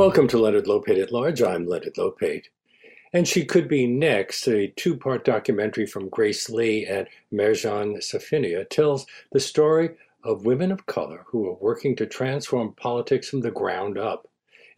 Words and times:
Welcome 0.00 0.28
to 0.28 0.38
Leonard 0.38 0.64
Lopate 0.64 1.02
at 1.02 1.12
Large. 1.12 1.42
I'm 1.42 1.66
Leonard 1.66 1.96
Lopate. 1.98 2.46
And 3.12 3.28
She 3.28 3.44
Could 3.44 3.68
Be 3.68 3.86
Next, 3.86 4.48
a 4.48 4.68
two 4.68 4.96
part 4.96 5.26
documentary 5.26 5.84
from 5.84 6.08
Grace 6.08 6.48
Lee 6.48 6.86
and 6.86 7.06
Marjan 7.30 7.98
Safinia, 7.98 8.66
tells 8.66 9.04
the 9.32 9.40
story 9.40 9.90
of 10.24 10.46
women 10.46 10.72
of 10.72 10.86
color 10.86 11.26
who 11.26 11.46
are 11.46 11.58
working 11.60 11.94
to 11.96 12.06
transform 12.06 12.72
politics 12.72 13.28
from 13.28 13.42
the 13.42 13.50
ground 13.50 13.98
up. 13.98 14.26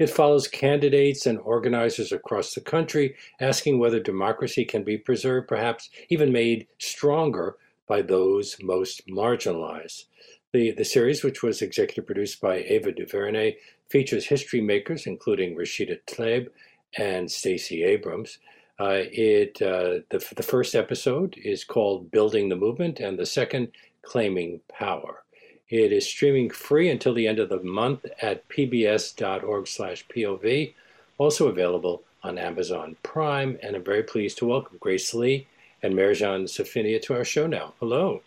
It 0.01 0.11
follows 0.11 0.49
candidates 0.49 1.25
and 1.27 1.39
organizers 1.39 2.11
across 2.11 2.53
the 2.53 2.61
country 2.61 3.15
asking 3.39 3.79
whether 3.79 4.01
democracy 4.01 4.65
can 4.65 4.83
be 4.83 4.99
preserved, 4.99 5.47
perhaps 5.47 5.89
even 6.09 6.33
made 6.33 6.67
stronger 6.79 7.59
by 7.87 8.03
those 8.03 8.57
most 8.61 9.07
marginalized. 9.07 10.07
The, 10.53 10.73
the 10.73 10.85
series, 10.85 11.23
which 11.23 11.43
was 11.43 11.63
executive 11.63 12.07
produced 12.07 12.41
by 12.41 12.57
Ava 12.57 12.93
DuVernay, 12.93 13.57
features 13.93 14.27
history 14.27 14.63
makers, 14.63 15.07
including 15.07 15.55
Rashida 15.55 16.01
Tlaib 16.07 16.49
and 16.97 17.31
Stacey 17.31 17.85
Abrams. 17.85 18.39
Uh, 18.81 19.05
it 19.13 19.61
uh, 19.61 20.01
the, 20.09 20.27
the 20.35 20.43
first 20.43 20.75
episode 20.75 21.37
is 21.37 21.63
called 21.63 22.11
Building 22.11 22.49
the 22.49 22.57
Movement, 22.57 23.01
and 23.01 23.19
the 23.19 23.27
second, 23.27 23.69
Claiming 24.01 24.63
Power. 24.69 25.25
It 25.69 25.93
is 25.93 26.07
streaming 26.07 26.49
free 26.51 26.89
until 26.89 27.13
the 27.15 27.29
end 27.29 27.39
of 27.39 27.51
the 27.51 27.63
month 27.63 28.07
at 28.23 28.49
pbs.org/pov. 28.49 30.75
Also 31.19 31.49
available 31.49 32.03
on 32.23 32.39
Amazon 32.39 32.97
Prime, 33.03 33.59
and 33.63 33.77
I'm 33.77 33.85
very 33.85 34.03
pleased 34.03 34.39
to 34.39 34.47
welcome 34.47 34.79
Grace 34.81 35.13
Lee 35.13 35.47
and 35.83 35.93
Marjan 35.95 36.45
Safinia 36.45 37.03
to 37.03 37.13
our 37.15 37.25
show 37.25 37.47
now. 37.47 37.75
Hello. 37.79 38.23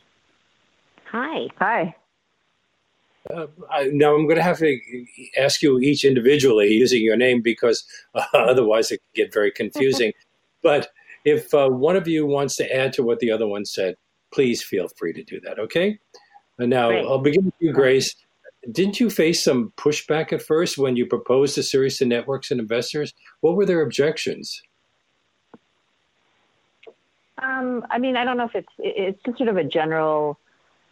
Hi. 1.05 1.47
Hi. 1.57 1.95
Uh, 3.33 3.47
I, 3.71 3.85
now 3.85 4.15
I'm 4.15 4.25
going 4.25 4.35
to 4.37 4.43
have 4.43 4.59
to 4.59 4.79
ask 5.37 5.61
you 5.61 5.79
each 5.79 6.05
individually 6.05 6.71
using 6.71 7.01
your 7.01 7.17
name 7.17 7.41
because 7.41 7.83
uh, 8.13 8.23
otherwise 8.33 8.91
it 8.91 8.99
can 8.99 9.23
get 9.23 9.33
very 9.33 9.51
confusing. 9.51 10.13
but 10.63 10.89
if 11.23 11.53
uh, 11.53 11.69
one 11.69 11.95
of 11.95 12.07
you 12.07 12.25
wants 12.25 12.55
to 12.57 12.75
add 12.75 12.93
to 12.93 13.03
what 13.03 13.19
the 13.19 13.31
other 13.31 13.47
one 13.47 13.65
said, 13.65 13.95
please 14.31 14.61
feel 14.61 14.87
free 14.97 15.13
to 15.13 15.23
do 15.23 15.39
that. 15.41 15.59
Okay. 15.59 15.99
And 16.59 16.69
now 16.69 16.89
Great. 16.89 17.05
I'll 17.05 17.19
begin 17.19 17.45
with 17.45 17.53
you, 17.59 17.73
Grace. 17.73 18.15
Didn't 18.71 18.99
you 18.99 19.09
face 19.09 19.43
some 19.43 19.73
pushback 19.77 20.33
at 20.33 20.41
first 20.41 20.77
when 20.77 20.95
you 20.95 21.05
proposed 21.05 21.57
the 21.57 21.63
series 21.63 21.97
to 21.99 22.05
networks 22.05 22.51
and 22.51 22.59
investors? 22.59 23.13
What 23.41 23.55
were 23.55 23.65
their 23.65 23.81
objections? 23.81 24.61
Um, 27.37 27.85
I 27.91 27.99
mean, 27.99 28.15
I 28.15 28.23
don't 28.23 28.37
know 28.37 28.45
if 28.45 28.55
it's 28.55 28.73
it's 28.79 29.21
just 29.23 29.37
sort 29.37 29.49
of 29.49 29.57
a 29.57 29.63
general 29.63 30.39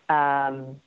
um, 0.09 0.81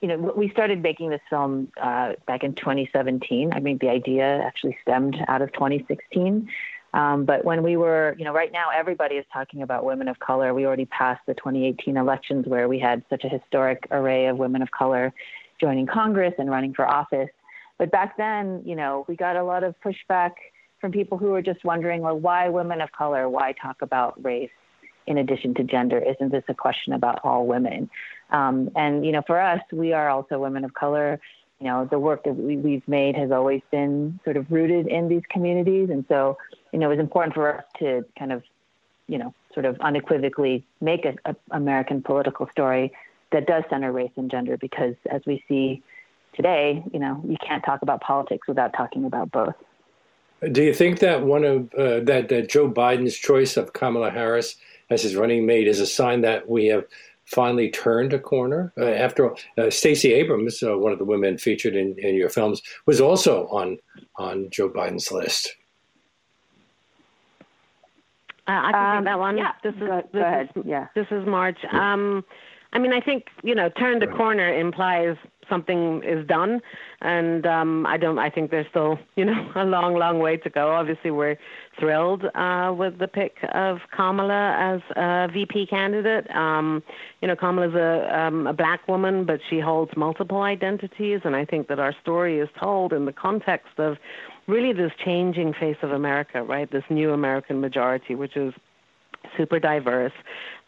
you 0.00 0.08
know, 0.08 0.16
we 0.34 0.48
started 0.50 0.82
making 0.82 1.10
this 1.10 1.20
film 1.28 1.70
uh, 1.80 2.14
back 2.26 2.42
in 2.42 2.54
2017. 2.54 3.52
I 3.52 3.60
mean, 3.60 3.78
the 3.78 3.88
idea 3.88 4.24
actually 4.24 4.76
stemmed 4.82 5.16
out 5.28 5.42
of 5.42 5.52
2016. 5.52 6.48
Um, 6.92 7.24
but 7.24 7.44
when 7.44 7.62
we 7.62 7.76
were, 7.76 8.16
you 8.18 8.24
know, 8.24 8.32
right 8.32 8.50
now 8.50 8.68
everybody 8.74 9.16
is 9.16 9.26
talking 9.32 9.62
about 9.62 9.84
women 9.84 10.08
of 10.08 10.18
color. 10.18 10.54
We 10.54 10.66
already 10.66 10.86
passed 10.86 11.20
the 11.26 11.34
2018 11.34 11.96
elections 11.96 12.46
where 12.46 12.68
we 12.68 12.78
had 12.78 13.04
such 13.10 13.24
a 13.24 13.28
historic 13.28 13.86
array 13.90 14.26
of 14.26 14.38
women 14.38 14.62
of 14.62 14.70
color 14.70 15.12
joining 15.60 15.86
Congress 15.86 16.34
and 16.38 16.50
running 16.50 16.74
for 16.74 16.86
office. 16.86 17.28
But 17.78 17.90
back 17.90 18.16
then, 18.16 18.62
you 18.64 18.74
know, 18.74 19.04
we 19.06 19.16
got 19.16 19.36
a 19.36 19.44
lot 19.44 19.62
of 19.62 19.74
pushback 19.84 20.32
from 20.80 20.92
people 20.92 21.18
who 21.18 21.26
were 21.26 21.42
just 21.42 21.64
wondering, 21.64 22.00
well, 22.00 22.18
why 22.18 22.48
women 22.48 22.80
of 22.80 22.90
color? 22.92 23.28
Why 23.28 23.52
talk 23.52 23.82
about 23.82 24.22
race 24.24 24.50
in 25.06 25.18
addition 25.18 25.54
to 25.54 25.64
gender? 25.64 25.98
Isn't 25.98 26.32
this 26.32 26.44
a 26.48 26.54
question 26.54 26.92
about 26.92 27.20
all 27.22 27.46
women? 27.46 27.90
Um, 28.30 28.70
and 28.76 29.04
you 29.04 29.12
know, 29.12 29.22
for 29.26 29.40
us, 29.40 29.60
we 29.72 29.92
are 29.92 30.08
also 30.08 30.38
women 30.38 30.64
of 30.64 30.74
color. 30.74 31.20
You 31.58 31.66
know, 31.66 31.84
the 31.84 31.98
work 31.98 32.24
that 32.24 32.32
we, 32.32 32.56
we've 32.56 32.86
made 32.88 33.16
has 33.16 33.30
always 33.30 33.60
been 33.70 34.18
sort 34.24 34.36
of 34.36 34.50
rooted 34.50 34.86
in 34.86 35.08
these 35.08 35.22
communities, 35.28 35.90
and 35.90 36.04
so 36.08 36.38
you 36.72 36.78
know, 36.78 36.86
it 36.86 36.96
was 36.96 37.00
important 37.00 37.34
for 37.34 37.58
us 37.58 37.64
to 37.80 38.04
kind 38.18 38.32
of, 38.32 38.42
you 39.08 39.18
know, 39.18 39.34
sort 39.52 39.66
of 39.66 39.78
unequivocally 39.80 40.64
make 40.80 41.04
a, 41.04 41.14
a 41.24 41.34
American 41.50 42.02
political 42.02 42.48
story 42.48 42.92
that 43.32 43.46
does 43.46 43.64
center 43.68 43.92
race 43.92 44.10
and 44.16 44.30
gender, 44.30 44.56
because 44.56 44.94
as 45.10 45.22
we 45.26 45.44
see 45.48 45.82
today, 46.32 46.82
you 46.92 46.98
know, 46.98 47.20
you 47.26 47.36
can't 47.44 47.64
talk 47.64 47.82
about 47.82 48.00
politics 48.00 48.46
without 48.46 48.72
talking 48.72 49.04
about 49.04 49.30
both. 49.32 49.54
Do 50.52 50.62
you 50.62 50.72
think 50.72 51.00
that 51.00 51.22
one 51.22 51.44
of 51.44 51.74
uh, 51.74 52.00
that 52.00 52.28
that 52.28 52.48
Joe 52.48 52.70
Biden's 52.70 53.16
choice 53.16 53.56
of 53.56 53.72
Kamala 53.72 54.10
Harris 54.10 54.56
as 54.88 55.02
his 55.02 55.14
running 55.14 55.44
mate 55.44 55.68
is 55.68 55.80
a 55.80 55.86
sign 55.86 56.22
that 56.22 56.48
we 56.48 56.66
have 56.66 56.84
finally 57.30 57.70
turned 57.70 58.12
a 58.12 58.18
corner. 58.18 58.72
Uh, 58.78 58.86
after 58.86 59.30
all, 59.30 59.36
uh, 59.58 59.70
Stacey 59.70 60.12
Abrams, 60.12 60.62
uh, 60.62 60.76
one 60.76 60.92
of 60.92 60.98
the 60.98 61.04
women 61.04 61.38
featured 61.38 61.76
in, 61.76 61.94
in 61.98 62.14
your 62.14 62.28
films, 62.28 62.60
was 62.86 63.00
also 63.00 63.46
on 63.48 63.78
on 64.16 64.50
Joe 64.50 64.68
Biden's 64.68 65.10
list. 65.12 65.54
Uh, 68.48 68.52
I 68.52 68.72
can 68.72 68.96
um, 68.96 68.98
take 68.98 69.04
that 69.04 69.18
one. 69.18 69.38
Yeah, 69.38 69.52
this 69.62 69.74
is 69.74 69.80
go, 69.80 70.02
this 70.12 70.22
ahead. 70.22 70.50
Is, 70.56 70.62
yeah, 70.66 70.86
this 70.94 71.06
is 71.10 71.26
Marj. 71.26 71.56
Um, 71.70 72.24
I 72.72 72.78
mean, 72.78 72.92
I 72.92 73.00
think 73.00 73.26
you 73.42 73.54
know, 73.54 73.68
turn 73.68 73.98
the 73.98 74.06
corner 74.06 74.52
implies 74.52 75.16
something 75.48 76.02
is 76.04 76.24
done, 76.26 76.60
and 77.02 77.44
um, 77.44 77.84
I 77.84 77.96
don't. 77.96 78.18
I 78.18 78.30
think 78.30 78.50
there's 78.50 78.68
still 78.70 78.98
you 79.16 79.24
know 79.24 79.50
a 79.56 79.64
long, 79.64 79.96
long 79.96 80.20
way 80.20 80.36
to 80.38 80.48
go. 80.48 80.70
Obviously, 80.70 81.10
we're 81.10 81.36
thrilled 81.78 82.24
uh, 82.34 82.72
with 82.76 82.98
the 82.98 83.08
pick 83.08 83.38
of 83.52 83.78
Kamala 83.94 84.54
as 84.58 84.80
a 84.96 85.28
VP 85.32 85.66
candidate. 85.66 86.30
Um, 86.30 86.82
you 87.20 87.28
know, 87.28 87.36
Kamala's 87.36 87.74
a 87.74 88.18
um, 88.18 88.46
a 88.46 88.52
black 88.52 88.86
woman, 88.88 89.24
but 89.24 89.40
she 89.50 89.58
holds 89.58 89.90
multiple 89.96 90.42
identities, 90.42 91.20
and 91.24 91.34
I 91.34 91.44
think 91.44 91.68
that 91.68 91.80
our 91.80 91.94
story 92.00 92.38
is 92.38 92.48
told 92.58 92.92
in 92.92 93.04
the 93.04 93.12
context 93.12 93.78
of 93.78 93.98
really 94.46 94.72
this 94.72 94.92
changing 95.04 95.54
face 95.54 95.76
of 95.82 95.90
America, 95.92 96.42
right? 96.42 96.70
This 96.70 96.84
new 96.88 97.12
American 97.12 97.60
majority, 97.60 98.14
which 98.14 98.36
is 98.36 98.54
super 99.36 99.58
diverse, 99.58 100.12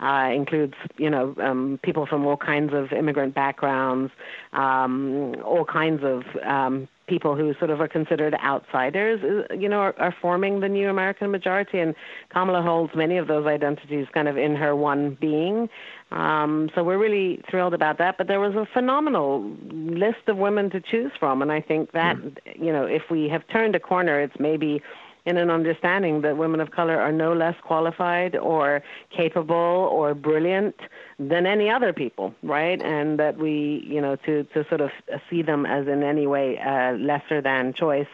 uh, 0.01 0.31
includes 0.35 0.75
you 0.97 1.11
know 1.11 1.35
um, 1.41 1.79
people 1.83 2.07
from 2.07 2.27
all 2.27 2.37
kinds 2.37 2.73
of 2.73 2.93
immigrant 2.93 3.35
backgrounds, 3.35 4.13
um, 4.53 5.37
all 5.45 5.65
kinds 5.65 6.03
of 6.03 6.23
um, 6.45 6.89
people 7.07 7.37
who 7.37 7.55
sort 7.59 7.71
of 7.71 7.81
are 7.81 7.89
considered 7.89 8.35
outsiders, 8.43 9.21
uh, 9.23 9.55
you 9.55 9.69
know, 9.69 9.81
are, 9.81 9.95
are 9.99 10.15
forming 10.21 10.61
the 10.61 10.69
new 10.69 10.89
American 10.89 11.31
majority, 11.31 11.79
and 11.79 11.95
Kamala 12.31 12.63
holds 12.63 12.95
many 12.95 13.19
of 13.19 13.27
those 13.27 13.47
identities 13.47 14.07
kind 14.15 14.29
of 14.29 14.37
in 14.37 14.55
her 14.57 14.75
one 14.75 15.17
being. 15.21 15.69
Um, 16.11 16.71
so 16.75 16.85
we're 16.85 16.99
really 16.99 17.43
thrilled 17.51 17.75
about 17.75 17.99
that. 17.99 18.19
But 18.19 18.29
there 18.29 18.41
was 18.41 18.55
a 18.55 18.67
phenomenal 18.73 19.43
list 19.71 20.29
of 20.29 20.37
women 20.37 20.71
to 20.71 20.81
choose 20.81 21.13
from, 21.19 21.43
and 21.43 21.51
I 21.51 21.61
think 21.61 21.93
that 21.93 22.17
mm. 22.17 22.37
you 22.59 22.73
know, 22.73 22.85
if 22.87 23.03
we 23.11 23.29
have 23.29 23.47
turned 23.49 23.75
a 23.75 23.81
corner, 23.81 24.21
it's 24.21 24.39
maybe 24.39 24.83
in 25.25 25.37
an 25.37 25.51
understanding 25.51 26.23
that 26.23 26.37
women 26.37 26.61
of 26.61 26.71
color 26.73 26.99
are 27.01 27.13
no 27.13 27.33
less 27.33 27.55
qualified 27.63 28.37
or 28.37 28.83
capable 29.17 29.55
or 29.93 30.15
brilliant 30.15 30.75
than 31.19 31.47
any 31.47 31.71
other 31.71 31.93
people, 31.93 32.35
right? 32.43 32.83
And 32.83 33.19
that 33.21 33.39
we, 33.39 33.85
you 33.87 34.01
know, 34.01 34.17
to, 34.27 34.45
to 34.45 34.67
sort 34.69 34.81
of 34.81 34.91
see 35.31 35.43
them 35.43 35.65
as 35.65 35.87
in 35.87 36.03
any 36.03 36.27
way 36.27 36.59
uh, 36.59 36.93
lesser 36.93 37.41
than 37.41 37.73
choice, 37.73 38.09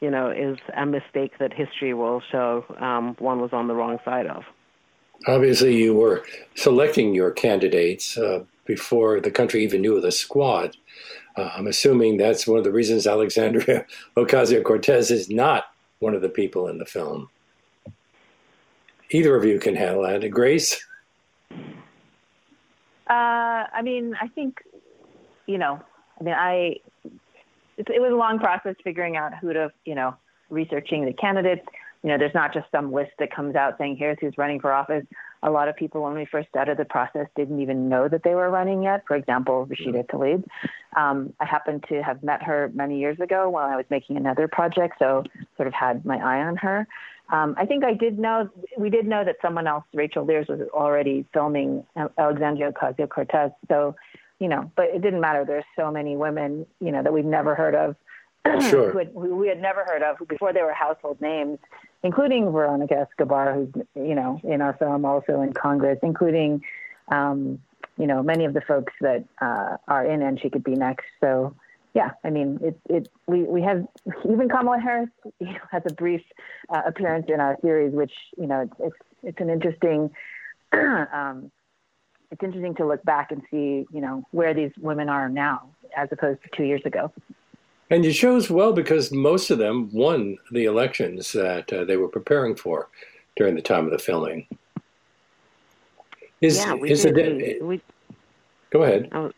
you 0.00 0.10
know, 0.10 0.30
is 0.30 0.58
a 0.76 0.86
mistake 0.86 1.32
that 1.38 1.52
history 1.52 1.94
will 1.94 2.22
show 2.30 2.64
um, 2.78 3.16
one 3.18 3.40
was 3.40 3.52
on 3.52 3.66
the 3.66 3.74
wrong 3.74 3.98
side 4.04 4.26
of. 4.26 4.44
Obviously, 5.26 5.76
you 5.76 5.94
were 5.94 6.24
selecting 6.54 7.14
your 7.14 7.30
candidates 7.30 8.18
uh, 8.18 8.44
before 8.66 9.20
the 9.20 9.30
country 9.30 9.62
even 9.64 9.80
knew 9.80 9.96
of 9.96 10.02
the 10.02 10.12
squad. 10.12 10.76
Uh, 11.36 11.50
I'm 11.56 11.66
assuming 11.66 12.16
that's 12.16 12.46
one 12.46 12.58
of 12.58 12.64
the 12.64 12.72
reasons 12.72 13.06
Alexandria 13.06 13.86
Ocasio 14.16 14.62
Cortez 14.62 15.10
is 15.10 15.30
not 15.30 15.71
one 16.02 16.14
of 16.14 16.20
the 16.20 16.28
people 16.28 16.66
in 16.68 16.78
the 16.78 16.84
film. 16.84 17.30
Either 19.10 19.36
of 19.36 19.44
you 19.44 19.58
can 19.58 19.76
handle 19.76 20.02
that. 20.02 20.28
Grace? 20.30 20.84
Uh, 21.52 21.54
I 23.08 23.82
mean, 23.82 24.16
I 24.20 24.26
think, 24.28 24.58
you 25.46 25.58
know, 25.58 25.80
I 26.18 26.24
mean, 26.24 26.34
I, 26.34 26.76
it, 27.78 27.88
it 27.88 28.00
was 28.00 28.12
a 28.12 28.16
long 28.16 28.38
process 28.38 28.74
figuring 28.82 29.16
out 29.16 29.32
who 29.40 29.52
to, 29.52 29.70
you 29.84 29.94
know, 29.94 30.16
researching 30.50 31.04
the 31.04 31.12
candidates. 31.12 31.66
You 32.02 32.10
know, 32.10 32.18
there's 32.18 32.34
not 32.34 32.52
just 32.52 32.66
some 32.72 32.92
list 32.92 33.12
that 33.20 33.34
comes 33.34 33.54
out 33.54 33.78
saying 33.78 33.96
here's 33.96 34.18
who's 34.20 34.36
running 34.36 34.60
for 34.60 34.72
office. 34.72 35.04
A 35.44 35.50
lot 35.50 35.68
of 35.68 35.76
people, 35.76 36.02
when 36.02 36.14
we 36.14 36.24
first 36.24 36.48
started 36.48 36.78
the 36.78 36.84
process, 36.84 37.26
didn't 37.34 37.60
even 37.60 37.88
know 37.88 38.08
that 38.08 38.22
they 38.22 38.34
were 38.34 38.48
running 38.48 38.82
yet. 38.82 39.02
For 39.06 39.16
example, 39.16 39.66
Rashida 39.66 40.06
Tlaib. 40.06 40.44
Um, 40.96 41.32
I 41.40 41.44
happened 41.44 41.84
to 41.88 42.02
have 42.02 42.22
met 42.22 42.42
her 42.42 42.70
many 42.74 43.00
years 43.00 43.18
ago 43.18 43.50
while 43.50 43.68
I 43.68 43.76
was 43.76 43.86
making 43.90 44.16
another 44.16 44.46
project, 44.46 44.96
so 44.98 45.24
sort 45.56 45.66
of 45.66 45.74
had 45.74 46.04
my 46.04 46.16
eye 46.18 46.42
on 46.42 46.56
her. 46.56 46.86
Um, 47.30 47.54
I 47.56 47.64
think 47.64 47.82
I 47.82 47.94
did 47.94 48.18
know, 48.18 48.50
we 48.76 48.90
did 48.90 49.06
know 49.06 49.24
that 49.24 49.36
someone 49.40 49.66
else, 49.66 49.84
Rachel 49.94 50.24
Lears, 50.24 50.46
was 50.48 50.60
already 50.72 51.24
filming 51.32 51.84
Alexandria 52.18 52.72
Ocasio 52.72 53.08
Cortez. 53.08 53.50
So, 53.68 53.96
you 54.38 54.48
know, 54.48 54.70
but 54.76 54.86
it 54.86 55.02
didn't 55.02 55.20
matter. 55.20 55.44
There's 55.44 55.64
so 55.76 55.90
many 55.90 56.14
women, 56.14 56.66
you 56.80 56.92
know, 56.92 57.02
that 57.02 57.12
we've 57.12 57.24
never 57.24 57.54
heard 57.54 57.74
of. 57.74 57.96
Sure. 58.68 58.90
who, 58.90 58.98
had, 58.98 59.10
who 59.14 59.36
we 59.36 59.48
had 59.48 59.60
never 59.62 59.84
heard 59.84 60.02
of 60.02 60.16
before 60.28 60.52
they 60.52 60.62
were 60.62 60.72
household 60.72 61.20
names 61.20 61.58
including 62.02 62.50
Veronica 62.50 63.06
Escobar, 63.08 63.54
who's 63.54 63.68
you 63.94 64.14
know 64.14 64.40
in 64.44 64.60
our 64.60 64.74
film 64.74 65.04
also 65.04 65.40
in 65.40 65.52
Congress, 65.52 65.98
including 66.02 66.62
um, 67.08 67.60
you 67.98 68.06
know 68.06 68.22
many 68.22 68.44
of 68.44 68.54
the 68.54 68.60
folks 68.60 68.92
that 69.00 69.24
uh, 69.40 69.76
are 69.88 70.04
in 70.04 70.22
and 70.22 70.40
she 70.40 70.50
could 70.50 70.64
be 70.64 70.74
next. 70.74 71.06
So 71.20 71.54
yeah, 71.94 72.12
I 72.24 72.30
mean, 72.30 72.58
it, 72.62 72.80
it, 72.88 73.08
we, 73.26 73.42
we 73.42 73.62
have 73.62 73.86
even 74.24 74.48
Kamala 74.48 74.80
Harris 74.80 75.10
has 75.70 75.82
a 75.84 75.92
brief 75.92 76.22
uh, 76.70 76.82
appearance 76.86 77.26
in 77.28 77.38
our 77.38 77.58
series, 77.60 77.92
which, 77.92 78.14
you 78.38 78.46
know, 78.46 78.62
it's, 78.62 78.72
it's, 78.78 78.96
it's 79.22 79.40
an 79.42 79.50
interesting, 79.50 80.10
um, 80.72 81.50
it's 82.30 82.42
interesting 82.42 82.74
to 82.76 82.86
look 82.86 83.04
back 83.04 83.30
and 83.30 83.42
see, 83.50 83.84
you 83.92 84.00
know, 84.00 84.26
where 84.30 84.54
these 84.54 84.70
women 84.80 85.10
are 85.10 85.28
now 85.28 85.68
as 85.94 86.08
opposed 86.12 86.42
to 86.44 86.48
two 86.56 86.64
years 86.64 86.80
ago. 86.86 87.12
And 87.92 88.06
it 88.06 88.14
shows 88.14 88.48
well 88.48 88.72
because 88.72 89.12
most 89.12 89.50
of 89.50 89.58
them 89.58 89.90
won 89.92 90.38
the 90.50 90.64
elections 90.64 91.30
that 91.32 91.70
uh, 91.70 91.84
they 91.84 91.98
were 91.98 92.08
preparing 92.08 92.56
for 92.56 92.88
during 93.36 93.54
the 93.54 93.60
time 93.60 93.84
of 93.84 93.90
the 93.92 93.98
filming. 93.98 94.46
Is, 96.40 96.56
yeah, 96.56 96.72
we 96.72 96.90
is 96.90 97.02
did. 97.02 97.16
The, 97.16 97.58
we, 97.60 97.66
we, 97.66 97.82
go 98.70 98.82
ahead. 98.84 99.10
I 99.12 99.18
was, 99.18 99.32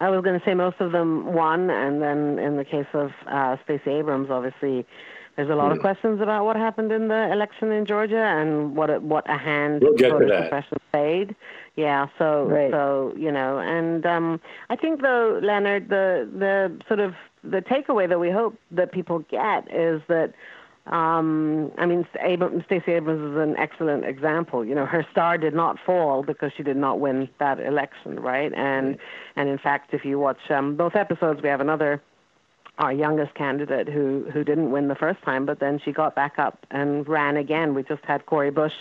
I 0.00 0.10
was 0.10 0.22
going 0.22 0.38
to 0.38 0.46
say 0.46 0.54
most 0.54 0.76
of 0.78 0.92
them 0.92 1.32
won, 1.32 1.68
and 1.68 2.00
then 2.00 2.38
in 2.38 2.56
the 2.56 2.64
case 2.64 2.86
of 2.92 3.10
uh, 3.26 3.56
Stacey 3.64 3.90
Abrams, 3.90 4.30
obviously, 4.30 4.86
there's 5.34 5.50
a 5.50 5.56
lot 5.56 5.72
of 5.72 5.78
hmm. 5.78 5.82
questions 5.82 6.20
about 6.20 6.44
what 6.44 6.54
happened 6.54 6.92
in 6.92 7.08
the 7.08 7.32
election 7.32 7.72
in 7.72 7.86
Georgia 7.86 8.22
and 8.22 8.76
what 8.76 8.88
a, 8.88 9.00
what 9.00 9.28
a 9.28 9.36
hand 9.36 9.82
we'll 9.82 9.96
voter 9.96 10.44
suppression 10.44 10.78
played. 10.92 11.34
Yeah, 11.74 12.06
so 12.18 12.44
right. 12.44 12.70
so 12.70 13.12
you 13.16 13.32
know, 13.32 13.58
and 13.58 14.06
um, 14.06 14.40
I 14.70 14.76
think 14.76 15.02
though, 15.02 15.40
Leonard, 15.42 15.88
the 15.88 16.30
the 16.32 16.72
sort 16.86 17.00
of 17.00 17.14
the 17.50 17.62
takeaway 17.62 18.08
that 18.08 18.18
we 18.18 18.30
hope 18.30 18.58
that 18.70 18.92
people 18.92 19.20
get 19.30 19.72
is 19.72 20.02
that 20.08 20.32
um, 20.86 21.72
I 21.78 21.86
mean, 21.86 22.06
Stacey 22.14 22.92
Abrams 22.92 23.32
is 23.32 23.36
an 23.36 23.56
excellent 23.58 24.04
example. 24.04 24.64
You 24.64 24.74
know, 24.74 24.86
her 24.86 25.04
star 25.10 25.36
did 25.36 25.52
not 25.52 25.78
fall 25.84 26.22
because 26.22 26.52
she 26.56 26.62
did 26.62 26.76
not 26.76 27.00
win 27.00 27.28
that 27.40 27.58
election, 27.58 28.20
right? 28.20 28.52
And 28.54 28.96
and 29.34 29.48
in 29.48 29.58
fact, 29.58 29.94
if 29.94 30.04
you 30.04 30.20
watch 30.20 30.38
um, 30.48 30.76
both 30.76 30.94
episodes, 30.94 31.42
we 31.42 31.48
have 31.48 31.60
another 31.60 32.00
our 32.78 32.92
youngest 32.92 33.34
candidate 33.34 33.88
who 33.88 34.26
who 34.32 34.44
didn't 34.44 34.70
win 34.70 34.86
the 34.86 34.94
first 34.94 35.20
time, 35.22 35.44
but 35.44 35.58
then 35.58 35.80
she 35.84 35.90
got 35.90 36.14
back 36.14 36.38
up 36.38 36.64
and 36.70 37.08
ran 37.08 37.36
again. 37.36 37.74
We 37.74 37.82
just 37.82 38.04
had 38.04 38.26
Cori 38.26 38.50
Bush 38.50 38.74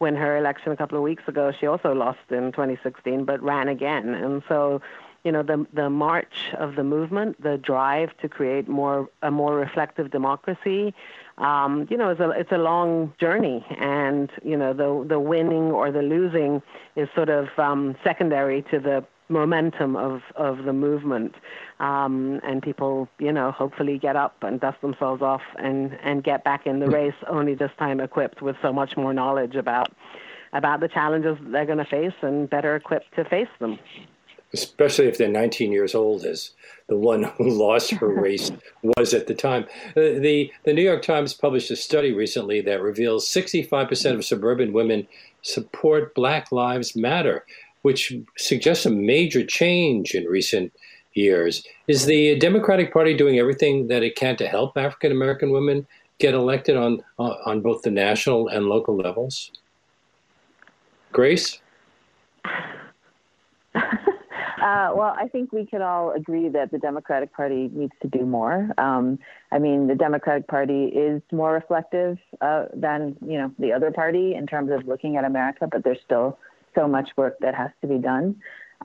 win 0.00 0.16
her 0.16 0.36
election 0.36 0.72
a 0.72 0.76
couple 0.76 0.98
of 0.98 1.04
weeks 1.04 1.22
ago. 1.28 1.52
She 1.60 1.66
also 1.66 1.92
lost 1.92 2.18
in 2.30 2.50
2016, 2.50 3.24
but 3.24 3.40
ran 3.42 3.68
again. 3.68 4.08
And 4.14 4.42
so 4.48 4.80
you 5.24 5.32
know 5.32 5.42
the 5.42 5.66
the 5.72 5.88
march 5.88 6.52
of 6.58 6.76
the 6.76 6.84
movement, 6.84 7.42
the 7.42 7.56
drive 7.56 8.16
to 8.18 8.28
create 8.28 8.68
more 8.68 9.08
a 9.22 9.30
more 9.30 9.56
reflective 9.56 10.10
democracy. 10.10 10.94
Um, 11.38 11.86
you 11.90 11.96
know, 11.96 12.10
it's 12.10 12.20
a 12.20 12.30
it's 12.30 12.52
a 12.52 12.58
long 12.58 13.12
journey, 13.18 13.64
and 13.78 14.30
you 14.42 14.56
know 14.56 14.74
the 14.74 15.06
the 15.08 15.18
winning 15.18 15.72
or 15.72 15.90
the 15.90 16.02
losing 16.02 16.62
is 16.94 17.08
sort 17.14 17.30
of 17.30 17.48
um, 17.58 17.96
secondary 18.04 18.62
to 18.70 18.78
the 18.78 19.04
momentum 19.30 19.96
of 19.96 20.20
of 20.36 20.64
the 20.64 20.74
movement. 20.74 21.34
Um, 21.80 22.40
and 22.44 22.62
people, 22.62 23.08
you 23.18 23.32
know, 23.32 23.50
hopefully 23.50 23.98
get 23.98 24.16
up 24.16 24.36
and 24.42 24.60
dust 24.60 24.80
themselves 24.82 25.22
off 25.22 25.42
and 25.56 25.98
and 26.02 26.22
get 26.22 26.44
back 26.44 26.66
in 26.66 26.80
the 26.80 26.88
race. 26.88 27.14
Only 27.26 27.54
this 27.54 27.72
time 27.78 27.98
equipped 27.98 28.42
with 28.42 28.56
so 28.60 28.74
much 28.74 28.96
more 28.98 29.14
knowledge 29.14 29.56
about 29.56 29.90
about 30.52 30.80
the 30.80 30.88
challenges 30.88 31.38
they're 31.40 31.66
going 31.66 31.78
to 31.78 31.84
face 31.84 32.12
and 32.20 32.48
better 32.48 32.76
equipped 32.76 33.12
to 33.16 33.24
face 33.24 33.48
them 33.58 33.78
especially 34.54 35.06
if 35.06 35.18
they're 35.18 35.28
19 35.28 35.72
years 35.72 35.94
old, 35.94 36.24
as 36.24 36.52
the 36.88 36.96
one 36.96 37.24
who 37.36 37.50
lost 37.50 37.90
her 37.90 38.08
race 38.22 38.50
was 38.96 39.12
at 39.12 39.26
the 39.26 39.34
time. 39.34 39.64
Uh, 39.90 40.16
the, 40.20 40.50
the 40.64 40.72
New 40.72 40.82
York 40.82 41.02
Times 41.02 41.34
published 41.34 41.70
a 41.70 41.76
study 41.76 42.12
recently 42.12 42.62
that 42.62 42.80
reveals 42.80 43.28
65% 43.28 44.14
of 44.14 44.24
suburban 44.24 44.72
women 44.72 45.06
support 45.42 46.14
Black 46.14 46.50
Lives 46.52 46.96
Matter, 46.96 47.44
which 47.82 48.14
suggests 48.38 48.86
a 48.86 48.90
major 48.90 49.44
change 49.44 50.14
in 50.14 50.24
recent 50.24 50.72
years. 51.12 51.66
Is 51.86 52.06
the 52.06 52.38
Democratic 52.38 52.92
Party 52.92 53.14
doing 53.14 53.38
everything 53.38 53.88
that 53.88 54.02
it 54.02 54.16
can 54.16 54.36
to 54.36 54.48
help 54.48 54.76
African 54.76 55.12
American 55.12 55.50
women 55.50 55.86
get 56.18 56.32
elected 56.32 56.76
on, 56.76 57.02
on 57.18 57.60
both 57.60 57.82
the 57.82 57.90
national 57.90 58.48
and 58.48 58.66
local 58.66 58.96
levels? 58.96 59.50
Grace? 61.12 61.60
Uh, 64.64 64.90
well, 64.94 65.14
I 65.14 65.28
think 65.28 65.52
we 65.52 65.66
could 65.66 65.82
all 65.82 66.12
agree 66.12 66.48
that 66.48 66.70
the 66.70 66.78
Democratic 66.78 67.34
Party 67.34 67.68
needs 67.70 67.92
to 68.00 68.08
do 68.08 68.24
more. 68.24 68.70
Um, 68.78 69.18
I 69.52 69.58
mean, 69.58 69.88
the 69.88 69.94
Democratic 69.94 70.48
Party 70.48 70.86
is 70.86 71.20
more 71.30 71.52
reflective 71.52 72.16
uh, 72.40 72.64
than 72.72 73.14
you 73.20 73.36
know 73.36 73.52
the 73.58 73.74
other 73.74 73.90
party 73.90 74.34
in 74.34 74.46
terms 74.46 74.70
of 74.70 74.88
looking 74.88 75.18
at 75.18 75.24
America, 75.26 75.68
but 75.70 75.84
there's 75.84 76.00
still 76.02 76.38
so 76.74 76.88
much 76.88 77.10
work 77.14 77.36
that 77.40 77.54
has 77.54 77.72
to 77.82 77.86
be 77.86 77.98
done. 77.98 78.36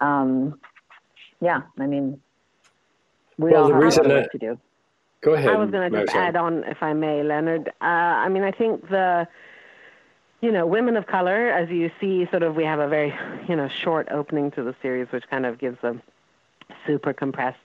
Um, 0.02 0.60
yeah, 1.40 1.62
I 1.80 1.86
mean, 1.86 2.20
we 3.38 3.52
well, 3.52 3.72
all 3.72 3.81
have 3.81 3.98
a 4.00 4.04
lot 4.04 4.18
of 4.26 4.31
to 4.31 4.38
do. 4.38 4.60
Go 5.22 5.34
ahead. 5.36 5.48
I 5.48 5.56
was 5.56 5.72
going 5.72 5.90
to 5.94 6.06
just 6.06 6.14
add 6.14 6.36
on, 6.36 6.66
if 6.66 6.84
I 6.84 6.92
may, 6.92 7.24
Leonard. 7.24 7.70
Uh, 7.81 7.86
I 7.86 8.28
mean, 8.28 8.44
I 8.44 8.52
think 8.52 8.90
the 8.90 9.30
you 10.42 10.52
know, 10.52 10.66
women 10.66 10.96
of 10.96 11.08
color, 11.08 11.50
as 11.50 11.70
you 11.70 11.92
see, 12.00 12.26
sort 12.30 12.44
of, 12.44 12.56
we 12.56 12.64
have 12.64 12.80
a 12.80 12.88
very, 12.88 13.14
you 13.48 13.56
know, 13.56 13.68
short 13.68 14.08
opening 14.12 14.52
to 14.52 14.64
the 14.64 14.76
series, 14.82 15.12
which 15.12 15.28
kind 15.30 15.46
of 15.46 15.58
gives 15.60 15.84
a 15.84 15.96
super 16.88 17.14
compressed, 17.14 17.58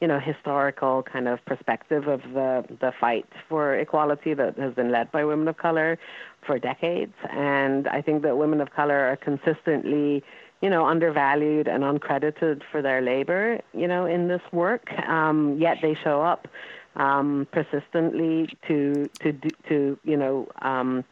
you 0.00 0.08
know, 0.08 0.18
historical 0.18 1.02
kind 1.04 1.28
of 1.28 1.44
perspective 1.44 2.08
of 2.08 2.22
the 2.34 2.64
the 2.80 2.92
fight 3.00 3.26
for 3.48 3.74
equality 3.76 4.34
that 4.34 4.58
has 4.58 4.74
been 4.74 4.90
led 4.90 5.10
by 5.12 5.24
women 5.24 5.46
of 5.46 5.56
color 5.56 5.98
for 6.44 6.58
decades. 6.58 7.14
And 7.30 7.86
I 7.88 8.02
think 8.02 8.22
that 8.22 8.36
women 8.36 8.60
of 8.60 8.72
color 8.72 8.98
are 8.98 9.16
consistently, 9.16 10.24
you 10.60 10.70
know, 10.70 10.84
undervalued 10.84 11.68
and 11.68 11.84
uncredited 11.84 12.62
for 12.70 12.82
their 12.82 13.00
labor, 13.00 13.60
you 13.72 13.86
know, 13.86 14.04
in 14.04 14.26
this 14.26 14.42
work. 14.52 14.92
Um, 15.08 15.58
yet 15.60 15.78
they 15.80 15.94
show 15.94 16.22
up 16.22 16.48
um, 16.96 17.46
persistently 17.52 18.56
to 18.66 19.08
to 19.20 19.32
to 19.68 19.98
you 20.02 20.16
know. 20.16 20.48
Um, 20.60 21.04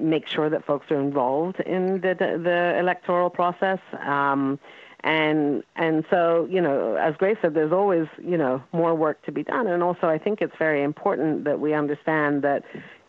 make 0.00 0.26
sure 0.26 0.48
that 0.50 0.64
folks 0.64 0.90
are 0.90 1.00
involved 1.00 1.60
in 1.60 2.00
the 2.00 2.14
the, 2.14 2.40
the 2.42 2.78
electoral 2.78 3.30
process. 3.30 3.78
Um, 4.00 4.58
and 5.02 5.62
and 5.76 6.04
so 6.10 6.46
you 6.50 6.60
know, 6.60 6.96
as 6.96 7.16
Grace 7.16 7.38
said, 7.40 7.54
there's 7.54 7.72
always 7.72 8.06
you 8.22 8.36
know 8.36 8.62
more 8.72 8.94
work 8.94 9.22
to 9.24 9.32
be 9.32 9.42
done. 9.42 9.66
And 9.66 9.82
also, 9.82 10.08
I 10.08 10.18
think 10.18 10.40
it's 10.40 10.56
very 10.58 10.82
important 10.82 11.44
that 11.44 11.60
we 11.60 11.74
understand 11.74 12.42
that. 12.42 12.64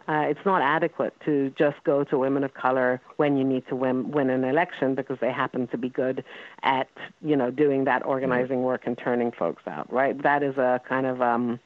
Uh, 0.08 0.24
it's 0.24 0.44
not 0.46 0.62
adequate 0.64 1.14
to 1.24 1.54
just 1.58 1.82
go 1.86 2.04
to 2.04 2.18
women 2.18 2.44
of 2.44 2.54
color 2.56 3.00
when 3.16 3.38
you 3.38 3.46
need 3.46 3.66
to 3.68 3.76
win, 3.76 4.12
win 4.12 4.30
an 4.32 4.44
election 4.44 4.94
because 4.96 5.18
they 5.22 5.32
happen 5.32 5.68
to 5.68 5.78
be 5.78 5.88
good 5.88 6.26
at, 6.64 6.90
you 7.22 7.36
know, 7.36 7.52
doing 7.52 7.86
that 7.86 8.04
organizing 8.04 8.64
work 8.64 8.82
and 8.88 8.98
turning 8.98 9.32
folks 9.32 9.62
out, 9.68 9.94
right? 9.94 10.22
That 10.24 10.42
is 10.42 10.58
a 10.58 10.82
kind 10.90 11.06
of 11.06 11.22
um, 11.22 11.60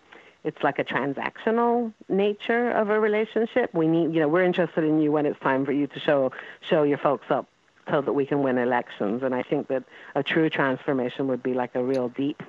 it's 0.45 0.61
like 0.63 0.77
a 0.77 0.83
transactional 0.83 1.91
nature 2.07 2.69
of 2.69 2.89
a 2.89 2.99
relationship. 2.99 3.73
We 3.73 3.87
need, 3.87 4.13
you 4.13 4.21
know, 4.21 4.27
we're 4.27 4.43
interested 4.43 4.83
in 4.83 5.01
you 5.01 5.11
when 5.11 5.25
it's 5.25 5.39
time 5.39 5.65
for 5.65 5.71
you 5.71 5.87
to 5.87 5.99
show 5.99 6.31
show 6.69 6.83
your 6.83 6.99
folks 6.99 7.25
up 7.29 7.47
so 7.89 8.01
that 8.01 8.13
we 8.13 8.25
can 8.25 8.43
win 8.43 8.57
elections. 8.59 9.23
And 9.23 9.33
I 9.33 9.41
think 9.41 9.67
that 9.69 9.83
a 10.13 10.23
true 10.23 10.49
transformation 10.49 11.27
would 11.27 11.41
be 11.41 11.55
like 11.55 11.73
a 11.73 11.83
real 11.83 12.09
deep, 12.09 12.43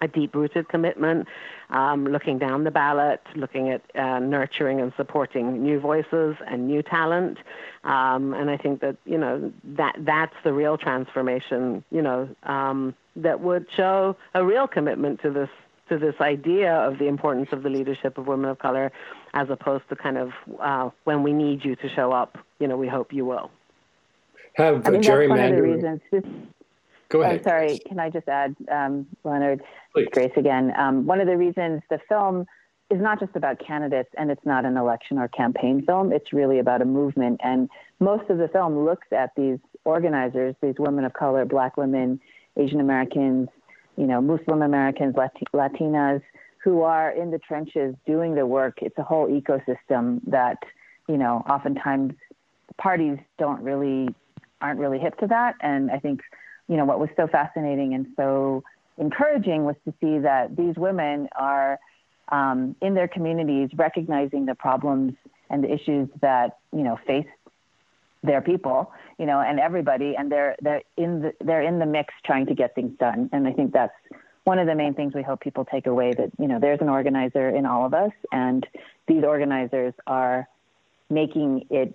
a 0.00 0.08
deep-rooted 0.08 0.68
commitment, 0.68 1.28
um, 1.70 2.04
looking 2.04 2.38
down 2.38 2.64
the 2.64 2.70
ballot, 2.72 3.20
looking 3.36 3.70
at 3.70 3.82
uh, 3.94 4.18
nurturing 4.18 4.80
and 4.80 4.92
supporting 4.96 5.62
new 5.62 5.78
voices 5.78 6.36
and 6.48 6.66
new 6.66 6.82
talent. 6.82 7.38
Um, 7.84 8.34
and 8.34 8.50
I 8.50 8.56
think 8.56 8.80
that 8.80 8.96
you 9.04 9.18
know 9.18 9.52
that 9.76 9.94
that's 10.00 10.34
the 10.42 10.52
real 10.52 10.76
transformation. 10.76 11.84
You 11.92 12.02
know 12.02 12.28
um, 12.42 12.94
that 13.14 13.40
would 13.40 13.66
show 13.76 14.16
a 14.34 14.44
real 14.44 14.66
commitment 14.66 15.22
to 15.22 15.30
this 15.30 15.50
to 15.90 15.98
this 15.98 16.14
idea 16.20 16.72
of 16.72 16.98
the 16.98 17.06
importance 17.06 17.48
of 17.52 17.62
the 17.62 17.68
leadership 17.68 18.16
of 18.16 18.26
women 18.26 18.48
of 18.48 18.58
color, 18.58 18.90
as 19.34 19.48
opposed 19.50 19.88
to 19.90 19.96
kind 19.96 20.16
of 20.16 20.30
uh, 20.60 20.90
when 21.04 21.22
we 21.22 21.32
need 21.32 21.64
you 21.64 21.76
to 21.76 21.88
show 21.94 22.12
up, 22.12 22.38
you 22.58 22.66
know, 22.66 22.76
we 22.76 22.88
hope 22.88 23.12
you 23.12 23.24
will. 23.24 23.50
Have 24.54 24.86
I 24.86 24.90
mean, 24.90 25.02
gerrymandering. 25.02 25.28
That's 25.28 25.40
one 25.40 25.40
of 25.40 25.56
the 25.56 25.62
reasons. 25.62 26.00
This, 26.10 26.24
Go 27.10 27.22
ahead. 27.22 27.38
I'm 27.38 27.42
sorry. 27.42 27.78
Can 27.86 27.98
I 27.98 28.08
just 28.08 28.28
add, 28.28 28.56
um, 28.70 29.06
Leonard? 29.24 29.62
Please. 29.92 30.08
Grace 30.12 30.32
again. 30.36 30.72
Um, 30.76 31.06
one 31.06 31.20
of 31.20 31.26
the 31.26 31.36
reasons 31.36 31.82
the 31.90 31.98
film 32.08 32.46
is 32.90 33.00
not 33.00 33.20
just 33.20 33.34
about 33.36 33.60
candidates 33.64 34.10
and 34.16 34.30
it's 34.30 34.44
not 34.44 34.64
an 34.64 34.76
election 34.76 35.18
or 35.18 35.28
campaign 35.28 35.84
film. 35.86 36.12
It's 36.12 36.32
really 36.32 36.58
about 36.58 36.82
a 36.82 36.84
movement. 36.84 37.40
And 37.42 37.68
most 37.98 38.30
of 38.30 38.38
the 38.38 38.48
film 38.48 38.84
looks 38.84 39.06
at 39.12 39.30
these 39.36 39.58
organizers, 39.84 40.54
these 40.60 40.74
women 40.78 41.04
of 41.04 41.12
color, 41.12 41.44
black 41.44 41.76
women, 41.76 42.20
Asian 42.56 42.80
Americans, 42.80 43.48
you 44.00 44.06
know, 44.06 44.22
Muslim 44.22 44.62
Americans, 44.62 45.14
Latinas 45.52 46.22
who 46.64 46.80
are 46.80 47.10
in 47.10 47.30
the 47.30 47.38
trenches 47.38 47.94
doing 48.06 48.34
the 48.34 48.46
work. 48.46 48.78
It's 48.80 48.96
a 48.96 49.02
whole 49.02 49.28
ecosystem 49.28 50.20
that, 50.26 50.56
you 51.06 51.18
know, 51.18 51.44
oftentimes 51.48 52.14
parties 52.78 53.18
don't 53.38 53.62
really 53.62 54.08
aren't 54.62 54.80
really 54.80 54.98
hip 54.98 55.18
to 55.18 55.26
that. 55.26 55.54
And 55.60 55.90
I 55.90 55.98
think, 55.98 56.22
you 56.66 56.78
know, 56.78 56.86
what 56.86 56.98
was 56.98 57.10
so 57.14 57.26
fascinating 57.26 57.92
and 57.92 58.06
so 58.16 58.64
encouraging 58.96 59.64
was 59.64 59.76
to 59.84 59.92
see 60.00 60.18
that 60.18 60.56
these 60.56 60.76
women 60.76 61.28
are 61.38 61.78
um, 62.30 62.76
in 62.80 62.94
their 62.94 63.08
communities 63.08 63.68
recognizing 63.76 64.46
the 64.46 64.54
problems 64.54 65.12
and 65.50 65.62
the 65.62 65.70
issues 65.70 66.08
that 66.22 66.58
you 66.72 66.82
know 66.82 66.98
face 67.06 67.26
their 68.22 68.40
people, 68.40 68.92
you 69.18 69.26
know, 69.26 69.40
and 69.40 69.58
everybody, 69.58 70.14
and 70.16 70.30
they're 70.30 70.56
they're 70.60 70.82
in 70.96 71.22
the 71.22 71.32
they're 71.40 71.62
in 71.62 71.78
the 71.78 71.86
mix 71.86 72.12
trying 72.24 72.46
to 72.46 72.54
get 72.54 72.74
things 72.74 72.96
done. 72.98 73.30
And 73.32 73.46
I 73.46 73.52
think 73.52 73.72
that's 73.72 73.94
one 74.44 74.58
of 74.58 74.66
the 74.66 74.74
main 74.74 74.94
things 74.94 75.14
we 75.14 75.22
hope 75.22 75.40
people 75.40 75.64
take 75.64 75.86
away 75.86 76.12
that 76.16 76.30
you 76.38 76.46
know 76.46 76.58
there's 76.60 76.80
an 76.80 76.88
organizer 76.88 77.48
in 77.48 77.66
all 77.66 77.86
of 77.86 77.94
us, 77.94 78.12
and 78.32 78.66
these 79.06 79.24
organizers 79.24 79.94
are 80.06 80.48
making 81.08 81.66
it 81.70 81.94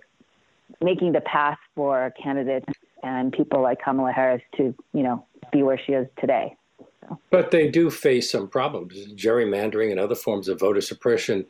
making 0.82 1.12
the 1.12 1.20
path 1.20 1.58
for 1.74 2.12
candidates 2.20 2.66
and 3.02 3.32
people 3.32 3.62
like 3.62 3.78
Kamala 3.82 4.12
Harris 4.12 4.42
to 4.56 4.74
you 4.92 5.02
know 5.02 5.24
be 5.52 5.62
where 5.62 5.78
she 5.78 5.92
is 5.92 6.06
today. 6.18 6.56
So. 7.02 7.18
But 7.30 7.52
they 7.52 7.68
do 7.68 7.88
face 7.88 8.30
some 8.30 8.48
problems. 8.48 8.94
Gerrymandering 9.14 9.92
and 9.92 10.00
other 10.00 10.16
forms 10.16 10.48
of 10.48 10.58
voter 10.58 10.80
suppression 10.80 11.46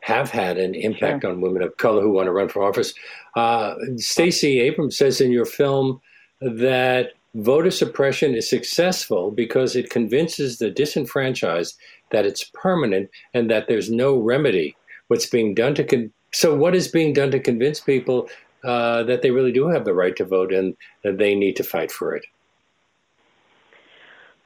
have 0.00 0.30
had 0.30 0.58
an 0.58 0.74
impact 0.74 1.22
sure. 1.22 1.30
on 1.30 1.40
women 1.40 1.62
of 1.62 1.76
color 1.76 2.02
who 2.02 2.12
want 2.12 2.26
to 2.26 2.32
run 2.32 2.48
for 2.48 2.62
office. 2.62 2.94
Uh, 3.36 3.74
Stacey 3.96 4.60
Abrams 4.60 4.96
says 4.96 5.20
in 5.20 5.30
your 5.30 5.44
film 5.44 6.00
that 6.40 7.12
voter 7.34 7.70
suppression 7.70 8.34
is 8.34 8.48
successful 8.48 9.30
because 9.30 9.76
it 9.76 9.90
convinces 9.90 10.58
the 10.58 10.70
disenfranchised 10.70 11.76
that 12.10 12.26
it's 12.26 12.50
permanent 12.54 13.10
and 13.34 13.50
that 13.50 13.68
there's 13.68 13.90
no 13.90 14.16
remedy. 14.16 14.76
What's 15.08 15.26
being 15.26 15.54
done 15.54 15.74
to 15.74 15.84
con- 15.84 16.12
so 16.32 16.54
what 16.54 16.74
is 16.74 16.88
being 16.88 17.12
done 17.12 17.30
to 17.32 17.40
convince 17.40 17.80
people 17.80 18.28
uh, 18.64 19.02
that 19.04 19.22
they 19.22 19.30
really 19.30 19.52
do 19.52 19.68
have 19.68 19.84
the 19.84 19.94
right 19.94 20.14
to 20.16 20.24
vote 20.24 20.52
and 20.52 20.76
that 21.02 21.18
they 21.18 21.34
need 21.34 21.56
to 21.56 21.64
fight 21.64 21.90
for 21.90 22.14
it? 22.14 22.24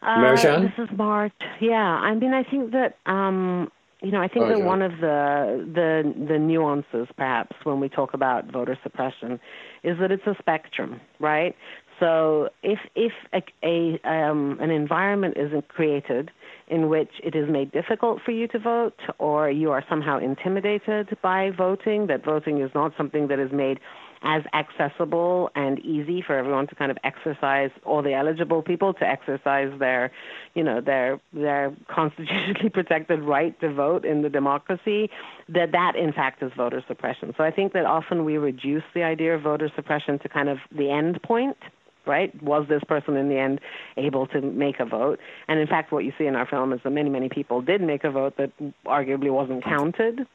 Uh, 0.01 0.35
this 0.35 0.73
is 0.79 0.89
Marj. 0.97 1.33
Yeah, 1.61 1.77
I 1.77 2.15
mean, 2.15 2.35
I 2.35 2.43
think 2.45 2.73
that 2.73 2.99
um, 3.07 3.71
you 4.05 4.11
know, 4.11 4.21
I 4.21 4.29
think 4.29 4.45
oh, 4.45 4.49
that 4.51 4.61
one 4.61 4.83
of 4.83 4.93
the 5.01 5.67
the 5.75 6.27
the 6.29 6.39
nuances, 6.39 7.09
perhaps, 7.17 7.57
when 7.65 7.81
we 7.81 7.89
talk 7.89 8.13
about 8.13 8.51
voter 8.53 8.79
suppression, 8.83 9.41
is 9.83 9.99
that 9.99 10.13
it's 10.13 10.27
a 10.27 10.37
spectrum, 10.39 11.01
right? 11.19 11.57
So 11.99 12.51
if 12.63 12.79
if 12.95 13.13
a, 13.33 13.43
a 13.63 14.01
um, 14.09 14.59
an 14.61 14.71
environment 14.71 15.37
isn't 15.39 15.69
created 15.69 16.31
in 16.69 16.89
which 16.89 17.11
it 17.23 17.35
is 17.35 17.49
made 17.49 17.73
difficult 17.73 18.21
for 18.23 18.31
you 18.31 18.47
to 18.49 18.59
vote, 18.59 18.99
or 19.19 19.51
you 19.51 19.71
are 19.71 19.83
somehow 19.89 20.19
intimidated 20.19 21.17
by 21.23 21.51
voting, 21.51 22.07
that 22.09 22.25
voting 22.25 22.61
is 22.61 22.71
not 22.75 22.93
something 22.97 23.29
that 23.29 23.39
is 23.39 23.53
made 23.53 23.81
as 24.25 24.43
accessible 24.55 25.51
and 25.55 25.79
easy 25.81 26.23
for 26.23 26.37
everyone 26.37 26.67
to 26.67 26.75
kind 26.75 26.91
of 26.91 26.99
exercise 27.05 27.71
all 27.85 28.03
the 28.03 28.15
eligible 28.15 28.63
people 28.63 28.95
to 28.95 29.07
exercise 29.07 29.71
their 29.79 30.11
you 30.55 30.65
know 30.65 30.81
their 30.81 31.21
their 31.33 31.73
constitutionally 31.89 32.71
protected 32.73 33.21
right 33.21 33.59
to 33.61 33.73
vote 33.73 34.05
in 34.05 34.23
the 34.23 34.31
democracy 34.31 35.11
that 35.49 35.73
that 35.73 35.95
in 35.95 36.13
fact 36.13 36.43
is 36.43 36.51
voter 36.57 36.83
suppression 36.89 37.35
so 37.37 37.45
i 37.45 37.51
think 37.51 37.73
that 37.75 37.85
often 37.85 38.25
we 38.25 38.39
reduce 38.39 38.85
the 38.95 39.03
idea 39.03 39.35
of 39.35 39.43
voter 39.43 39.71
suppression 39.77 40.19
to 40.19 40.29
kind 40.29 40.49
of 40.49 40.59
the 40.73 40.91
end 40.91 41.23
point 41.23 41.57
right? 42.07 42.43
Was 42.43 42.67
this 42.69 42.83
person 42.85 43.17
in 43.17 43.31
the 43.31 43.39
end 43.39 43.61
able 43.97 44.27
to 44.27 44.41
make 44.41 44.81
a 44.81 44.85
vote? 44.85 45.19
And 45.49 45.59
in 45.59 45.67
fact, 45.67 45.93
what 45.93 46.05
you 46.05 46.13
see 46.19 46.27
in 46.27 46.37
our 46.37 46.47
film 46.47 46.73
is 46.75 46.81
that 46.85 46.91
many, 46.91 47.09
many 47.09 47.31
people 47.31 47.63
did 47.63 47.81
make 47.81 48.05
a 48.05 48.11
vote 48.11 48.37
that 48.37 48.51
arguably 48.85 49.31
wasn't 49.31 49.65
counted. 49.65 50.27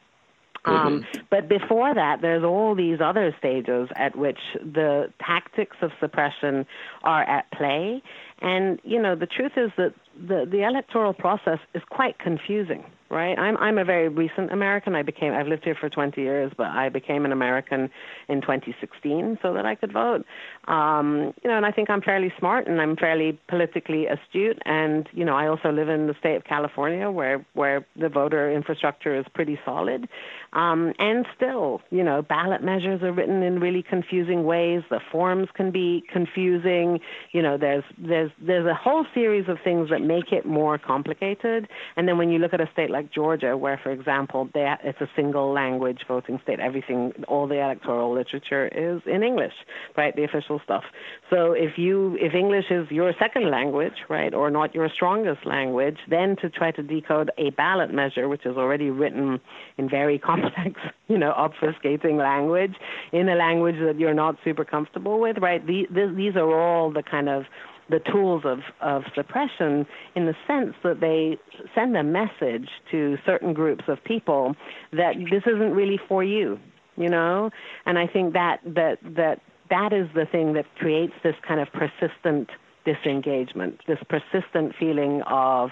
Um, 0.64 1.02
mm-hmm. 1.02 1.20
But 1.30 1.48
before 1.48 1.94
that, 1.94 2.20
there's 2.20 2.44
all 2.44 2.74
these 2.74 2.98
other 3.02 3.34
stages 3.38 3.88
at 3.96 4.16
which 4.16 4.38
the 4.54 5.12
tactics 5.24 5.76
of 5.80 5.90
suppression 6.00 6.66
are 7.02 7.22
at 7.22 7.50
play. 7.52 8.02
And, 8.42 8.80
you 8.84 9.00
know, 9.00 9.14
the 9.14 9.26
truth 9.26 9.52
is 9.56 9.70
that 9.76 9.94
the, 10.16 10.46
the 10.50 10.66
electoral 10.66 11.14
process 11.14 11.58
is 11.74 11.82
quite 11.88 12.18
confusing 12.18 12.84
right? 13.10 13.38
I'm 13.38 13.56
I'm 13.58 13.78
a 13.78 13.84
very 13.84 14.08
recent 14.08 14.52
American. 14.52 14.94
I 14.94 15.02
became 15.02 15.32
I've 15.32 15.48
lived 15.48 15.64
here 15.64 15.74
for 15.74 15.88
20 15.88 16.20
years, 16.20 16.52
but 16.56 16.68
I 16.68 16.88
became 16.88 17.24
an 17.24 17.32
American 17.32 17.90
in 18.28 18.40
2016 18.40 19.38
so 19.42 19.52
that 19.54 19.66
I 19.66 19.74
could 19.74 19.92
vote. 19.92 20.24
Um, 20.68 21.34
you 21.42 21.50
know, 21.50 21.56
and 21.56 21.66
I 21.66 21.72
think 21.72 21.90
I'm 21.90 22.02
fairly 22.02 22.32
smart 22.38 22.68
and 22.68 22.80
I'm 22.80 22.96
fairly 22.96 23.38
politically 23.48 24.06
astute. 24.06 24.58
And 24.64 25.08
you 25.12 25.24
know, 25.24 25.34
I 25.34 25.48
also 25.48 25.70
live 25.70 25.88
in 25.88 26.06
the 26.06 26.14
state 26.18 26.36
of 26.36 26.44
California 26.44 27.10
where 27.10 27.44
where 27.54 27.84
the 27.96 28.08
voter 28.08 28.50
infrastructure 28.52 29.14
is 29.18 29.26
pretty 29.34 29.58
solid. 29.64 30.08
Um, 30.52 30.92
and 30.98 31.26
still, 31.36 31.80
you 31.90 32.02
know, 32.02 32.22
ballot 32.22 32.62
measures 32.62 33.02
are 33.02 33.12
written 33.12 33.42
in 33.42 33.60
really 33.60 33.84
confusing 33.84 34.44
ways. 34.44 34.82
The 34.90 35.00
forms 35.12 35.48
can 35.54 35.70
be 35.70 36.02
confusing. 36.12 36.98
You 37.32 37.42
know, 37.42 37.56
there's 37.56 37.84
there's 37.98 38.32
there's 38.40 38.66
a 38.66 38.74
whole 38.74 39.06
series 39.14 39.48
of 39.48 39.58
things 39.62 39.90
that 39.90 40.02
make 40.02 40.32
it 40.32 40.44
more 40.44 40.76
complicated. 40.76 41.68
And 41.96 42.08
then 42.08 42.18
when 42.18 42.30
you 42.30 42.38
look 42.38 42.52
at 42.52 42.60
a 42.60 42.68
state 42.72 42.90
like 42.90 42.99
like 43.00 43.12
Georgia, 43.12 43.56
where, 43.56 43.80
for 43.82 43.90
example, 43.90 44.48
they, 44.52 44.72
it's 44.84 45.00
a 45.00 45.08
single 45.16 45.52
language 45.52 46.00
voting 46.06 46.38
state. 46.42 46.60
Everything, 46.60 47.12
all 47.28 47.46
the 47.46 47.54
electoral 47.54 48.14
literature 48.14 48.68
is 48.68 49.00
in 49.06 49.22
English, 49.22 49.54
right? 49.96 50.14
The 50.14 50.24
official 50.24 50.60
stuff. 50.62 50.84
So 51.30 51.52
if 51.52 51.78
you, 51.78 52.16
if 52.20 52.34
English 52.34 52.66
is 52.70 52.90
your 52.90 53.12
second 53.18 53.50
language, 53.50 53.94
right, 54.08 54.34
or 54.34 54.50
not 54.50 54.74
your 54.74 54.88
strongest 54.94 55.46
language, 55.46 55.96
then 56.08 56.36
to 56.42 56.50
try 56.50 56.70
to 56.72 56.82
decode 56.82 57.30
a 57.38 57.50
ballot 57.50 57.92
measure, 57.92 58.28
which 58.28 58.44
is 58.44 58.56
already 58.56 58.90
written 58.90 59.40
in 59.78 59.88
very 59.88 60.18
complex, 60.30 60.78
you 61.08 61.16
know, 61.16 61.32
obfuscating 61.32 62.18
language, 62.18 62.74
in 63.12 63.28
a 63.28 63.34
language 63.34 63.76
that 63.82 63.98
you're 63.98 64.14
not 64.14 64.36
super 64.44 64.64
comfortable 64.64 65.20
with, 65.20 65.38
right? 65.38 65.66
These, 65.66 65.86
these 66.16 66.36
are 66.36 66.60
all 66.60 66.92
the 66.92 67.02
kind 67.02 67.28
of 67.28 67.44
the 67.90 68.00
tools 68.10 68.42
of, 68.44 68.60
of 68.80 69.02
suppression 69.14 69.86
in 70.14 70.26
the 70.26 70.34
sense 70.46 70.74
that 70.82 71.00
they 71.00 71.38
send 71.74 71.96
a 71.96 72.02
message 72.02 72.68
to 72.90 73.18
certain 73.26 73.52
groups 73.52 73.84
of 73.88 74.02
people 74.04 74.54
that 74.92 75.16
this 75.30 75.42
isn't 75.46 75.72
really 75.72 75.98
for 76.08 76.22
you, 76.22 76.58
you 76.96 77.08
know? 77.08 77.50
And 77.86 77.98
I 77.98 78.06
think 78.06 78.32
that 78.34 78.60
that 78.64 78.98
that 79.02 79.40
that 79.70 79.92
is 79.92 80.08
the 80.14 80.26
thing 80.26 80.54
that 80.54 80.66
creates 80.76 81.14
this 81.22 81.36
kind 81.46 81.60
of 81.60 81.68
persistent 81.72 82.50
disengagement, 82.84 83.80
this 83.86 83.98
persistent 84.08 84.74
feeling 84.78 85.22
of 85.22 85.70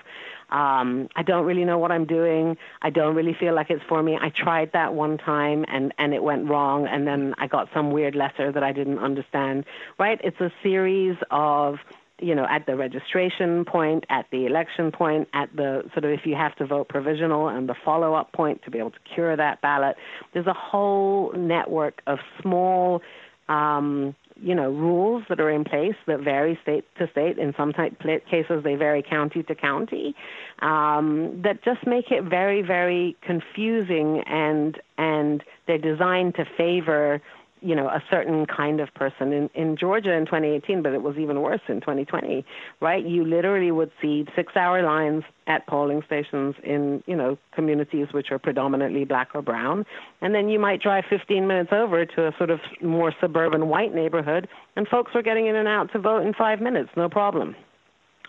um, 0.50 1.08
I 1.14 1.22
don't 1.22 1.44
really 1.44 1.64
know 1.64 1.78
what 1.78 1.92
I'm 1.92 2.06
doing. 2.06 2.56
I 2.80 2.90
don't 2.90 3.14
really 3.14 3.34
feel 3.34 3.54
like 3.54 3.70
it's 3.70 3.82
for 3.86 4.02
me. 4.02 4.18
I 4.20 4.30
tried 4.30 4.72
that 4.72 4.94
one 4.94 5.18
time 5.18 5.64
and 5.68 5.92
and 5.98 6.14
it 6.14 6.22
went 6.22 6.48
wrong, 6.48 6.86
and 6.86 7.06
then 7.06 7.34
I 7.38 7.46
got 7.46 7.68
some 7.74 7.90
weird 7.90 8.14
letter 8.14 8.50
that 8.52 8.62
I 8.62 8.72
didn't 8.72 8.98
understand. 8.98 9.66
Right? 9.98 10.20
It's 10.24 10.40
a 10.40 10.50
series 10.62 11.16
of 11.30 11.76
you 12.20 12.34
know, 12.34 12.46
at 12.48 12.66
the 12.66 12.76
registration 12.76 13.64
point, 13.64 14.04
at 14.10 14.26
the 14.30 14.46
election 14.46 14.90
point, 14.90 15.28
at 15.32 15.54
the 15.54 15.82
sort 15.92 16.04
of 16.04 16.10
if 16.10 16.20
you 16.24 16.34
have 16.34 16.54
to 16.56 16.66
vote 16.66 16.88
provisional 16.88 17.48
and 17.48 17.68
the 17.68 17.74
follow 17.84 18.14
up 18.14 18.32
point 18.32 18.62
to 18.64 18.70
be 18.70 18.78
able 18.78 18.90
to 18.90 18.98
cure 19.14 19.36
that 19.36 19.60
ballot. 19.60 19.96
There's 20.32 20.46
a 20.46 20.54
whole 20.54 21.32
network 21.32 22.02
of 22.06 22.18
small, 22.42 23.02
um, 23.48 24.14
you 24.40 24.54
know, 24.54 24.70
rules 24.70 25.24
that 25.28 25.40
are 25.40 25.50
in 25.50 25.64
place 25.64 25.94
that 26.06 26.20
vary 26.20 26.58
state 26.62 26.84
to 26.98 27.08
state. 27.10 27.38
In 27.38 27.54
some 27.56 27.72
type 27.72 28.00
cases, 28.30 28.62
they 28.64 28.74
vary 28.74 29.02
county 29.02 29.42
to 29.44 29.54
county. 29.54 30.14
Um, 30.60 31.42
that 31.42 31.62
just 31.64 31.86
make 31.86 32.10
it 32.10 32.24
very, 32.24 32.62
very 32.62 33.16
confusing, 33.22 34.22
and 34.26 34.78
and 34.96 35.44
they're 35.66 35.78
designed 35.78 36.34
to 36.36 36.44
favor 36.56 37.20
you 37.60 37.74
know 37.74 37.88
a 37.88 38.02
certain 38.10 38.46
kind 38.46 38.80
of 38.80 38.92
person 38.94 39.32
in 39.32 39.50
in 39.54 39.76
Georgia 39.76 40.12
in 40.12 40.26
2018 40.26 40.82
but 40.82 40.92
it 40.92 41.02
was 41.02 41.16
even 41.16 41.40
worse 41.40 41.60
in 41.68 41.80
2020 41.80 42.44
right? 42.80 43.04
You 43.04 43.24
literally 43.24 43.70
would 43.70 43.90
see 44.00 44.26
6 44.34 44.56
hour 44.56 44.82
lines 44.82 45.24
at 45.46 45.66
polling 45.66 46.02
stations 46.06 46.54
in 46.62 47.02
you 47.06 47.16
know 47.16 47.38
communities 47.52 48.08
which 48.12 48.30
are 48.30 48.38
predominantly 48.38 49.04
black 49.04 49.28
or 49.34 49.42
brown. 49.42 49.84
And 50.20 50.34
then 50.34 50.48
you 50.48 50.58
might 50.58 50.82
drive 50.82 51.04
15 51.08 51.46
minutes 51.46 51.70
over 51.72 52.04
to 52.04 52.26
a 52.28 52.32
sort 52.36 52.50
of 52.50 52.60
more 52.82 53.12
suburban 53.20 53.68
white 53.68 53.94
neighborhood 53.94 54.48
and 54.76 54.86
folks 54.86 55.12
were 55.14 55.22
getting 55.22 55.46
in 55.46 55.56
and 55.56 55.68
out 55.68 55.92
to 55.92 55.98
vote 55.98 56.26
in 56.26 56.34
5 56.34 56.60
minutes 56.60 56.90
no 56.96 57.08
problem. 57.08 57.56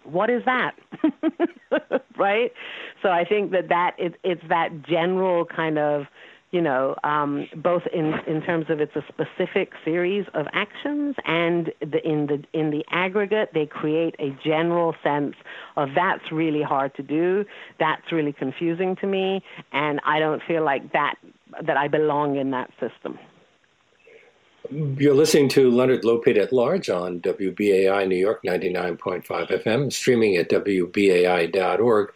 What 0.03 0.29
is 0.29 0.43
that? 0.45 0.71
Right? 2.17 2.51
So 3.01 3.09
i 3.09 3.23
think 3.23 3.51
that 3.51 3.69
that 3.69 3.95
it, 3.97 4.15
it's 4.23 4.41
that 4.49 4.81
general 4.83 5.45
kind 5.45 5.77
of 5.77 6.05
you 6.51 6.61
know, 6.61 6.95
um, 7.03 7.47
both 7.55 7.83
in, 7.93 8.13
in 8.25 8.41
terms 8.41 8.65
of 8.69 8.79
it's 8.79 8.95
a 8.95 9.03
specific 9.07 9.71
series 9.85 10.25
of 10.33 10.47
actions 10.53 11.15
and 11.25 11.71
the, 11.79 12.05
in 12.07 12.25
the 12.25 12.43
in 12.53 12.71
the 12.71 12.83
aggregate, 12.89 13.51
they 13.53 13.67
create 13.67 14.15
a 14.19 14.35
general 14.43 14.95
sense 15.03 15.35
of 15.77 15.89
that's 15.95 16.31
really 16.31 16.63
hard 16.63 16.95
to 16.95 17.03
do, 17.03 17.45
that's 17.79 18.11
really 18.11 18.33
confusing 18.33 18.95
to 18.95 19.07
me, 19.07 19.43
and 19.71 19.99
I 20.03 20.19
don't 20.19 20.41
feel 20.47 20.63
like 20.63 20.91
that 20.93 21.15
that 21.63 21.77
I 21.77 21.87
belong 21.87 22.35
in 22.37 22.51
that 22.51 22.71
system. 22.79 23.19
You're 24.71 25.15
listening 25.15 25.49
to 25.49 25.71
Leonard 25.71 26.03
Lopate 26.03 26.37
at 26.37 26.53
Large 26.53 26.89
on 26.89 27.21
WBAI 27.21 28.07
New 28.07 28.15
York 28.15 28.43
99.5 28.43 29.23
FM, 29.25 29.91
streaming 29.91 30.35
at 30.35 30.49
WBAI.org. 30.49 32.13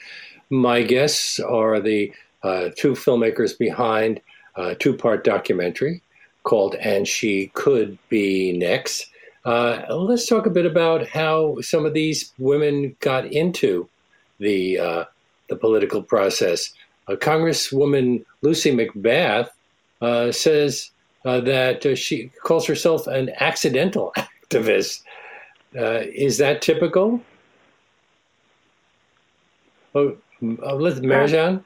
My 0.49 0.83
guests 0.83 1.39
are 1.39 1.79
the 1.79 2.13
two 2.43 2.93
filmmakers 2.93 3.57
behind 3.57 4.21
a 4.55 4.75
two 4.75 4.95
part 4.95 5.23
documentary 5.23 6.01
called 6.43 6.75
And 6.75 7.07
She 7.07 7.47
Could 7.53 7.97
Be 8.09 8.51
Next. 8.57 9.07
Uh, 9.45 9.83
let's 9.89 10.25
talk 10.25 10.45
a 10.45 10.49
bit 10.49 10.65
about 10.65 11.07
how 11.07 11.59
some 11.61 11.85
of 11.85 11.93
these 11.93 12.31
women 12.37 12.95
got 13.01 13.25
into 13.25 13.89
the, 14.39 14.79
uh, 14.79 15.03
the 15.49 15.55
political 15.55 16.01
process. 16.01 16.73
Uh, 17.07 17.15
Congresswoman 17.15 18.23
Lucy 18.41 18.71
McBath 18.71 19.49
uh, 20.01 20.31
says 20.31 20.91
uh, 21.25 21.41
that 21.41 21.85
uh, 21.85 21.95
she 21.95 22.29
calls 22.43 22.65
herself 22.65 23.07
an 23.07 23.31
accidental 23.39 24.13
activist. 24.51 25.01
is 25.73 26.37
that 26.37 26.61
typical? 26.61 27.21
Oh 29.95 30.17
let's 30.41 30.99
Marjan. 30.99 31.63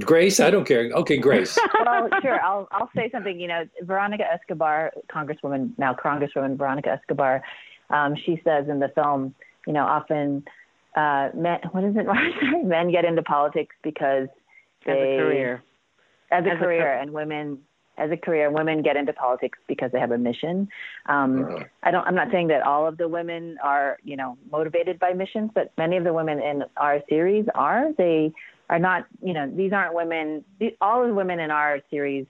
Grace, 0.00 0.40
I 0.40 0.50
don't 0.50 0.64
care. 0.64 0.90
Okay, 0.92 1.16
Grace. 1.16 1.56
well, 1.84 2.08
sure. 2.20 2.42
I'll 2.42 2.66
I'll 2.72 2.90
say 2.96 3.08
something. 3.12 3.38
You 3.38 3.48
know, 3.48 3.64
Veronica 3.82 4.24
Escobar, 4.30 4.92
Congresswoman 5.08 5.70
now 5.78 5.94
Congresswoman 5.94 6.56
Veronica 6.58 6.90
Escobar, 6.90 7.42
um, 7.90 8.16
she 8.16 8.40
says 8.42 8.68
in 8.68 8.80
the 8.80 8.88
film, 8.88 9.34
you 9.66 9.72
know, 9.72 9.84
often 9.84 10.44
uh, 10.96 11.28
men. 11.34 11.60
What 11.70 11.84
is 11.84 11.94
it? 11.96 12.06
men 12.66 12.90
get 12.90 13.04
into 13.04 13.22
politics 13.22 13.76
because 13.84 14.28
they, 14.84 14.92
as 14.92 14.98
a 14.98 15.22
career, 15.22 15.62
as 16.32 16.44
a 16.44 16.50
as 16.50 16.58
career, 16.58 16.94
a, 16.94 17.02
and 17.02 17.12
women 17.12 17.58
as 17.98 18.10
a 18.10 18.16
career, 18.16 18.50
women 18.50 18.82
get 18.82 18.96
into 18.96 19.12
politics 19.12 19.58
because 19.68 19.90
they 19.92 20.00
have 20.00 20.10
a 20.10 20.18
mission. 20.18 20.68
Um, 21.06 21.44
uh-huh. 21.44 21.64
I 21.82 21.90
don't. 21.92 22.06
I'm 22.06 22.14
not 22.14 22.32
saying 22.32 22.48
that 22.48 22.62
all 22.62 22.86
of 22.86 22.98
the 22.98 23.08
women 23.08 23.56
are, 23.62 23.98
you 24.02 24.16
know, 24.16 24.36
motivated 24.50 24.98
by 24.98 25.12
missions, 25.12 25.50
but 25.54 25.72
many 25.78 25.96
of 25.96 26.04
the 26.04 26.12
women 26.12 26.40
in 26.40 26.64
our 26.76 27.00
series 27.08 27.46
are. 27.54 27.92
They 27.96 28.32
are 28.68 28.78
not. 28.78 29.06
You 29.22 29.32
know, 29.32 29.50
these 29.50 29.72
aren't 29.72 29.94
women. 29.94 30.44
all 30.80 31.02
of 31.02 31.08
the 31.08 31.14
women 31.14 31.40
in 31.40 31.50
our 31.50 31.80
series 31.90 32.26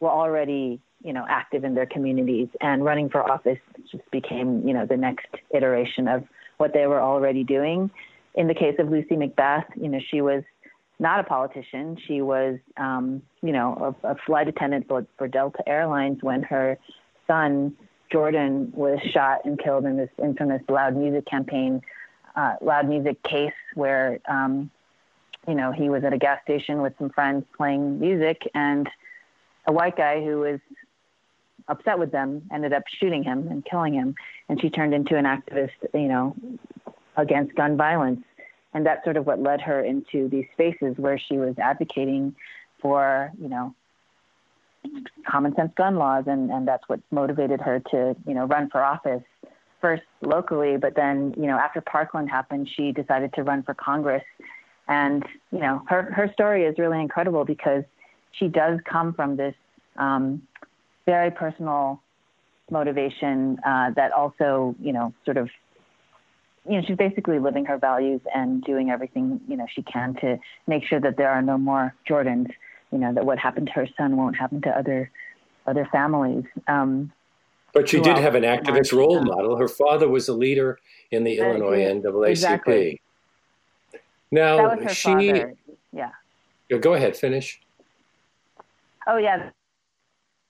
were 0.00 0.10
already, 0.10 0.80
you 1.02 1.12
know, 1.12 1.24
active 1.28 1.64
in 1.64 1.74
their 1.74 1.86
communities, 1.86 2.48
and 2.60 2.84
running 2.84 3.08
for 3.08 3.30
office 3.30 3.58
just 3.90 4.10
became, 4.10 4.66
you 4.66 4.74
know, 4.74 4.86
the 4.86 4.96
next 4.96 5.26
iteration 5.54 6.08
of 6.08 6.24
what 6.58 6.72
they 6.72 6.86
were 6.86 7.00
already 7.00 7.44
doing. 7.44 7.90
In 8.34 8.46
the 8.48 8.54
case 8.54 8.76
of 8.78 8.88
Lucy 8.88 9.14
McBath, 9.14 9.64
you 9.76 9.88
know, 9.88 10.00
she 10.10 10.20
was 10.20 10.42
not 10.98 11.20
a 11.20 11.24
politician. 11.24 11.98
She 12.06 12.22
was, 12.22 12.58
um, 12.76 13.22
you 13.42 13.52
know, 13.52 13.96
a, 14.02 14.12
a 14.12 14.16
flight 14.26 14.48
attendant 14.48 14.86
for, 14.88 15.04
for 15.18 15.28
Delta 15.28 15.62
Airlines 15.68 16.18
when 16.22 16.42
her 16.44 16.78
son 17.26 17.76
Jordan 18.10 18.72
was 18.74 19.00
shot 19.12 19.44
and 19.44 19.58
killed 19.58 19.84
in 19.84 19.96
this 19.96 20.10
infamous 20.22 20.62
loud 20.68 20.96
music 20.96 21.26
campaign, 21.26 21.82
uh, 22.36 22.54
loud 22.60 22.88
music 22.88 23.22
case 23.22 23.52
where, 23.74 24.20
um, 24.28 24.70
you 25.48 25.54
know, 25.54 25.72
he 25.72 25.88
was 25.88 26.04
at 26.04 26.12
a 26.12 26.18
gas 26.18 26.40
station 26.42 26.82
with 26.82 26.94
some 26.98 27.10
friends 27.10 27.44
playing 27.56 27.98
music, 27.98 28.48
and 28.54 28.88
a 29.66 29.72
white 29.72 29.96
guy 29.96 30.22
who 30.22 30.40
was 30.40 30.60
upset 31.68 31.98
with 31.98 32.12
them 32.12 32.42
ended 32.52 32.72
up 32.72 32.82
shooting 33.00 33.22
him 33.22 33.48
and 33.48 33.64
killing 33.64 33.94
him. 33.94 34.14
And 34.48 34.60
she 34.60 34.70
turned 34.70 34.94
into 34.94 35.16
an 35.16 35.24
activist, 35.24 35.70
you 35.94 36.08
know, 36.08 36.34
against 37.16 37.54
gun 37.54 37.76
violence 37.76 38.22
and 38.74 38.86
that's 38.86 39.04
sort 39.04 39.16
of 39.16 39.26
what 39.26 39.40
led 39.40 39.60
her 39.60 39.82
into 39.82 40.28
these 40.28 40.46
spaces 40.52 40.96
where 40.96 41.18
she 41.18 41.36
was 41.36 41.54
advocating 41.58 42.34
for 42.80 43.30
you 43.40 43.48
know 43.48 43.74
common 45.26 45.54
sense 45.54 45.72
gun 45.76 45.96
laws 45.96 46.24
and 46.26 46.50
and 46.50 46.66
that's 46.66 46.88
what 46.88 47.00
motivated 47.10 47.60
her 47.60 47.80
to 47.90 48.16
you 48.26 48.34
know 48.34 48.46
run 48.46 48.68
for 48.70 48.82
office 48.82 49.22
first 49.80 50.02
locally 50.22 50.76
but 50.76 50.94
then 50.96 51.34
you 51.36 51.46
know 51.46 51.56
after 51.56 51.80
parkland 51.80 52.28
happened 52.28 52.68
she 52.76 52.92
decided 52.92 53.32
to 53.32 53.42
run 53.42 53.62
for 53.62 53.74
congress 53.74 54.24
and 54.92 55.24
you 55.50 55.60
know 55.60 55.82
her 55.88 56.02
her 56.18 56.30
story 56.32 56.64
is 56.64 56.78
really 56.78 57.00
incredible 57.00 57.44
because 57.44 57.84
she 58.32 58.48
does 58.48 58.78
come 58.84 59.14
from 59.14 59.36
this 59.36 59.54
um, 59.96 60.42
very 61.06 61.30
personal 61.30 62.00
motivation 62.70 63.58
uh, 63.66 63.90
that 63.98 64.12
also 64.12 64.74
you 64.80 64.92
know 64.92 65.12
sort 65.24 65.36
of 65.36 65.48
you 66.68 66.76
know, 66.76 66.82
she's 66.86 66.96
basically 66.96 67.40
living 67.40 67.64
her 67.64 67.76
values 67.76 68.20
and 68.32 68.62
doing 68.62 68.88
everything, 68.88 69.40
you 69.48 69.56
know, 69.56 69.66
she 69.74 69.82
can 69.82 70.14
to 70.20 70.38
make 70.68 70.84
sure 70.84 71.00
that 71.00 71.16
there 71.16 71.28
are 71.28 71.42
no 71.42 71.58
more 71.58 71.92
Jordans, 72.08 72.50
you 72.92 72.98
know, 72.98 73.12
that 73.12 73.26
what 73.26 73.36
happened 73.36 73.66
to 73.66 73.72
her 73.72 73.88
son 73.96 74.16
won't 74.16 74.36
happen 74.36 74.60
to 74.62 74.70
other 74.70 75.10
other 75.66 75.88
families. 75.90 76.44
Um, 76.68 77.10
but 77.74 77.88
she 77.88 78.00
did 78.00 78.16
have 78.16 78.36
an 78.36 78.44
activist 78.44 78.92
role 78.92 79.24
model. 79.24 79.56
Her 79.56 79.66
father 79.68 80.08
was 80.08 80.28
a 80.28 80.34
leader 80.34 80.78
in 81.10 81.24
the 81.24 81.40
uh, 81.40 81.46
Illinois 81.46 81.80
NAACP. 81.80 82.28
Exactly. 82.28 83.01
Now 84.32 84.76
she, 84.88 85.02
father. 85.02 85.54
yeah. 85.92 86.10
Go 86.80 86.94
ahead, 86.94 87.16
finish. 87.16 87.60
Oh 89.06 89.18
yeah, 89.18 89.50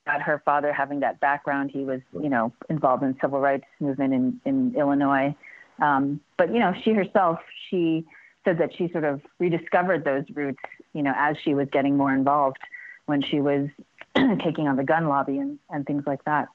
About 0.07 0.23
her 0.23 0.41
father 0.45 0.73
having 0.73 1.01
that 1.01 1.19
background. 1.19 1.73
He 1.73 1.81
was, 1.81 2.01
you 2.13 2.29
know, 2.29 2.53
involved 2.71 3.03
in 3.03 3.19
civil 3.21 3.41
rights 3.41 3.67
movement 3.81 4.15
in 4.15 4.41
in 4.45 4.75
Illinois. 4.77 5.35
Um, 5.81 6.21
but 6.39 6.53
you 6.53 6.61
know, 6.61 6.73
she 6.85 6.93
herself, 6.93 7.41
she 7.69 8.07
said 8.45 8.59
that 8.59 8.71
she 8.77 8.89
sort 8.93 9.05
of 9.05 9.21
rediscovered 9.41 10.05
those 10.05 10.25
roots, 10.33 10.63
you 10.93 11.03
know, 11.03 11.13
as 11.17 11.37
she 11.43 11.55
was 11.55 11.69
getting 11.73 11.97
more 11.97 12.15
involved 12.15 12.59
when 13.07 13.21
she 13.21 13.41
was 13.41 13.69
taking 14.45 14.69
on 14.69 14.77
the 14.77 14.85
gun 14.85 15.09
lobby 15.09 15.39
and, 15.39 15.59
and 15.71 15.87
things 15.87 16.05
like 16.07 16.25
that. 16.25 16.49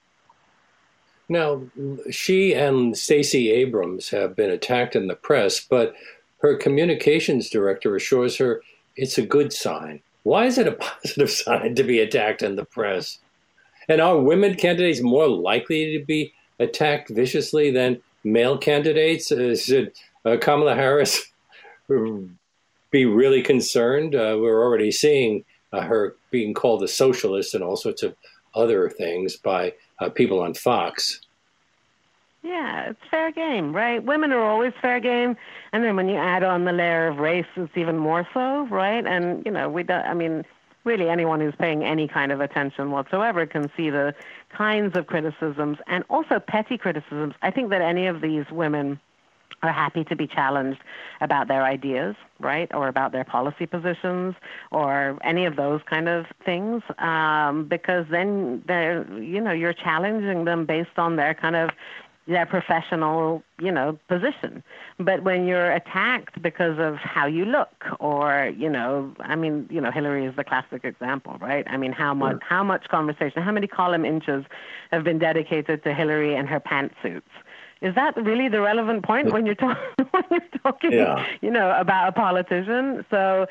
Now, 1.29 1.61
she 2.09 2.53
and 2.53 2.97
Stacey 2.97 3.51
Abrams 3.51 4.09
have 4.09 4.33
been 4.35 4.49
attacked 4.49 4.95
in 4.95 5.07
the 5.07 5.15
press, 5.15 5.59
but 5.59 5.93
her 6.47 6.57
communications 6.57 7.49
director 7.49 7.95
assures 7.95 8.37
her 8.37 8.61
it's 8.95 9.17
a 9.17 9.25
good 9.25 9.53
sign. 9.53 10.01
Why 10.23 10.45
is 10.45 10.57
it 10.57 10.67
a 10.67 10.71
positive 10.87 11.29
sign 11.29 11.75
to 11.75 11.83
be 11.83 11.99
attacked 11.99 12.41
in 12.41 12.55
the 12.55 12.65
press? 12.65 13.19
And 13.87 14.01
are 14.01 14.19
women 14.19 14.55
candidates 14.55 15.01
more 15.01 15.27
likely 15.27 15.97
to 15.97 16.05
be 16.05 16.33
attacked 16.59 17.09
viciously 17.09 17.71
than 17.71 18.01
male 18.23 18.57
candidates? 18.57 19.31
Uh, 19.31 19.55
should 19.55 19.93
uh, 20.25 20.37
Kamala 20.41 20.75
Harris 20.75 21.31
be 22.91 23.05
really 23.05 23.41
concerned? 23.41 24.15
Uh, 24.15 24.37
we're 24.39 24.63
already 24.63 24.91
seeing 24.91 25.45
uh, 25.71 25.81
her 25.81 26.15
being 26.31 26.53
called 26.53 26.83
a 26.83 26.87
socialist 26.87 27.53
and 27.53 27.63
all 27.63 27.77
sorts 27.77 28.03
of 28.03 28.15
other 28.55 28.89
things 28.89 29.35
by 29.35 29.73
uh, 29.99 30.09
people 30.09 30.39
on 30.39 30.53
Fox. 30.53 31.21
Yeah, 32.47 32.91
it's 32.91 32.99
fair 33.11 33.29
game, 33.31 33.75
right? 33.75 34.01
Women 34.01 34.31
are 34.31 34.41
always 34.41 34.71
fair 34.81 35.01
game, 35.01 35.35
and 35.73 35.83
then 35.83 35.97
when 35.97 36.07
you 36.07 36.15
add 36.15 36.43
on 36.43 36.63
the 36.63 36.71
layer 36.71 37.07
of 37.07 37.17
race, 37.17 37.45
it's 37.57 37.75
even 37.75 37.97
more 37.97 38.25
so, 38.33 38.65
right? 38.67 39.05
And 39.05 39.45
you 39.45 39.51
know, 39.51 39.67
we 39.67 39.83
don't. 39.83 40.05
I 40.05 40.13
mean, 40.13 40.45
really 40.85 41.09
anyone 41.09 41.41
who's 41.41 41.55
paying 41.59 41.83
any 41.83 42.07
kind 42.07 42.31
of 42.31 42.39
attention 42.39 42.91
whatsoever 42.91 43.45
can 43.45 43.69
see 43.75 43.89
the 43.89 44.15
kinds 44.49 44.97
of 44.97 45.07
criticisms 45.07 45.77
and 45.87 46.05
also 46.09 46.39
petty 46.39 46.77
criticisms. 46.77 47.33
I 47.41 47.51
think 47.51 47.69
that 47.69 47.81
any 47.81 48.07
of 48.07 48.21
these 48.21 48.45
women 48.49 48.97
are 49.63 49.71
happy 49.71 50.03
to 50.05 50.15
be 50.15 50.27
challenged 50.27 50.79
about 51.19 51.47
their 51.47 51.63
ideas, 51.63 52.15
right, 52.39 52.73
or 52.73 52.87
about 52.87 53.11
their 53.11 53.23
policy 53.23 53.65
positions, 53.65 54.35
or 54.71 55.17
any 55.23 55.45
of 55.45 55.55
those 55.55 55.81
kind 55.89 56.07
of 56.07 56.27
things, 56.45 56.83
um, 56.99 57.65
because 57.65 58.05
then 58.09 58.63
they're, 58.67 59.05
you 59.19 59.41
know, 59.41 59.51
you're 59.51 59.73
challenging 59.73 60.45
them 60.45 60.65
based 60.65 60.97
on 60.97 61.15
their 61.15 61.33
kind 61.33 61.55
of 61.55 61.71
their 62.27 62.45
professional, 62.45 63.41
you 63.59 63.71
know, 63.71 63.97
position. 64.09 64.61
But 64.99 65.23
when 65.23 65.47
you're 65.47 65.71
attacked 65.71 66.41
because 66.41 66.77
of 66.77 66.95
how 66.95 67.25
you 67.25 67.45
look, 67.45 67.85
or 67.99 68.51
you 68.55 68.69
know, 68.69 69.13
I 69.19 69.35
mean, 69.35 69.67
you 69.71 69.79
know, 69.79 69.91
Hillary 69.91 70.25
is 70.25 70.35
the 70.35 70.43
classic 70.43 70.83
example, 70.83 71.37
right? 71.39 71.65
I 71.69 71.77
mean, 71.77 71.93
how 71.93 72.13
much 72.13 72.41
how 72.41 72.63
much 72.63 72.87
conversation, 72.89 73.41
how 73.41 73.51
many 73.51 73.67
column 73.67 74.05
inches 74.05 74.45
have 74.91 75.03
been 75.03 75.19
dedicated 75.19 75.83
to 75.83 75.93
Hillary 75.93 76.35
and 76.35 76.47
her 76.49 76.59
pantsuits? 76.59 77.21
Is 77.81 77.93
that 77.95 78.17
really 78.17 78.47
the 78.47 78.61
relevant 78.61 79.05
point 79.05 79.31
when 79.31 79.45
you're, 79.45 79.55
talk- 79.55 79.77
when 80.11 80.23
you're 80.31 80.41
talking, 80.63 80.93
yeah. 80.93 81.25
you 81.41 81.51
know, 81.51 81.71
about 81.77 82.09
a 82.09 82.11
politician? 82.11 83.05
So 83.11 83.45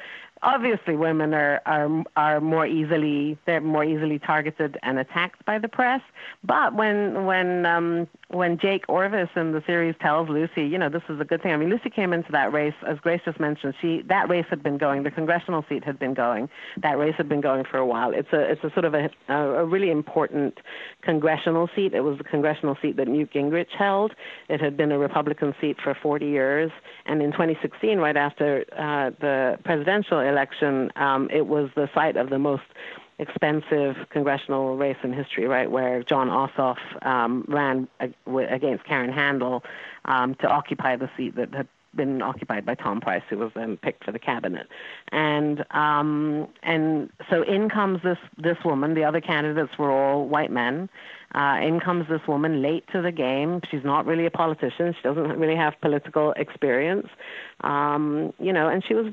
obviously 0.47 0.95
women 0.95 1.35
are, 1.35 1.61
are 1.67 2.05
are 2.15 2.41
more 2.41 2.67
easily 2.67 3.37
they're 3.47 3.61
more 3.61 3.85
easily 3.85 4.19
targeted 4.19 4.79
and 4.83 4.99
attacked 4.99 5.45
by 5.45 5.59
the 5.59 5.69
press. 5.69 6.01
But 6.45 6.75
when 6.75 7.27
when 7.27 7.67
um, 7.67 8.09
when 8.29 8.57
Jake 8.57 8.85
Orvis 8.89 9.29
in 9.35 9.53
the 9.53 9.63
series 9.67 9.97
tells 10.01 10.29
Lucy, 10.29 10.63
you 10.63 10.79
know, 10.79 10.89
this 10.89 11.03
is 11.09 11.21
a 11.21 11.25
good 11.25 11.43
thing. 11.43 11.53
I 11.53 11.57
mean, 11.57 11.69
Lucy 11.69 11.91
came 11.91 12.13
into 12.13 12.31
that 12.33 12.53
race, 12.53 12.75
as 12.87 12.99
Grace 13.01 13.21
just 13.25 13.41
mentioned. 13.41 13.75
She 13.81 14.03
that 14.03 14.29
race 14.29 14.47
had 14.49 14.63
been 14.63 14.79
going. 14.79 15.03
The 15.03 15.11
congressional 15.11 15.65
seat 15.69 15.85
had 15.85 15.99
been 15.99 16.15
going. 16.15 16.49
That 16.81 16.97
race 16.97 17.15
had 17.17 17.29
been 17.29 17.41
going 17.41 17.65
for 17.65 17.79
a 17.79 17.87
while. 17.87 18.13
It's 18.15 18.33
a 18.33 18.41
it's 18.53 18.63
a 18.63 18.71
sort 18.71 18.85
of 18.85 18.95
a 18.95 19.11
a 19.29 19.65
really 19.67 19.91
important 19.91 20.59
congressional 21.03 21.69
seat. 21.75 21.93
It 21.93 22.03
was 22.03 22.19
the 22.19 22.25
congressional 22.25 22.77
seat 22.81 22.97
that 22.99 23.09
Newt 23.09 23.33
Gingrich 23.33 23.73
held. 23.77 24.15
It 24.49 24.61
had 24.61 24.77
been 24.77 24.93
a 24.93 24.99
Republican 24.99 25.55
seat 25.61 25.79
for 25.83 25.97
40 26.01 26.27
years, 26.27 26.71
and 27.05 27.21
in 27.21 27.33
2016, 27.33 27.99
right 27.99 28.17
after 28.17 28.65
uh, 28.79 29.11
the 29.21 29.59
presidential 29.65 30.21
election, 30.21 30.36
um, 30.97 31.29
it 31.33 31.47
was 31.47 31.71
the 31.75 31.89
site 31.95 32.17
of 32.17 32.31
the 32.31 32.39
most 32.39 32.63
expensive 33.19 33.97
congressional 34.11 34.77
race 34.77 34.97
in 35.03 35.13
history, 35.13 35.47
right, 35.47 35.71
where 35.71 36.03
Jon 36.03 36.29
Ossoff 36.29 36.79
um, 37.05 37.45
ran 37.49 37.89
against 38.27 38.85
Karen 38.85 39.13
Handel 39.13 39.65
um, 40.05 40.35
to 40.37 40.49
occupy 40.49 40.97
the 40.97 41.09
seat 41.17 41.37
that 41.37 41.55
had 41.55 41.69
been 41.97 42.23
occupied 42.23 42.65
by 42.65 42.75
Tom 42.75 43.01
Price, 43.01 43.23
who 43.29 43.39
was 43.39 43.51
then 43.55 43.77
picked 43.77 44.05
for 44.05 44.13
the 44.13 44.19
cabinet. 44.19 44.67
And 45.13 45.65
um, 45.71 46.49
and 46.63 47.11
so 47.31 47.43
in 47.43 47.69
comes 47.69 48.03
this 48.03 48.19
this 48.39 48.59
woman. 48.65 48.95
The 48.95 49.05
other 49.05 49.21
candidates 49.21 49.79
were 49.79 49.91
all 49.91 50.27
white 50.29 50.51
men. 50.51 50.89
Uh, 51.35 51.59
in 51.61 51.81
comes 51.81 52.09
this 52.09 52.21
woman 52.27 52.63
late 52.63 52.85
to 52.93 53.03
the 53.03 53.11
game. 53.11 53.61
She's 53.71 53.85
not 53.85 54.07
really 54.07 54.25
a 54.27 54.31
politician. 54.31 54.95
She 54.95 55.03
doesn't 55.03 55.39
really 55.39 55.57
have 55.57 55.75
political 55.83 56.33
experience. 56.33 57.09
Um, 57.63 58.33
you 58.39 58.53
know, 58.53 58.69
and 58.69 58.83
she 58.87 58.95
was 58.95 59.13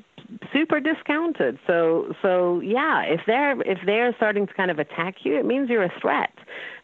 super 0.54 0.80
discounted. 0.80 1.60
So 1.68 2.14
so 2.22 2.62
yeah, 2.62 3.02
if 3.02 3.22
they're 3.26 3.60
if 3.62 3.80
they're 3.86 4.14
starting 4.16 4.48
to 4.48 4.54
kind 4.54 4.72
of 4.72 4.80
attack 4.80 5.16
you, 5.24 5.38
it 5.38 5.46
means 5.46 5.70
you're 5.70 5.84
a 5.84 5.94
threat, 6.00 6.34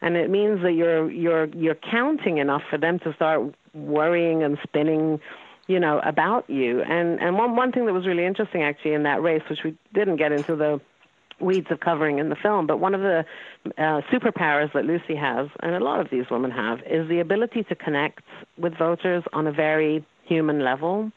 and 0.02 0.16
it 0.16 0.30
means 0.30 0.62
that 0.62 0.72
you're 0.72 1.10
you're 1.10 1.46
you're 1.46 1.78
counting 1.90 2.38
enough 2.38 2.62
for 2.68 2.76
them 2.78 2.98
to 3.00 3.14
start 3.14 3.54
worrying 3.72 4.42
and 4.42 4.58
spinning 4.62 5.20
you 5.70 5.78
know, 5.78 6.00
about 6.00 6.50
you. 6.50 6.82
And 6.82 7.20
and 7.20 7.38
one 7.38 7.54
one 7.54 7.70
thing 7.70 7.86
that 7.86 7.92
was 7.92 8.04
really 8.04 8.24
interesting 8.24 8.64
actually 8.64 8.94
in 8.94 9.04
that 9.04 9.22
race, 9.22 9.42
which 9.48 9.60
we 9.64 9.76
didn't 9.94 10.16
get 10.16 10.32
into 10.32 10.56
the 10.56 10.80
weeds 11.40 11.68
of 11.70 11.78
covering 11.78 12.18
in 12.18 12.28
the 12.28 12.36
film, 12.36 12.66
but 12.66 12.80
one 12.80 12.92
of 12.92 13.00
the 13.00 13.24
uh, 13.78 14.00
superpowers 14.12 14.70
that 14.74 14.84
Lucy 14.84 15.14
has, 15.14 15.48
and 15.60 15.74
a 15.74 15.78
lot 15.82 15.98
of 16.00 16.08
these 16.10 16.24
women 16.30 16.50
have, 16.50 16.80
is 16.80 17.08
the 17.08 17.20
ability 17.20 17.62
to 17.62 17.74
connect 17.74 18.24
with 18.58 18.76
voters 18.76 19.22
on 19.32 19.46
a 19.46 19.52
very 19.52 20.04
human 20.30 20.60
level 20.60 21.10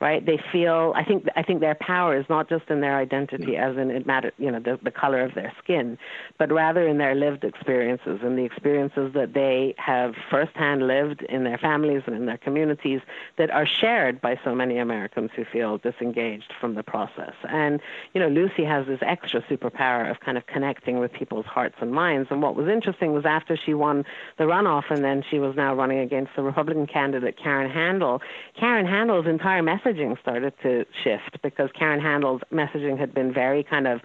right? 0.00 0.24
They 0.26 0.38
feel. 0.52 0.92
I 0.96 1.04
think. 1.04 1.26
I 1.36 1.42
think 1.42 1.60
their 1.60 1.76
power 1.76 2.18
is 2.18 2.26
not 2.28 2.48
just 2.48 2.68
in 2.68 2.80
their 2.80 2.96
identity, 2.96 3.56
as 3.56 3.76
in 3.76 3.90
it 3.90 4.06
matters, 4.06 4.32
you 4.38 4.50
know, 4.50 4.60
the, 4.60 4.78
the 4.82 4.90
color 4.90 5.20
of 5.20 5.34
their 5.34 5.52
skin, 5.62 5.98
but 6.38 6.52
rather 6.52 6.86
in 6.86 6.98
their 6.98 7.14
lived 7.14 7.44
experiences 7.44 8.20
and 8.22 8.36
the 8.36 8.44
experiences 8.44 9.12
that 9.14 9.32
they 9.34 9.74
have 9.78 10.14
firsthand 10.30 10.86
lived 10.86 11.22
in 11.22 11.44
their 11.44 11.58
families 11.58 12.02
and 12.06 12.16
in 12.16 12.26
their 12.26 12.36
communities 12.36 13.00
that 13.38 13.50
are 13.50 13.66
shared 13.66 14.20
by 14.20 14.38
so 14.44 14.54
many 14.54 14.78
Americans 14.78 15.30
who 15.34 15.44
feel 15.44 15.78
disengaged 15.78 16.52
from 16.60 16.74
the 16.74 16.82
process. 16.82 17.34
And 17.48 17.80
you 18.12 18.20
know, 18.20 18.28
Lucy 18.28 18.64
has 18.64 18.86
this 18.86 19.00
extra 19.02 19.42
superpower 19.42 20.10
of 20.10 20.20
kind 20.20 20.36
of 20.36 20.46
connecting 20.46 20.98
with 20.98 21.12
people's 21.12 21.46
hearts 21.46 21.76
and 21.80 21.92
minds. 21.92 22.28
And 22.30 22.42
what 22.42 22.56
was 22.56 22.68
interesting 22.68 23.12
was 23.12 23.24
after 23.24 23.56
she 23.56 23.74
won 23.74 24.04
the 24.38 24.44
runoff, 24.44 24.90
and 24.90 25.04
then 25.04 25.22
she 25.30 25.38
was 25.38 25.54
now 25.56 25.74
running 25.74 26.00
against 26.00 26.32
the 26.36 26.42
Republican 26.42 26.86
candidate 26.86 27.38
Karen 27.42 27.70
Handel. 27.70 28.20
Karen 28.58 28.86
Handel's 28.86 29.26
entire 29.26 29.62
messaging 29.62 30.18
started 30.20 30.52
to 30.62 30.84
shift 31.02 31.42
because 31.42 31.70
Karen 31.76 32.00
Handel's 32.00 32.42
messaging 32.52 32.98
had 32.98 33.12
been 33.12 33.32
very 33.32 33.64
kind 33.64 33.86
of 33.86 34.00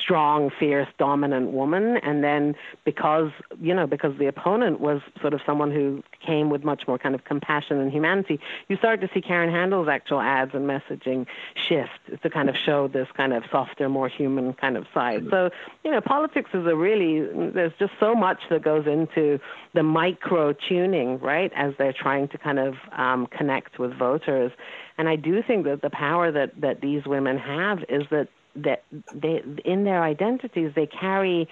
strong, 0.00 0.50
fierce, 0.58 0.88
dominant 0.98 1.52
woman, 1.52 1.96
and 1.98 2.22
then 2.22 2.54
because 2.84 3.30
you 3.60 3.74
know 3.74 3.86
because 3.86 4.16
the 4.18 4.26
opponent 4.26 4.80
was 4.80 5.00
sort 5.20 5.34
of 5.34 5.40
someone 5.44 5.70
who 5.70 6.02
came 6.24 6.50
with 6.50 6.64
much 6.64 6.86
more 6.86 6.98
kind 6.98 7.14
of 7.14 7.24
compassion 7.24 7.78
and 7.78 7.90
humanity, 7.92 8.40
you 8.68 8.76
start 8.76 9.00
to 9.00 9.08
see 9.12 9.20
Karen 9.20 9.50
Handel's 9.50 9.88
actual 9.88 10.20
ads 10.20 10.54
and 10.54 10.68
messaging 10.68 11.26
shift 11.54 12.22
to 12.22 12.30
kind 12.30 12.48
of 12.48 12.56
show 12.56 12.88
this 12.88 13.08
kind 13.16 13.32
of 13.32 13.44
softer, 13.50 13.88
more 13.88 14.08
human 14.08 14.52
kind 14.54 14.76
of 14.76 14.86
side. 14.92 15.26
So 15.30 15.50
you 15.84 15.90
know, 15.90 16.00
politics 16.00 16.50
is 16.54 16.66
a 16.66 16.76
really 16.76 17.26
there's 17.50 17.72
just 17.78 17.92
so 17.98 18.14
much 18.14 18.40
that 18.50 18.62
goes 18.62 18.86
into 18.86 19.38
the 19.74 19.82
micro 19.82 20.52
tuning, 20.52 21.18
right, 21.18 21.52
as 21.54 21.74
they're 21.78 21.92
trying 21.92 22.28
to 22.28 22.38
kind 22.38 22.58
of 22.58 22.74
um, 22.92 23.26
connect 23.26 23.78
with 23.78 23.96
voters. 23.96 24.52
And 24.98 25.08
I 25.08 25.16
do 25.16 25.42
think 25.42 25.64
that 25.64 25.82
the 25.82 25.90
power 25.90 26.30
that, 26.30 26.60
that 26.60 26.80
these 26.80 27.04
women 27.06 27.38
have 27.38 27.78
is 27.88 28.02
that, 28.10 28.28
that 28.56 28.84
they, 29.14 29.42
in 29.64 29.84
their 29.84 30.02
identities, 30.02 30.72
they 30.74 30.86
carry 30.86 31.48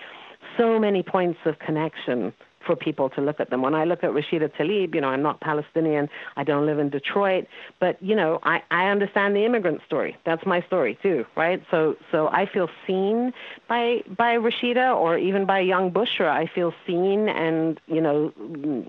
so 0.57 0.79
many 0.79 1.03
points 1.03 1.39
of 1.45 1.59
connection 1.59 2.33
for 2.67 2.77
people 2.77 3.09
to 3.11 3.21
look 3.21 3.41
at 3.41 3.51
them. 3.51 3.63
When 3.63 3.75
I 3.75 3.85
look 3.85 4.05
at 4.05 4.11
Rashida 4.11 4.51
Tlaib, 4.53 4.95
you 4.95 5.01
know, 5.01 5.09
I'm 5.09 5.23
not 5.23 5.41
Palestinian, 5.41 6.09
I 6.37 6.45
don't 6.45 6.67
live 6.67 6.79
in 6.79 6.91
Detroit, 6.91 7.47
but 7.79 8.01
you 8.03 8.15
know, 8.15 8.39
I, 8.43 8.63
I 8.71 8.89
understand 8.89 9.35
the 9.35 9.45
immigrant 9.45 9.81
story. 9.87 10.17
That's 10.25 10.45
my 10.45 10.61
story 10.63 10.99
too, 11.03 11.25
right? 11.37 11.63
So 11.71 11.97
so 12.13 12.29
I 12.29 12.47
feel 12.47 12.69
seen 12.87 13.33
by 13.69 14.03
by 14.17 14.37
Rashida 14.37 14.95
or 14.95 15.17
even 15.17 15.47
by 15.47 15.61
young 15.61 15.91
Bushra. 15.91 16.29
I 16.29 16.47
feel 16.47 16.75
seen 16.87 17.29
and, 17.29 17.81
you 17.87 18.01
know, 18.01 18.33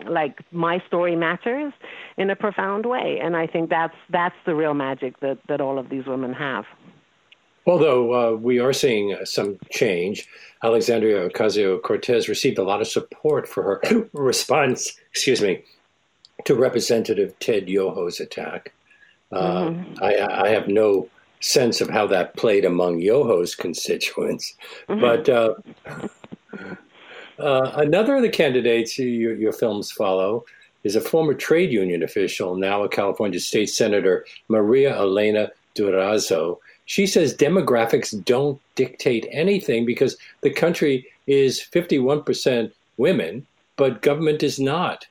like 0.06 0.42
my 0.52 0.84
story 0.88 1.16
matters 1.16 1.74
in 2.18 2.30
a 2.30 2.36
profound 2.36 2.86
way. 2.86 3.20
And 3.22 3.38
I 3.38 3.48
think 3.48 3.70
that's 3.70 3.96
that's 4.10 4.36
the 4.46 4.54
real 4.54 4.74
magic 4.74 5.20
that, 5.22 5.40
that 5.48 5.62
all 5.62 5.80
of 5.80 5.90
these 5.90 6.06
women 6.06 6.34
have. 6.34 6.66
Although 7.66 8.14
uh, 8.14 8.36
we 8.36 8.60
are 8.60 8.74
seeing 8.74 9.14
uh, 9.14 9.26
some 9.26 9.58
change, 9.70 10.28
Alexandria 10.64 11.30
Ocasio 11.30 11.82
Cortez 11.82 12.28
received 12.28 12.58
a 12.58 12.64
lot 12.64 12.82
of 12.82 12.88
support 12.88 13.48
for 13.48 13.64
her 13.84 14.10
response, 14.14 14.94
excuse 15.12 15.42
me, 15.42 15.64
to 16.46 16.56
Representative 16.56 17.38
Ted 17.40 17.68
Yoho's 17.68 18.20
attack. 18.20 18.74
Uh, 19.32 19.70
mm-hmm. 19.70 20.04
I, 20.04 20.46
I, 20.46 20.50
have 20.50 20.68
no 20.68 21.08
sense 21.40 21.80
of 21.80 21.90
how 21.90 22.06
that 22.08 22.36
played 22.36 22.66
among 22.66 23.00
Yoho's 23.00 23.56
constituents, 23.56 24.54
mm-hmm. 24.90 25.00
but 25.00 25.30
uh, 25.30 25.54
uh, 27.40 27.72
another 27.76 28.18
of 28.18 28.24
the 28.24 28.30
candidates 28.30 29.00
your, 29.00 29.34
your 29.36 29.54
films 29.54 29.90
follow 29.90 30.44
is 30.84 30.96
a 30.96 31.02
former 31.02 31.34
trade 31.34 31.72
union 31.72 32.04
official, 32.04 32.58
now 32.58 32.84
a 32.84 32.90
California 32.90 33.40
state 33.40 33.70
senator, 33.70 34.26
Maria 34.50 34.98
Elena 34.98 35.50
Durazo. 35.76 36.58
She 36.86 37.08
says 37.08 37.36
demographics 37.36 38.24
don't 38.26 38.60
dictate 38.76 39.28
anything 39.32 39.86
because 39.86 40.18
the 40.42 40.50
country 40.50 41.08
is 41.28 41.60
51% 41.60 42.72
women, 42.98 43.48
but 43.78 44.02
government 44.02 44.44
is 44.44 44.60
not. 44.60 45.06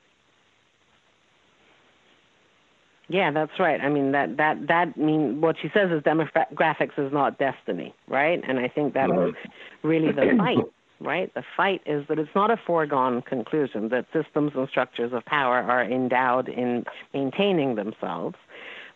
Yeah, 3.10 3.32
that's 3.32 3.58
right. 3.58 3.80
I 3.80 3.88
mean 3.88 4.12
that 4.12 4.36
that 4.36 4.68
that 4.68 4.96
mean 4.96 5.40
what 5.40 5.56
she 5.60 5.68
says 5.74 5.90
is 5.90 6.00
demographics 6.02 6.96
is 6.96 7.12
not 7.12 7.38
destiny, 7.38 7.92
right? 8.06 8.40
And 8.46 8.60
I 8.60 8.68
think 8.68 8.94
that 8.94 9.10
is 9.10 9.34
really 9.82 10.12
the 10.12 10.36
fight, 10.38 10.64
right? 11.00 11.34
The 11.34 11.42
fight 11.56 11.82
is 11.86 12.06
that 12.06 12.20
it's 12.20 12.30
not 12.36 12.52
a 12.52 12.56
foregone 12.56 13.22
conclusion 13.22 13.88
that 13.88 14.06
systems 14.12 14.52
and 14.54 14.68
structures 14.68 15.12
of 15.12 15.24
power 15.24 15.56
are 15.58 15.82
endowed 15.82 16.48
in 16.48 16.84
maintaining 17.12 17.74
themselves, 17.74 18.36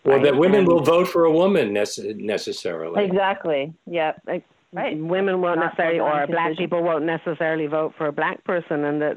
well, 0.05 0.17
right? 0.17 0.25
that 0.25 0.37
women 0.37 0.61
and, 0.61 0.69
will 0.69 0.83
vote 0.83 1.09
for 1.09 1.25
a 1.25 1.33
woman 1.33 1.73
necessarily. 1.73 3.05
Exactly. 3.05 3.73
Yeah. 3.87 4.13
Right. 4.75 4.99
Women 4.99 5.41
won't 5.41 5.61
Not 5.61 5.67
necessarily, 5.67 6.01
or 6.01 6.27
black 6.27 6.57
people 6.57 6.83
won't 6.83 7.05
necessarily 7.05 7.69
vote 7.69 7.95
for 7.97 8.09
a 8.09 8.13
black 8.13 8.43
person. 8.43 8.83
And 8.83 9.01
the, 9.01 9.15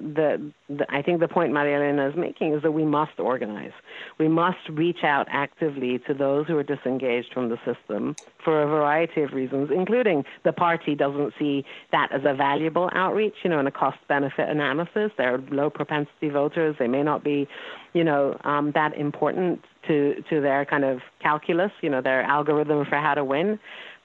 the, 0.70 0.76
the, 0.76 0.86
I 0.94 1.02
think 1.02 1.20
the 1.20 1.28
point 1.28 1.52
Maria 1.52 1.78
Elena 1.78 2.10
is 2.10 2.16
making 2.16 2.54
is 2.54 2.62
that 2.62 2.74
we 2.74 2.86
must 2.86 3.20
organize. 3.20 3.72
We 4.20 4.28
must 4.28 4.60
reach 4.70 5.04
out 5.04 5.26
actively 5.32 5.98
to 6.06 6.14
those 6.14 6.46
who 6.46 6.60
are 6.60 6.64
disengaged 6.64 7.34
from 7.34 7.50
the 7.50 7.58
system 7.66 8.16
for 8.46 8.62
a 8.62 8.68
variety 8.68 9.24
of 9.24 9.34
reasons, 9.34 9.72
including 9.74 10.26
the 10.44 10.54
party 10.54 10.94
doesn't 10.94 11.34
see 11.40 11.66
that 11.92 12.10
as 12.12 12.22
a 12.24 12.36
valuable 12.36 12.92
outreach, 12.94 13.34
you 13.44 13.50
know, 13.50 13.60
in 13.60 13.66
a 13.66 13.72
cost 13.72 13.98
benefit 14.08 14.48
analysis. 14.48 15.12
They're 15.18 15.40
low 15.50 15.72
propensity 15.72 16.30
voters. 16.30 16.76
They 16.78 16.88
may 16.88 17.02
not 17.02 17.24
be, 17.24 17.48
you 17.94 18.04
know, 18.04 18.40
um, 18.44 18.74
that 18.76 18.96
important 18.96 19.66
to, 19.88 20.24
to 20.30 20.42
their 20.42 20.66
kind 20.66 20.84
of 20.84 21.00
calculus, 21.22 21.72
you 21.82 21.90
know, 21.90 22.02
their 22.02 22.24
algorithm 22.24 22.86
for 22.86 22.98
how 22.98 23.14
to 23.14 23.24
win. 23.24 23.60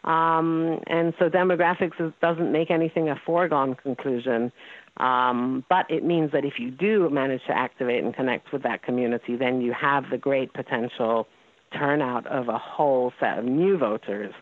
Um, 0.05 0.81
and 0.89 1.15
so 1.19 1.29
demographics 1.29 2.01
is, 2.01 2.13
doesn't 2.21 2.51
make 2.51 2.71
anything 2.71 3.09
a 3.09 3.17
foregone 3.25 3.75
conclusion. 3.75 4.53
Um, 4.99 5.65
but 5.69 5.91
it 5.91 6.05
means 6.05 6.33
that 6.33 6.45
if 6.45 6.55
you 6.59 6.71
do 6.71 7.09
manage 7.11 7.43
to 7.47 7.57
activate 7.57 8.05
and 8.05 8.15
connect 8.15 8.53
with 8.53 8.63
that 8.65 8.83
community, 8.83 9.37
then 9.37 9.61
you 9.61 9.73
have 9.73 10.11
the 10.11 10.19
great 10.19 10.53
potential 10.53 11.27
turnout 11.73 12.27
of 12.27 12.49
a 12.49 12.59
whole 12.59 13.13
set 13.19 13.39
of 13.39 13.45
new 13.45 13.79
voters, 13.79 14.35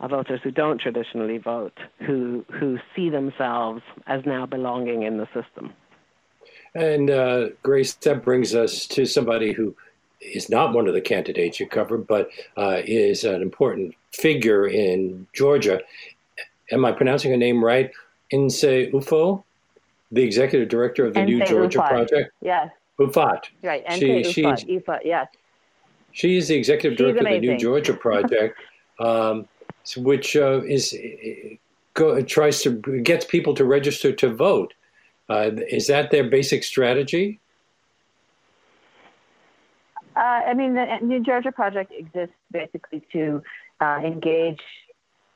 uh, 0.00 0.06
voters 0.06 0.40
who 0.44 0.50
don't 0.50 0.80
traditionally 0.80 1.38
vote, 1.38 1.76
who 2.06 2.44
who 2.52 2.78
see 2.94 3.10
themselves 3.10 3.82
as 4.06 4.24
now 4.24 4.46
belonging 4.46 5.02
in 5.02 5.18
the 5.18 5.26
system. 5.26 5.72
And 6.74 7.10
uh, 7.10 7.48
Grace, 7.62 7.94
that 7.94 8.22
brings 8.22 8.54
us 8.54 8.86
to 8.88 9.04
somebody 9.04 9.52
who 9.52 9.74
is 10.20 10.48
not 10.48 10.72
one 10.72 10.88
of 10.88 10.94
the 10.94 11.00
candidates 11.00 11.60
you 11.60 11.66
covered, 11.66 12.06
but 12.06 12.30
uh, 12.56 12.82
is 12.84 13.24
an 13.24 13.42
important 13.42 13.94
figure 14.12 14.66
in 14.66 15.26
Georgia. 15.32 15.80
Am 16.72 16.84
I 16.84 16.92
pronouncing 16.92 17.30
her 17.30 17.36
name 17.36 17.64
right? 17.64 17.90
Nsé 18.32 18.92
Ufot, 18.92 19.42
the 20.12 20.22
executive 20.22 20.68
director 20.68 21.06
of 21.06 21.14
the 21.14 21.24
New 21.24 21.44
Georgia 21.44 21.78
Ufot. 21.78 21.88
Project. 21.88 22.32
Yes. 22.42 22.70
Ufot. 22.98 23.44
Right. 23.62 23.84
She, 23.92 24.42
Ufot. 24.42 24.68
Ufot. 24.68 25.00
Yes. 25.04 25.28
She 26.12 26.36
is 26.36 26.48
the 26.48 26.56
executive 26.56 26.98
director 26.98 27.20
of 27.20 27.32
the 27.32 27.38
New 27.38 27.56
Georgia 27.56 27.94
Project, 28.08 28.58
um, 28.98 29.46
which 29.96 30.36
uh, 30.36 30.62
is 30.62 30.94
go, 31.94 32.20
tries 32.22 32.62
to 32.62 32.70
gets 33.02 33.24
people 33.24 33.54
to 33.54 33.64
register 33.64 34.12
to 34.12 34.34
vote. 34.34 34.74
Uh, 35.28 35.50
is 35.70 35.86
that 35.86 36.10
their 36.10 36.24
basic 36.24 36.64
strategy? 36.64 37.38
Uh, 40.18 40.40
I 40.48 40.54
mean, 40.54 40.74
the 40.74 40.98
New 41.00 41.22
Georgia 41.22 41.52
Project 41.52 41.92
exists 41.96 42.34
basically 42.50 43.02
to 43.12 43.40
uh, 43.80 44.00
engage 44.04 44.60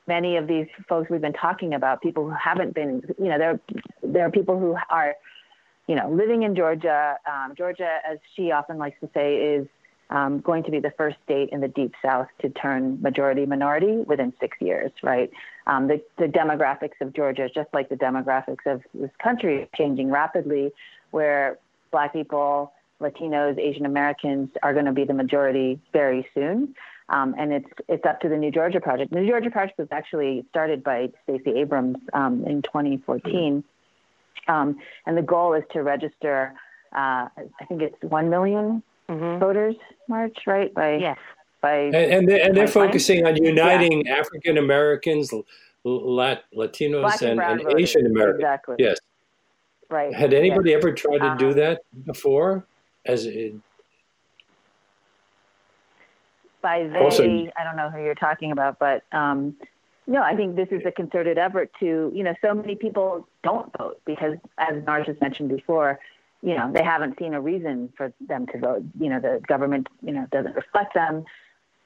many 0.07 0.35
of 0.35 0.45
these 0.45 0.67
folks 0.89 1.09
we've 1.09 1.21
been 1.21 1.31
talking 1.31 1.73
about, 1.73 2.01
people 2.01 2.25
who 2.25 2.35
haven't 2.35 2.75
been, 2.75 3.01
you 3.17 3.29
know, 3.29 3.37
there, 3.37 3.59
there 4.03 4.25
are 4.25 4.31
people 4.31 4.59
who 4.59 4.75
are, 4.89 5.15
you 5.87 5.95
know, 5.95 6.11
living 6.11 6.43
in 6.43 6.53
Georgia. 6.53 7.15
Um, 7.25 7.53
Georgia, 7.57 7.99
as 8.05 8.17
she 8.35 8.51
often 8.51 8.77
likes 8.77 8.99
to 8.99 9.09
say, 9.13 9.37
is 9.37 9.67
um, 10.09 10.41
going 10.41 10.63
to 10.63 10.71
be 10.71 10.81
the 10.81 10.91
first 10.97 11.15
state 11.23 11.49
in 11.53 11.61
the 11.61 11.69
Deep 11.69 11.93
South 12.03 12.27
to 12.41 12.49
turn 12.49 13.01
majority 13.01 13.45
minority 13.45 14.03
within 14.05 14.33
six 14.41 14.57
years, 14.59 14.91
right? 15.01 15.31
Um, 15.65 15.87
the, 15.87 16.01
the 16.17 16.25
demographics 16.25 16.99
of 16.99 17.13
Georgia, 17.13 17.49
just 17.53 17.69
like 17.73 17.87
the 17.87 17.95
demographics 17.95 18.65
of 18.65 18.81
this 18.93 19.11
country, 19.23 19.69
changing 19.77 20.09
rapidly, 20.09 20.73
where 21.11 21.57
Black 21.91 22.11
people, 22.11 22.73
Latinos, 23.03 23.59
Asian 23.59 23.85
Americans 23.85 24.49
are 24.63 24.73
going 24.73 24.85
to 24.85 24.91
be 24.91 25.03
the 25.03 25.13
majority 25.13 25.79
very 25.91 26.27
soon. 26.33 26.75
Um, 27.09 27.35
and 27.37 27.51
it's 27.51 27.69
it's 27.89 28.05
up 28.05 28.21
to 28.21 28.29
the 28.29 28.37
New 28.37 28.51
Georgia 28.51 28.79
Project. 28.79 29.11
The 29.11 29.19
New 29.19 29.27
Georgia 29.27 29.51
Project 29.51 29.77
was 29.77 29.89
actually 29.91 30.45
started 30.49 30.83
by 30.83 31.09
Stacey 31.23 31.51
Abrams 31.59 31.97
um, 32.13 32.45
in 32.45 32.61
2014, 32.61 33.63
um, 34.47 34.77
and 35.05 35.17
the 35.17 35.21
goal 35.21 35.53
is 35.53 35.63
to 35.73 35.83
register. 35.83 36.53
Uh, 36.95 37.27
I 37.27 37.65
think 37.67 37.81
it's 37.81 38.01
one 38.01 38.29
million 38.29 38.81
mm-hmm. 39.09 39.39
voters. 39.39 39.75
March, 40.07 40.37
right? 40.47 40.73
By 40.73 40.95
yes. 40.95 41.17
by 41.61 41.75
and 41.75 41.95
and 41.95 42.29
they're, 42.29 42.45
and 42.45 42.55
they're 42.55 42.67
focusing 42.67 43.25
on 43.25 43.35
uniting 43.35 44.05
yeah. 44.05 44.15
African 44.15 44.57
Americans, 44.57 45.33
Lat, 45.83 46.43
Latinos, 46.55 47.21
and, 47.21 47.41
and, 47.41 47.61
and 47.61 47.79
Asian 47.79 48.05
Americans. 48.05 48.39
Exactly. 48.39 48.75
Yes. 48.79 48.97
Right. 49.89 50.13
Had 50.15 50.33
anybody 50.33 50.71
yes. 50.71 50.77
ever 50.77 50.93
tried 50.93 51.19
to 51.19 51.35
do 51.37 51.49
uh-huh. 51.49 51.53
that 51.59 51.81
before? 52.05 52.65
As 53.05 53.25
it, 53.25 53.55
by 56.63 56.87
they, 56.87 56.97
also, 56.97 57.23
I 57.23 57.63
don't 57.63 57.75
know 57.75 57.91
who 57.91 58.01
you're 58.01 58.15
talking 58.15 58.51
about, 58.51 58.79
but 58.79 59.03
um, 59.11 59.55
no, 60.07 60.23
I 60.23 60.35
think 60.35 60.55
this 60.55 60.69
is 60.71 60.81
a 60.85 60.91
concerted 60.91 61.37
effort 61.37 61.69
to, 61.79 62.11
you 62.15 62.23
know, 62.23 62.33
so 62.41 62.55
many 62.55 62.75
people 62.75 63.27
don't 63.43 63.71
vote 63.77 64.01
because, 64.05 64.37
as 64.57 64.83
Marj 64.85 65.05
has 65.07 65.17
mentioned 65.21 65.49
before, 65.49 65.99
you 66.41 66.55
know, 66.57 66.71
they 66.73 66.83
haven't 66.83 67.19
seen 67.19 67.33
a 67.33 67.41
reason 67.41 67.93
for 67.95 68.11
them 68.27 68.47
to 68.47 68.57
vote. 68.57 68.83
You 68.99 69.09
know, 69.09 69.19
the 69.19 69.41
government, 69.47 69.87
you 70.01 70.11
know, 70.11 70.25
doesn't 70.31 70.55
reflect 70.55 70.93
them. 70.93 71.23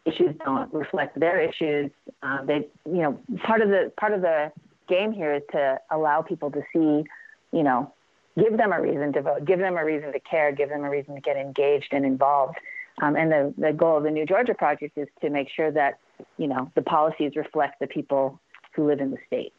Issues 0.06 0.36
don't 0.45 0.73
reflect 0.73 1.19
their 1.19 1.41
issues. 1.41 1.91
Uh, 2.23 2.43
they, 2.45 2.67
you 2.86 3.01
know, 3.01 3.19
part 3.43 3.62
of 3.62 3.69
the 3.69 3.91
part 3.97 4.13
of 4.13 4.21
the 4.21 4.51
game 4.88 5.12
here 5.12 5.36
is 5.36 5.43
to 5.51 5.80
allow 5.91 6.21
people 6.21 6.49
to 6.51 6.62
see, 6.73 7.03
you 7.51 7.63
know, 7.63 7.91
give 8.38 8.58
them 8.58 8.71
a 8.71 8.82
reason 8.82 9.13
to 9.13 9.21
vote, 9.21 9.45
give 9.45 9.60
them 9.60 9.78
a 9.78 9.84
reason 9.84 10.12
to 10.12 10.19
care, 10.19 10.52
give 10.52 10.69
them 10.69 10.84
a 10.84 10.89
reason 10.89 11.15
to 11.15 11.21
get 11.21 11.38
engaged 11.38 11.89
and 11.91 12.06
involved. 12.06 12.58
Um, 13.02 13.15
and 13.15 13.32
the, 13.32 13.54
the 13.58 13.73
goal 13.73 13.97
of 13.97 14.04
the 14.04 14.12
New 14.12 14.26
Georgia 14.26 14.56
Project 14.56 14.97
is 14.97 15.08
to 15.21 15.30
make 15.30 15.50
sure 15.50 15.71
that, 15.71 16.00
you 16.38 16.47
know, 16.47 16.71
the 16.76 16.82
policies 16.82 17.36
reflect 17.36 17.80
the 17.80 17.88
people 17.88 18.39
who 18.73 18.88
live 18.88 19.00
in 19.00 19.12
the 19.12 19.17
state. 19.28 19.54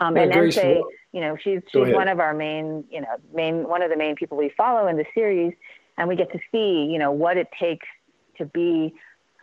Um, 0.00 0.16
and 0.16 0.32
then 0.32 0.50
say, 0.50 0.82
you 1.12 1.20
know, 1.20 1.36
she's 1.36 1.60
she's 1.70 1.94
one 1.94 2.08
of 2.08 2.20
our 2.20 2.32
main, 2.32 2.84
you 2.90 3.02
know, 3.02 3.16
main 3.34 3.68
one 3.68 3.82
of 3.82 3.90
the 3.90 3.96
main 3.96 4.14
people 4.14 4.38
we 4.38 4.50
follow 4.56 4.86
in 4.88 4.96
the 4.96 5.04
series, 5.14 5.52
and 5.98 6.08
we 6.08 6.16
get 6.16 6.32
to 6.32 6.38
see, 6.50 6.88
you 6.90 6.98
know, 6.98 7.12
what 7.12 7.36
it 7.36 7.48
takes 7.58 7.86
to 8.38 8.46
be 8.46 8.94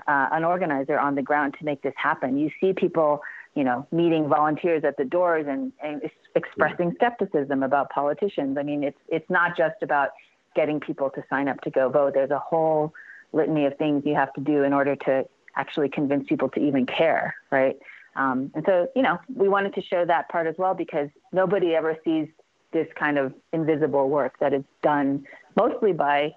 uh, 0.07 0.29
an 0.31 0.43
organizer 0.43 0.97
on 0.97 1.13
the 1.13 1.21
ground 1.21 1.55
to 1.59 1.65
make 1.65 1.83
this 1.83 1.93
happen. 1.95 2.39
You 2.39 2.49
see 2.59 2.73
people, 2.73 3.21
you 3.57 3.63
know, 3.63 3.87
meeting 3.91 4.29
volunteers 4.29 4.83
at 4.83 4.97
the 4.97 5.03
doors 5.03 5.47
and, 5.49 5.73
and 5.83 6.03
expressing 6.35 6.93
skepticism 6.93 7.63
about 7.63 7.89
politicians. 7.89 8.55
I 8.55 8.61
mean, 8.61 8.83
it's 8.83 8.99
it's 9.07 9.27
not 9.31 9.57
just 9.57 9.81
about 9.81 10.09
getting 10.55 10.79
people 10.79 11.09
to 11.09 11.23
sign 11.27 11.47
up 11.47 11.59
to 11.61 11.71
go 11.71 11.89
vote. 11.89 12.13
There's 12.13 12.29
a 12.29 12.37
whole 12.37 12.93
litany 13.33 13.65
of 13.65 13.75
things 13.77 14.03
you 14.05 14.13
have 14.13 14.31
to 14.33 14.41
do 14.41 14.61
in 14.61 14.73
order 14.73 14.95
to 14.95 15.25
actually 15.55 15.89
convince 15.89 16.27
people 16.29 16.49
to 16.49 16.59
even 16.59 16.85
care, 16.85 17.33
right? 17.49 17.75
Um, 18.15 18.51
and 18.53 18.63
so, 18.67 18.89
you 18.95 19.01
know, 19.01 19.17
we 19.35 19.49
wanted 19.49 19.73
to 19.73 19.81
show 19.81 20.05
that 20.05 20.29
part 20.29 20.45
as 20.45 20.55
well 20.59 20.75
because 20.75 21.09
nobody 21.31 21.73
ever 21.73 21.97
sees 22.05 22.27
this 22.73 22.87
kind 22.95 23.17
of 23.17 23.33
invisible 23.53 24.07
work 24.07 24.37
that 24.39 24.53
is 24.53 24.63
done 24.83 25.25
mostly 25.55 25.93
by 25.93 26.35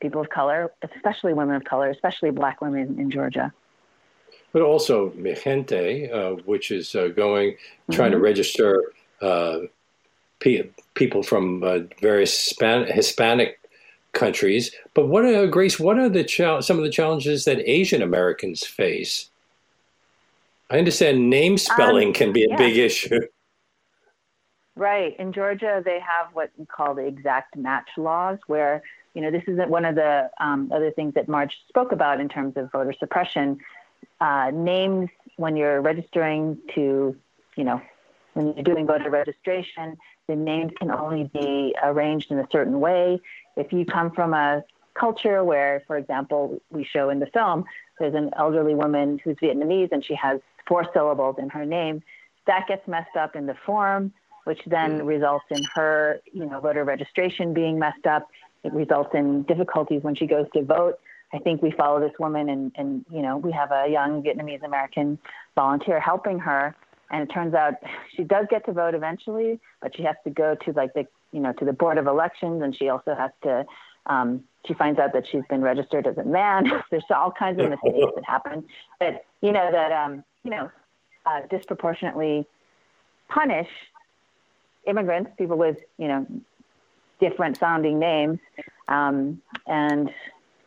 people 0.00 0.20
of 0.20 0.30
color, 0.30 0.72
especially 0.82 1.32
women 1.32 1.54
of 1.54 1.62
color, 1.62 1.90
especially 1.90 2.30
black 2.30 2.60
women 2.60 2.98
in 2.98 3.08
Georgia. 3.08 3.52
But 4.56 4.62
also 4.62 5.12
Mi 5.16 5.34
Gente, 5.34 6.10
uh, 6.10 6.36
which 6.46 6.70
is 6.70 6.94
uh, 6.94 7.08
going, 7.08 7.58
trying 7.90 8.12
mm-hmm. 8.12 8.20
to 8.20 8.24
register 8.24 8.84
uh, 9.20 9.58
pe- 10.40 10.70
people 10.94 11.22
from 11.22 11.62
uh, 11.62 11.80
various 12.00 12.32
Hispan- 12.34 12.90
Hispanic 12.90 13.60
countries. 14.14 14.74
But 14.94 15.08
what 15.08 15.26
are, 15.26 15.46
Grace, 15.46 15.78
what 15.78 15.98
are 15.98 16.08
the 16.08 16.26
some 16.62 16.78
of 16.78 16.84
the 16.84 16.90
challenges 16.90 17.44
that 17.44 17.68
Asian 17.70 18.00
Americans 18.00 18.64
face? 18.64 19.28
I 20.70 20.78
understand 20.78 21.28
name 21.28 21.58
spelling 21.58 22.08
um, 22.08 22.14
can 22.14 22.32
be 22.32 22.44
a 22.44 22.48
yeah. 22.48 22.56
big 22.56 22.78
issue. 22.78 23.20
Right. 24.78 25.18
In 25.18 25.32
Georgia, 25.32 25.80
they 25.82 26.00
have 26.00 26.34
what 26.34 26.50
we 26.58 26.66
call 26.66 26.94
the 26.94 27.06
exact 27.06 27.56
match 27.56 27.88
laws, 27.96 28.38
where, 28.46 28.82
you 29.14 29.22
know, 29.22 29.30
this 29.30 29.44
isn't 29.46 29.70
one 29.70 29.86
of 29.86 29.94
the 29.94 30.30
um, 30.38 30.70
other 30.70 30.90
things 30.90 31.14
that 31.14 31.28
Marj 31.28 31.56
spoke 31.66 31.92
about 31.92 32.20
in 32.20 32.28
terms 32.28 32.58
of 32.58 32.70
voter 32.70 32.92
suppression. 32.92 33.58
Uh, 34.20 34.50
names, 34.52 35.08
when 35.36 35.56
you're 35.56 35.80
registering 35.80 36.58
to, 36.74 37.14
you 37.56 37.64
know, 37.64 37.80
when 38.34 38.54
you're 38.54 38.64
doing 38.64 38.86
voter 38.86 39.10
registration, 39.10 39.96
the 40.28 40.36
names 40.36 40.72
can 40.78 40.90
only 40.90 41.24
be 41.32 41.74
arranged 41.82 42.30
in 42.30 42.38
a 42.38 42.46
certain 42.50 42.80
way. 42.80 43.20
If 43.56 43.72
you 43.72 43.84
come 43.84 44.10
from 44.10 44.34
a 44.34 44.64
culture 44.98 45.44
where, 45.44 45.82
for 45.86 45.96
example, 45.96 46.60
we 46.70 46.84
show 46.84 47.10
in 47.10 47.18
the 47.18 47.26
film, 47.26 47.64
there's 47.98 48.14
an 48.14 48.30
elderly 48.36 48.74
woman 48.74 49.20
who's 49.22 49.36
Vietnamese 49.36 49.92
and 49.92 50.04
she 50.04 50.14
has 50.14 50.40
four 50.66 50.86
syllables 50.92 51.36
in 51.38 51.48
her 51.50 51.64
name. 51.64 52.02
That 52.46 52.66
gets 52.68 52.86
messed 52.86 53.16
up 53.16 53.36
in 53.36 53.46
the 53.46 53.56
form, 53.64 54.12
which 54.44 54.60
then 54.66 55.00
mm. 55.00 55.06
results 55.06 55.44
in 55.50 55.62
her, 55.74 56.20
you 56.32 56.46
know, 56.46 56.60
voter 56.60 56.84
registration 56.84 57.54
being 57.54 57.78
messed 57.78 58.06
up. 58.06 58.28
It 58.64 58.72
results 58.72 59.10
in 59.14 59.42
difficulties 59.42 60.02
when 60.02 60.14
she 60.14 60.26
goes 60.26 60.46
to 60.54 60.62
vote. 60.62 60.98
I 61.32 61.38
think 61.38 61.62
we 61.62 61.70
follow 61.72 62.00
this 62.00 62.16
woman, 62.18 62.48
and, 62.48 62.72
and 62.76 63.04
you 63.10 63.22
know, 63.22 63.36
we 63.36 63.52
have 63.52 63.72
a 63.72 63.88
young 63.88 64.22
Vietnamese 64.22 64.62
American 64.62 65.18
volunteer 65.54 66.00
helping 66.00 66.38
her. 66.38 66.74
And 67.10 67.22
it 67.22 67.32
turns 67.32 67.54
out 67.54 67.74
she 68.16 68.24
does 68.24 68.46
get 68.50 68.64
to 68.66 68.72
vote 68.72 68.94
eventually, 68.94 69.60
but 69.80 69.96
she 69.96 70.02
has 70.02 70.16
to 70.24 70.30
go 70.30 70.56
to 70.64 70.72
like 70.72 70.92
the, 70.94 71.06
you 71.32 71.38
know, 71.38 71.52
to 71.52 71.64
the 71.64 71.72
board 71.72 71.98
of 71.98 72.06
elections, 72.06 72.62
and 72.62 72.76
she 72.76 72.88
also 72.88 73.14
has 73.14 73.30
to 73.42 73.64
um, 74.06 74.44
she 74.66 74.74
finds 74.74 74.98
out 74.98 75.12
that 75.12 75.26
she's 75.30 75.42
been 75.48 75.62
registered 75.62 76.06
as 76.06 76.16
a 76.16 76.24
man. 76.24 76.70
There's 76.90 77.04
all 77.10 77.30
kinds 77.30 77.60
of 77.60 77.70
mistakes 77.70 78.12
that 78.14 78.24
happen, 78.24 78.64
but 78.98 79.24
you 79.40 79.52
know 79.52 79.70
that 79.70 79.92
um, 79.92 80.24
you 80.46 80.50
know, 80.50 80.70
uh, 81.26 81.40
disproportionately 81.50 82.46
punish 83.28 83.68
immigrants, 84.86 85.30
people 85.36 85.58
with, 85.58 85.78
you 85.98 86.08
know, 86.08 86.26
different 87.20 87.58
sounding 87.58 87.98
names. 87.98 88.38
Um, 88.88 89.42
and 89.66 90.10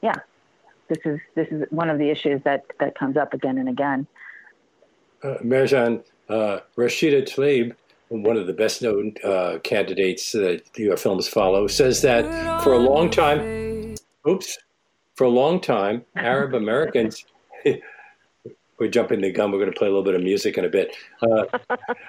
yeah, 0.01 0.15
this 0.89 0.99
is 1.05 1.19
this 1.35 1.47
is 1.49 1.65
one 1.69 1.89
of 1.89 1.97
the 1.97 2.09
issues 2.09 2.41
that 2.43 2.65
that 2.79 2.97
comes 2.97 3.17
up 3.17 3.33
again 3.33 3.57
and 3.57 3.69
again. 3.69 4.07
Uh, 5.23 5.35
Marjan, 5.43 6.03
uh, 6.29 6.59
Rashida 6.77 7.23
Tlaib, 7.23 7.75
one 8.09 8.37
of 8.37 8.47
the 8.47 8.53
best 8.53 8.81
known 8.81 9.13
uh, 9.23 9.59
candidates 9.63 10.31
that 10.31 10.63
your 10.77 10.97
films 10.97 11.27
follow, 11.27 11.67
says 11.67 12.01
that 12.01 12.63
for 12.63 12.73
a 12.73 12.79
long 12.79 13.09
time, 13.09 13.95
oops, 14.27 14.57
for 15.15 15.25
a 15.25 15.29
long 15.29 15.59
time, 15.59 16.05
Arab 16.15 16.53
Americans 16.53 17.25
we're 18.79 18.87
jumping 18.89 19.21
the 19.21 19.31
gun. 19.31 19.51
We're 19.51 19.59
going 19.59 19.71
to 19.71 19.77
play 19.77 19.87
a 19.87 19.91
little 19.91 20.03
bit 20.03 20.15
of 20.15 20.23
music 20.23 20.57
in 20.57 20.65
a 20.65 20.69
bit. 20.69 20.95
Uh, 21.21 21.45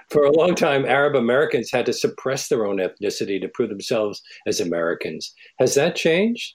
for 0.08 0.24
a 0.24 0.32
long 0.32 0.54
time, 0.54 0.86
Arab 0.86 1.16
Americans 1.16 1.70
had 1.70 1.86
to 1.86 1.92
suppress 1.92 2.48
their 2.48 2.66
own 2.66 2.76
ethnicity 2.76 3.40
to 3.40 3.48
prove 3.48 3.70
themselves 3.70 4.22
as 4.46 4.60
Americans. 4.60 5.34
Has 5.58 5.74
that 5.74 5.96
changed? 5.96 6.54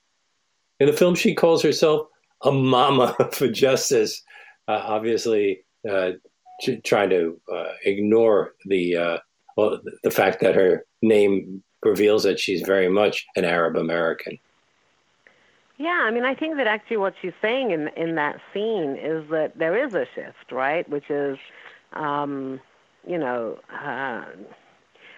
In 0.80 0.88
the 0.88 0.94
film, 0.94 1.16
she 1.16 1.36
calls 1.36 1.62
herself 1.62 2.08
a 2.44 2.52
mama 2.52 3.16
for 3.32 3.48
justice, 3.48 4.22
uh, 4.68 4.82
obviously 4.84 5.66
uh, 5.90 6.12
trying 6.84 7.10
to 7.10 7.40
uh, 7.54 7.72
ignore 7.84 8.54
the 8.66 8.96
uh, 8.96 9.18
well, 9.58 9.80
the 10.04 10.12
fact 10.12 10.42
that 10.42 10.56
her 10.56 10.86
name 11.02 11.64
reveals 11.84 12.24
that 12.24 12.40
she's 12.40 12.62
very 12.62 12.90
much 12.90 13.26
an 13.36 13.46
Arab 13.46 13.78
American. 13.78 14.38
Yeah, 15.78 16.04
I 16.04 16.12
mean, 16.12 16.24
I 16.26 16.34
think 16.34 16.58
that 16.58 16.68
actually 16.68 16.98
what 16.98 17.14
she's 17.22 17.34
saying 17.42 17.72
in 17.72 17.90
in 17.98 18.16
that 18.16 18.40
scene 18.54 18.98
is 19.02 19.30
that 19.30 19.58
there 19.58 19.86
is 19.86 19.94
a 19.94 20.06
shift, 20.16 20.52
right? 20.52 20.88
Which 20.90 21.10
is, 21.10 21.38
um, 21.94 22.60
you 23.08 23.18
know, 23.18 23.60
uh, 23.74 24.24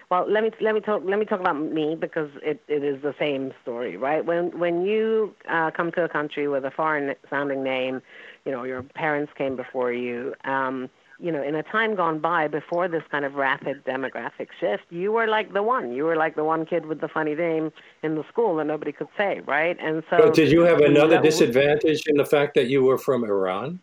well, 0.10 0.26
let 0.30 0.44
me 0.44 0.52
let 0.62 0.74
me 0.74 0.80
talk 0.80 1.02
let 1.04 1.20
me 1.20 1.26
talk 1.26 1.40
about 1.42 1.60
me 1.60 1.96
because 1.96 2.30
it, 2.42 2.62
it 2.68 2.84
is 2.84 3.02
the 3.02 3.14
same 3.20 3.54
story, 3.62 3.98
right? 3.98 4.26
When 4.26 4.58
when 4.58 4.86
you 4.86 5.36
uh, 5.50 5.72
come 5.72 5.92
to 5.94 6.04
a 6.04 6.10
country 6.10 6.48
with 6.48 6.64
a 6.64 6.72
foreign 6.72 7.14
sounding 7.30 7.64
name, 7.64 8.02
you 8.46 8.52
know, 8.52 8.64
your 8.64 8.84
parents 8.84 9.32
came 9.38 9.56
before 9.56 9.92
you. 9.92 10.34
Um, 10.46 10.90
you 11.20 11.32
know, 11.32 11.42
in 11.42 11.56
a 11.56 11.64
time 11.64 11.96
gone 11.96 12.20
by 12.20 12.48
before 12.48 12.88
this 12.88 13.02
kind 13.10 13.26
of 13.26 13.34
rapid 13.34 13.84
demographic 13.86 14.50
shift, 14.60 14.84
you 14.92 15.12
were 15.12 15.26
like 15.26 15.52
the 15.52 15.64
one. 15.64 15.92
You 15.92 16.04
were 16.04 16.16
like 16.16 16.36
the 16.36 16.44
one 16.44 16.64
kid 16.64 16.86
with 16.86 17.02
the 17.02 17.08
funny 17.08 17.34
name 17.34 17.72
in 18.04 18.14
the 18.14 18.24
school 18.30 18.56
that 18.58 18.66
nobody 18.66 18.92
could 18.92 19.08
say, 19.18 19.42
right? 19.48 19.76
And 19.80 20.04
so, 20.12 20.18
but 20.18 20.36
did 20.36 20.52
you 20.52 20.62
have 20.62 20.80
another 20.80 21.20
disadvantage 21.20 22.04
in 22.06 22.18
the 22.18 22.26
fact 22.26 22.54
that 22.54 22.68
you 22.68 22.84
were 22.84 23.00
from 23.00 23.24
Iran? 23.24 23.80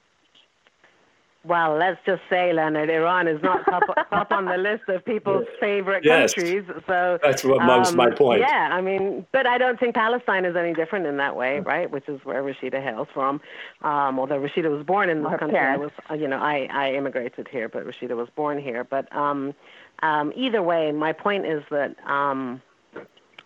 Well, 1.46 1.76
let's 1.76 2.00
just 2.06 2.22
say, 2.30 2.54
Leonard, 2.54 2.88
Iran 2.88 3.28
is 3.28 3.42
not 3.42 3.64
top, 3.66 3.82
top 4.10 4.32
on 4.32 4.46
the 4.46 4.56
list 4.56 4.84
of 4.88 5.04
people's 5.04 5.46
favorite 5.60 6.02
yes. 6.02 6.32
countries. 6.32 6.64
So 6.86 7.18
that's 7.22 7.44
what 7.44 7.60
um, 7.60 7.96
my 7.96 8.10
point. 8.10 8.40
Yeah, 8.40 8.70
I 8.72 8.80
mean, 8.80 9.26
but 9.30 9.46
I 9.46 9.58
don't 9.58 9.78
think 9.78 9.94
Palestine 9.94 10.46
is 10.46 10.56
any 10.56 10.72
different 10.72 11.06
in 11.06 11.18
that 11.18 11.36
way, 11.36 11.60
right? 11.60 11.90
Which 11.90 12.08
is 12.08 12.18
where 12.24 12.42
Rashida 12.42 12.82
hails 12.82 13.08
from. 13.12 13.42
Um, 13.82 14.18
although 14.18 14.40
Rashida 14.40 14.70
was 14.70 14.86
born 14.86 15.10
in 15.10 15.22
this 15.22 15.32
Her 15.32 15.38
country, 15.38 15.58
parents. 15.58 15.94
I 16.08 16.12
was, 16.12 16.20
you 16.20 16.28
know, 16.28 16.38
I 16.38 16.66
I 16.72 16.94
immigrated 16.94 17.46
here, 17.48 17.68
but 17.68 17.86
Rashida 17.86 18.16
was 18.16 18.28
born 18.34 18.58
here. 18.58 18.82
But 18.82 19.14
um, 19.14 19.54
um, 20.02 20.32
either 20.34 20.62
way, 20.62 20.92
my 20.92 21.12
point 21.12 21.46
is 21.46 21.62
that. 21.70 21.94
Um, 22.08 22.62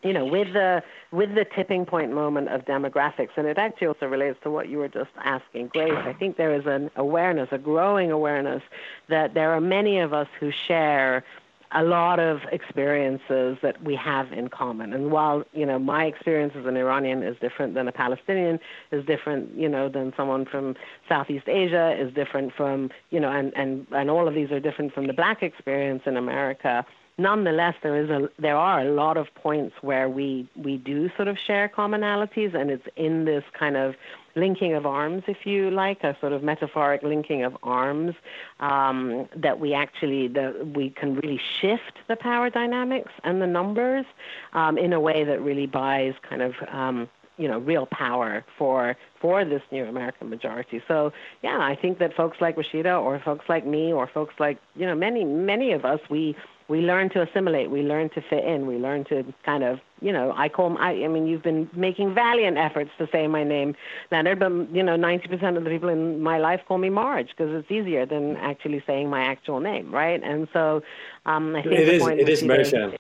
you 0.03 0.13
know, 0.13 0.25
with 0.25 0.53
the 0.53 0.83
with 1.11 1.35
the 1.35 1.45
tipping 1.45 1.85
point 1.85 2.13
moment 2.13 2.49
of 2.49 2.65
demographics, 2.65 3.31
and 3.37 3.47
it 3.47 3.59
actually 3.59 3.89
also 3.89 4.07
relates 4.07 4.39
to 4.43 4.51
what 4.51 4.69
you 4.69 4.79
were 4.79 4.89
just 4.89 5.11
asking, 5.19 5.69
Grace. 5.69 5.93
I 5.93 6.13
think 6.13 6.37
there 6.37 6.55
is 6.55 6.67
an 6.67 6.91
awareness, 6.97 7.49
a 7.51 7.59
growing 7.59 8.11
awareness, 8.11 8.63
that 9.09 9.35
there 9.35 9.53
are 9.53 9.61
many 9.61 9.99
of 9.99 10.13
us 10.13 10.29
who 10.39 10.51
share 10.51 11.25
a 11.73 11.83
lot 11.83 12.19
of 12.19 12.41
experiences 12.51 13.59
that 13.61 13.83
we 13.83 13.95
have 13.95 14.33
in 14.33 14.49
common. 14.49 14.93
And 14.93 15.11
while 15.11 15.45
you 15.53 15.67
know 15.67 15.79
my 15.79 16.05
experience 16.05 16.55
as 16.57 16.65
an 16.65 16.77
Iranian 16.77 17.23
is 17.23 17.37
different 17.41 17.75
than 17.75 17.89
a 17.89 17.93
Palestinian, 17.93 18.59
is 18.91 19.05
different 19.05 19.55
you 19.55 19.69
know 19.69 19.89
than 19.89 20.13
someone 20.17 20.47
from 20.47 20.77
Southeast 21.09 21.49
Asia, 21.49 21.97
is 21.99 22.13
different 22.15 22.55
from 22.55 22.91
you 23.11 23.21
know, 23.21 23.31
and 23.31 23.53
and 23.57 23.87
and 23.93 24.11
all 24.11 24.29
of 24.29 24.35
these 24.35 24.51
are 24.51 24.61
different 24.61 24.95
from 24.95 25.07
the 25.07 25.13
black 25.13 25.43
experience 25.43 26.03
in 26.07 26.17
America 26.17 26.87
nonetheless, 27.19 27.75
there 27.83 27.97
is 27.97 28.09
a 28.09 28.31
there 28.39 28.57
are 28.57 28.81
a 28.81 28.91
lot 28.91 29.17
of 29.17 29.27
points 29.35 29.75
where 29.83 30.09
we 30.09 30.49
we 30.57 30.77
do 30.79 31.11
sort 31.17 31.29
of 31.29 31.37
share 31.39 31.69
commonalities, 31.69 32.55
and 32.55 32.71
it's 32.71 32.87
in 32.97 33.25
this 33.25 33.45
kind 33.53 33.77
of 33.77 33.95
linking 34.37 34.75
of 34.75 34.87
arms, 34.87 35.25
if 35.27 35.45
you 35.45 35.69
like, 35.71 36.05
a 36.05 36.17
sort 36.21 36.33
of 36.33 36.45
metaphoric 36.45 37.03
linking 37.03 37.43
of 37.43 37.57
arms, 37.65 38.15
um, 38.61 39.29
that 39.35 39.59
we 39.59 39.75
actually 39.75 40.29
that 40.29 40.69
we 40.69 40.91
can 40.91 41.17
really 41.17 41.41
shift 41.61 41.99
the 42.07 42.17
power 42.17 42.49
dynamics 42.49 43.13
and 43.25 43.43
the 43.43 43.47
numbers 43.47 44.07
um, 44.53 44.79
in 44.79 44.93
a 44.93 45.01
way 45.01 45.25
that 45.25 45.43
really 45.43 45.67
buys 45.67 46.15
kind 46.29 46.41
of. 46.41 46.55
Um, 46.69 47.09
you 47.41 47.47
know, 47.47 47.61
real 47.61 47.87
power 47.87 48.45
for 48.59 48.97
for 49.21 49.45
this 49.45 49.63
new 49.71 49.85
American 49.85 50.29
majority. 50.29 50.83
So 50.89 51.13
yeah, 51.41 51.61
I 51.61 51.77
think 51.81 52.01
that 52.01 52.13
folks 52.13 52.39
like 52.41 52.57
Rashida 52.57 53.01
or 53.01 53.21
folks 53.21 53.49
like 53.49 53.65
me 53.65 53.93
or 53.93 54.09
folks 54.09 54.35
like 54.41 54.59
you 54.75 54.85
know 54.85 54.97
many 54.97 55.25
many 55.25 55.71
of 55.71 55.85
us 55.85 56.01
we 56.11 56.35
we 56.69 56.81
learn 56.83 57.09
to 57.11 57.23
assimilate, 57.23 57.71
we 57.71 57.83
learn 57.83 58.11
to 58.11 58.21
fit 58.21 58.45
in, 58.45 58.67
we 58.67 58.77
learn 58.77 59.05
to 59.05 59.25
kind 59.45 59.65
of, 59.65 59.81
you 60.03 60.13
know, 60.13 60.35
I 60.37 60.51
call, 60.51 60.77
I, 60.79 60.91
I 60.91 61.09
mean, 61.09 61.27
you've 61.27 61.43
been 61.43 61.69
making 61.73 62.15
valiant 62.15 62.59
efforts 62.59 62.91
to 62.99 63.09
say 63.11 63.27
my 63.27 63.43
name, 63.43 63.75
Leonard, 64.13 64.39
but, 64.39 64.53
you 64.75 64.83
know, 64.83 64.97
90% 64.97 65.57
of 65.57 65.65
the 65.65 65.71
people 65.71 65.89
in 65.89 66.21
my 66.23 66.39
life 66.39 66.61
call 66.69 66.77
me 66.79 66.91
Marj 66.91 67.29
because 67.29 67.53
it's 67.55 67.71
easier 67.71 68.05
than 68.05 68.37
actually 68.37 68.83
saying 68.87 69.09
my 69.09 69.23
actual 69.23 69.61
name, 69.61 69.91
right? 69.91 70.23
And 70.23 70.47
so 70.53 70.83
um, 71.25 71.57
I 71.57 71.63
think 71.63 71.75
it 71.75 71.89
is, 71.89 72.07
it 72.07 72.29
is. 72.29 72.99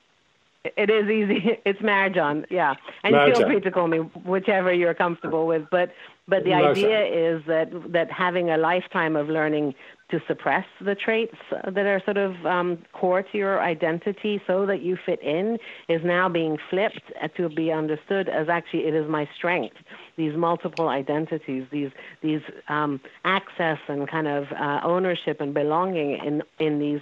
It 0.76 0.90
is 0.90 1.08
easy. 1.08 1.58
It's 1.64 1.80
Marjan, 1.80 2.44
yeah. 2.50 2.74
And 3.04 3.14
Marjan. 3.14 3.36
feel 3.36 3.46
free 3.46 3.60
to 3.60 3.70
call 3.70 3.88
me 3.88 3.98
whichever 3.98 4.72
you're 4.72 4.94
comfortable 4.94 5.46
with. 5.46 5.62
But 5.70 5.92
but 6.26 6.44
the 6.44 6.50
Marjan. 6.50 6.70
idea 6.70 7.04
is 7.04 7.42
that 7.46 7.70
that 7.92 8.10
having 8.10 8.50
a 8.50 8.56
lifetime 8.56 9.16
of 9.16 9.28
learning 9.28 9.74
to 10.10 10.20
suppress 10.26 10.64
the 10.80 10.94
traits 10.94 11.36
that 11.50 11.84
are 11.86 12.00
sort 12.04 12.16
of 12.16 12.46
um, 12.46 12.78
core 12.92 13.22
to 13.22 13.36
your 13.36 13.60
identity 13.60 14.40
so 14.46 14.64
that 14.64 14.80
you 14.80 14.96
fit 15.04 15.20
in 15.22 15.58
is 15.88 16.02
now 16.02 16.28
being 16.30 16.56
flipped 16.70 17.12
to 17.36 17.48
be 17.50 17.70
understood 17.70 18.28
as 18.28 18.48
actually 18.48 18.86
it 18.86 18.94
is 18.94 19.06
my 19.08 19.28
strength. 19.36 19.76
These 20.16 20.34
multiple 20.34 20.88
identities, 20.88 21.66
these 21.70 21.90
these 22.22 22.40
um, 22.68 23.00
access 23.24 23.78
and 23.88 24.08
kind 24.08 24.26
of 24.28 24.50
uh, 24.52 24.80
ownership 24.82 25.40
and 25.40 25.52
belonging 25.52 26.12
in 26.24 26.42
in 26.58 26.78
these 26.78 27.00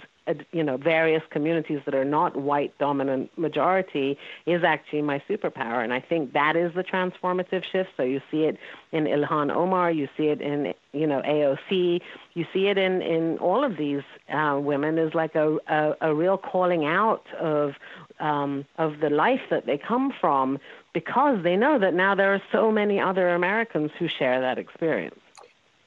you 0.51 0.63
know 0.63 0.77
various 0.77 1.23
communities 1.29 1.79
that 1.85 1.95
are 1.95 2.05
not 2.05 2.35
white 2.35 2.77
dominant 2.77 3.35
majority 3.37 4.17
is 4.45 4.63
actually 4.63 5.01
my 5.01 5.21
superpower. 5.29 5.83
And 5.83 5.93
i 5.93 5.99
think 5.99 6.33
that 6.33 6.55
is 6.55 6.73
the 6.73 6.83
transformative 6.83 7.63
shift. 7.71 7.89
So 7.97 8.03
you 8.03 8.21
see 8.31 8.43
it 8.43 8.57
in 8.91 9.05
ilhan 9.05 9.51
omar 9.51 9.91
you 9.91 10.07
see 10.17 10.27
it 10.27 10.41
in 10.41 10.73
you 10.93 11.07
know 11.07 11.21
aoc 11.21 12.01
you 12.33 12.45
see 12.53 12.67
it 12.67 12.77
in 12.77 13.01
in 13.01 13.37
all 13.39 13.63
of 13.63 13.77
these 13.77 14.03
uh, 14.29 14.57
women 14.61 14.97
is 14.97 15.13
like 15.13 15.35
a, 15.35 15.57
a 15.67 15.93
a 16.01 16.15
real 16.15 16.37
calling 16.37 16.85
out 16.85 17.25
of 17.39 17.73
um 18.19 18.65
of 18.77 18.99
the 18.99 19.09
life 19.09 19.41
that 19.49 19.65
they 19.65 19.77
come 19.77 20.13
from 20.21 20.57
because 20.93 21.43
they 21.43 21.55
know 21.55 21.77
that 21.77 21.93
now 21.93 22.15
there 22.15 22.33
are 22.33 22.41
so 22.51 22.71
many 22.71 22.99
other 22.99 23.29
americans 23.29 23.91
who 23.99 24.07
share 24.07 24.39
that 24.39 24.57
experience 24.57 25.19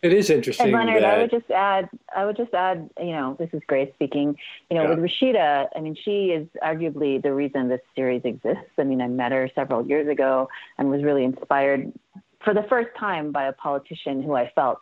it 0.02 0.12
is 0.12 0.30
interesting. 0.30 0.66
And 0.66 0.74
Leonard, 0.74 1.02
that... 1.02 1.14
I 1.14 1.18
would 1.18 1.30
just 1.30 1.50
add, 1.50 1.88
I 2.14 2.24
would 2.24 2.36
just 2.36 2.54
add, 2.54 2.88
you 2.98 3.12
know, 3.12 3.36
this 3.38 3.50
is 3.52 3.60
Grace 3.66 3.90
speaking. 3.94 4.36
You 4.70 4.76
know, 4.76 4.82
yeah. 4.84 4.94
with 4.94 4.98
Rashida, 4.98 5.68
I 5.74 5.80
mean, 5.80 5.94
she 5.94 6.26
is 6.26 6.46
arguably 6.62 7.22
the 7.22 7.32
reason 7.32 7.68
this 7.68 7.80
series 7.94 8.22
exists. 8.24 8.72
I 8.78 8.84
mean, 8.84 9.00
I 9.00 9.08
met 9.08 9.32
her 9.32 9.50
several 9.54 9.86
years 9.86 10.08
ago 10.08 10.48
and 10.78 10.90
was 10.90 11.02
really 11.02 11.24
inspired 11.24 11.92
for 12.44 12.54
the 12.54 12.64
first 12.68 12.88
time 12.98 13.32
by 13.32 13.44
a 13.44 13.52
politician 13.52 14.22
who 14.22 14.34
I 14.34 14.50
felt, 14.54 14.78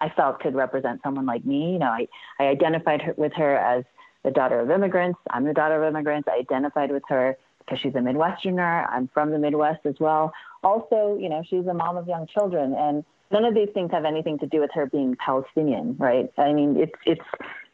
I 0.00 0.08
felt 0.10 0.40
could 0.40 0.54
represent 0.54 1.00
someone 1.02 1.26
like 1.26 1.44
me. 1.44 1.72
You 1.74 1.78
know, 1.78 1.86
I, 1.86 2.08
I 2.38 2.44
identified 2.44 3.02
her, 3.02 3.14
with 3.16 3.32
her 3.34 3.56
as 3.56 3.84
the 4.24 4.30
daughter 4.30 4.60
of 4.60 4.70
immigrants. 4.70 5.18
I'm 5.30 5.44
the 5.44 5.54
daughter 5.54 5.82
of 5.82 5.88
immigrants. 5.88 6.28
I 6.28 6.38
identified 6.38 6.90
with 6.90 7.04
her 7.08 7.36
because 7.60 7.80
she's 7.80 7.94
a 7.94 7.98
Midwesterner. 7.98 8.88
I'm 8.90 9.08
from 9.14 9.30
the 9.30 9.38
Midwest 9.38 9.86
as 9.86 9.94
well. 10.00 10.32
Also, 10.62 11.16
you 11.20 11.28
know, 11.28 11.42
she's 11.48 11.66
a 11.66 11.74
mom 11.74 11.96
of 11.96 12.08
young 12.08 12.26
children 12.26 12.74
and 12.76 13.04
none 13.30 13.44
of 13.44 13.54
these 13.54 13.68
things 13.74 13.90
have 13.92 14.04
anything 14.04 14.38
to 14.38 14.46
do 14.46 14.60
with 14.60 14.70
her 14.74 14.86
being 14.86 15.16
Palestinian, 15.16 15.96
right? 15.98 16.32
I 16.38 16.52
mean, 16.52 16.76
it's 16.76 16.98
it's 17.04 17.24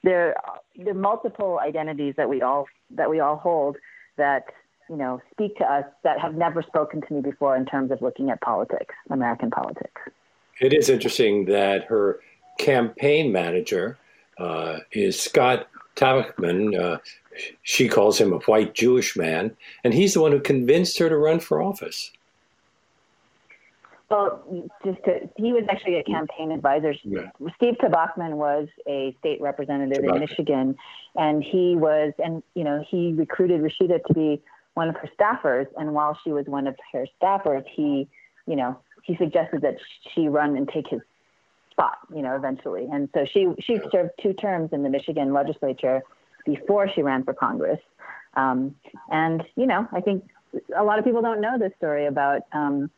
there 0.03 0.35
the 0.77 0.95
multiple 0.95 1.61
identities 1.61 2.15
that 2.17 2.29
we 2.29 2.43
all 2.43 2.67
that 2.91 3.11
we 3.11 3.21
all 3.21 3.37
hold 3.37 3.77
that 4.17 4.45
you 4.89 4.97
know 4.97 5.21
speak 5.31 5.57
to 5.57 5.65
us 5.65 5.85
that 6.05 6.21
have 6.21 6.35
never 6.35 6.63
spoken 6.63 7.01
to 7.03 7.15
me 7.15 7.21
before 7.21 7.57
in 7.57 7.67
terms 7.67 7.91
of 7.91 8.03
looking 8.03 8.31
at 8.31 8.41
politics, 8.41 8.95
American 9.11 9.51
politics. 9.51 10.01
It 10.61 10.73
is 10.73 10.89
interesting 10.89 11.47
that 11.47 11.85
her 11.85 12.21
campaign 12.59 13.33
manager 13.33 13.99
uh, 14.39 14.79
is 14.93 15.21
Scott 15.21 15.69
Tobocman. 15.97 16.79
Uh, 16.79 16.99
she 17.63 17.89
calls 17.89 18.21
him 18.21 18.33
a 18.33 18.39
white 18.41 18.75
Jewish 18.75 19.17
man, 19.17 19.57
and 19.85 19.95
he's 19.95 20.15
the 20.15 20.21
one 20.21 20.33
who 20.33 20.41
convinced 20.41 20.99
her 20.99 21.09
to 21.09 21.17
run 21.17 21.41
for 21.41 21.63
office. 21.63 22.11
Well, 24.13 24.45
just 24.85 25.03
to, 25.05 25.31
he 25.37 25.55
was 25.55 25.65
actually 25.71 25.97
a 25.97 26.05
campaign 26.05 26.53
advisor. 26.53 26.95
Yeah. 27.03 27.31
Steve 27.57 27.77
Tobocman 27.83 28.33
was 28.33 28.69
a 28.87 29.17
state 29.21 29.41
representative 29.41 30.05
in 30.05 30.21
Michigan, 30.21 30.77
and 31.17 31.43
he 31.43 31.77
was, 31.77 32.13
and 32.23 32.43
you 32.55 32.63
know, 32.63 32.85
he 32.91 33.15
recruited 33.15 33.63
Rashida 33.63 34.05
to 34.05 34.13
be 34.13 34.43
one 34.75 34.91
of 34.91 34.97
her 34.97 35.09
staffers. 35.19 35.67
And 35.79 35.95
while 35.95 36.19
she 36.23 36.31
was 36.31 36.45
one 36.45 36.67
of 36.67 36.77
her 36.93 37.07
staffers, 37.23 37.65
he, 37.75 38.07
you 38.47 38.55
know, 38.55 38.79
he 39.03 39.17
suggested 39.17 39.63
that 39.63 39.77
she 40.15 40.29
run 40.29 40.59
and 40.59 40.69
take 40.69 40.89
his 40.89 41.01
spot, 41.71 41.97
you 42.15 42.21
know, 42.21 42.37
eventually. 42.37 42.89
And 42.93 43.09
so 43.15 43.25
she 43.25 43.49
she 43.61 43.81
served 43.91 44.11
two 44.23 44.35
terms 44.35 44.75
in 44.75 44.83
the 44.83 44.91
Michigan 44.91 45.33
legislature 45.33 46.03
before 46.45 46.87
she 46.87 47.01
ran 47.01 47.25
for 47.25 47.33
Congress. 47.33 47.81
Um, 48.35 48.75
and 49.11 49.43
you 49.57 49.67
know, 49.67 49.89
I 49.91 50.03
think 50.03 50.29
a 50.77 50.85
lot 50.85 50.99
of 50.99 51.07
people 51.07 51.23
don't 51.23 51.41
know 51.41 51.59
this 51.59 51.73
story 51.79 52.05
about. 52.05 52.43
Um, 52.53 52.91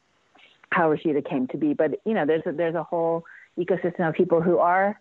how 0.75 0.91
Rashida 0.91 1.27
came 1.29 1.47
to 1.49 1.57
be. 1.57 1.73
But 1.73 2.01
you 2.05 2.15
know, 2.15 2.27
there's 2.27 2.43
a, 2.47 2.53
there's 2.53 2.75
a 2.75 2.83
whole 2.83 3.25
ecosystem 3.59 4.09
of 4.09 4.15
people 4.15 4.41
who 4.43 4.59
are 4.59 5.01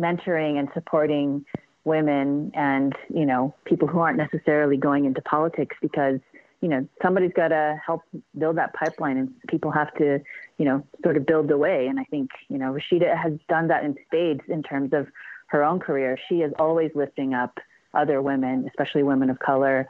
mentoring 0.00 0.58
and 0.58 0.68
supporting 0.72 1.44
women, 1.84 2.50
and 2.54 2.94
you 3.12 3.26
know, 3.26 3.54
people 3.64 3.86
who 3.86 3.98
aren't 3.98 4.18
necessarily 4.18 4.76
going 4.76 5.04
into 5.04 5.20
politics 5.22 5.76
because 5.82 6.20
you 6.60 6.68
know 6.68 6.88
somebody's 7.02 7.32
got 7.34 7.48
to 7.48 7.80
help 7.84 8.02
build 8.36 8.56
that 8.56 8.72
pipeline, 8.74 9.18
and 9.18 9.32
people 9.48 9.70
have 9.70 9.92
to 9.94 10.20
you 10.56 10.64
know 10.64 10.82
sort 11.02 11.16
of 11.16 11.26
build 11.26 11.48
the 11.48 11.58
way. 11.58 11.86
And 11.86 12.00
I 12.00 12.04
think 12.04 12.30
you 12.48 12.58
know 12.58 12.72
Rashida 12.72 13.16
has 13.16 13.34
done 13.48 13.68
that 13.68 13.84
in 13.84 13.96
spades 14.06 14.42
in 14.48 14.62
terms 14.62 14.92
of 14.92 15.06
her 15.48 15.62
own 15.62 15.80
career. 15.80 16.18
She 16.28 16.36
is 16.36 16.52
always 16.58 16.90
lifting 16.94 17.34
up 17.34 17.58
other 17.94 18.20
women, 18.20 18.66
especially 18.68 19.02
women 19.02 19.30
of 19.30 19.38
color, 19.38 19.88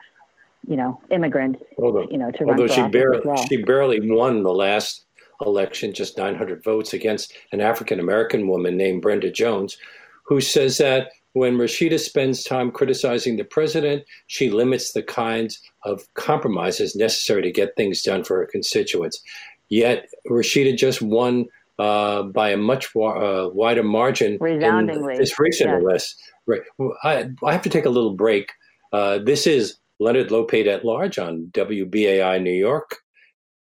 you 0.67 0.77
know, 0.77 1.01
immigrants, 1.11 1.61
although, 1.79 2.07
you 2.11 2.19
know, 2.19 2.31
to 2.33 2.45
although 2.45 2.67
she 2.67 2.87
barely 2.89 3.21
well. 3.25 3.47
she 3.47 3.63
barely 3.63 4.01
won 4.11 4.43
the 4.43 4.53
last 4.53 5.05
election, 5.45 5.93
just 5.95 6.19
900 6.19 6.63
votes 6.63 6.93
against 6.93 7.33
an 7.53 7.61
African 7.61 8.01
American 8.01 8.49
woman 8.49 8.77
named 8.77 9.03
Brenda 9.03 9.31
Jones, 9.31 9.79
who 10.25 10.41
says 10.41 10.79
that 10.79 11.09
when 11.33 11.57
Rashida 11.57 12.01
spends 12.01 12.43
time 12.43 12.71
criticizing 12.71 13.37
the 13.37 13.45
president, 13.45 14.05
she 14.27 14.51
limits 14.51 14.93
the 14.93 15.03
kinds 15.03 15.61
of 15.85 16.03
compromises 16.15 16.97
necessary 16.97 17.43
to 17.43 17.53
get 17.53 17.77
things 17.77 18.03
done 18.03 18.25
for 18.25 18.39
her 18.39 18.47
constituents. 18.47 19.21
Yet 19.69 20.09
Rashida 20.29 20.77
just 20.77 21.03
won 21.03 21.47
uh, 21.79 22.25
by 22.25 22.51
a 22.51 22.57
much 22.57 22.87
uh, 22.97 23.51
wider 23.53 23.85
margin 23.85 24.39
in 24.45 25.17
this 25.17 25.39
recent 25.39 25.71
yes. 25.71 25.83
list. 25.83 26.23
Right. 26.47 26.63
I, 27.05 27.31
I, 27.45 27.53
have 27.53 27.63
to 27.63 27.71
take 27.71 27.85
a 27.85 27.91
little 27.91 28.15
break. 28.15 28.51
Uh, 28.93 29.19
this 29.19 29.47
is 29.47 29.77
Leonard 30.01 30.29
Lopate 30.29 30.67
at 30.69 30.85
Large 30.85 31.19
on 31.19 31.51
WBAI 31.53 32.43
New 32.43 32.53
York, 32.53 32.99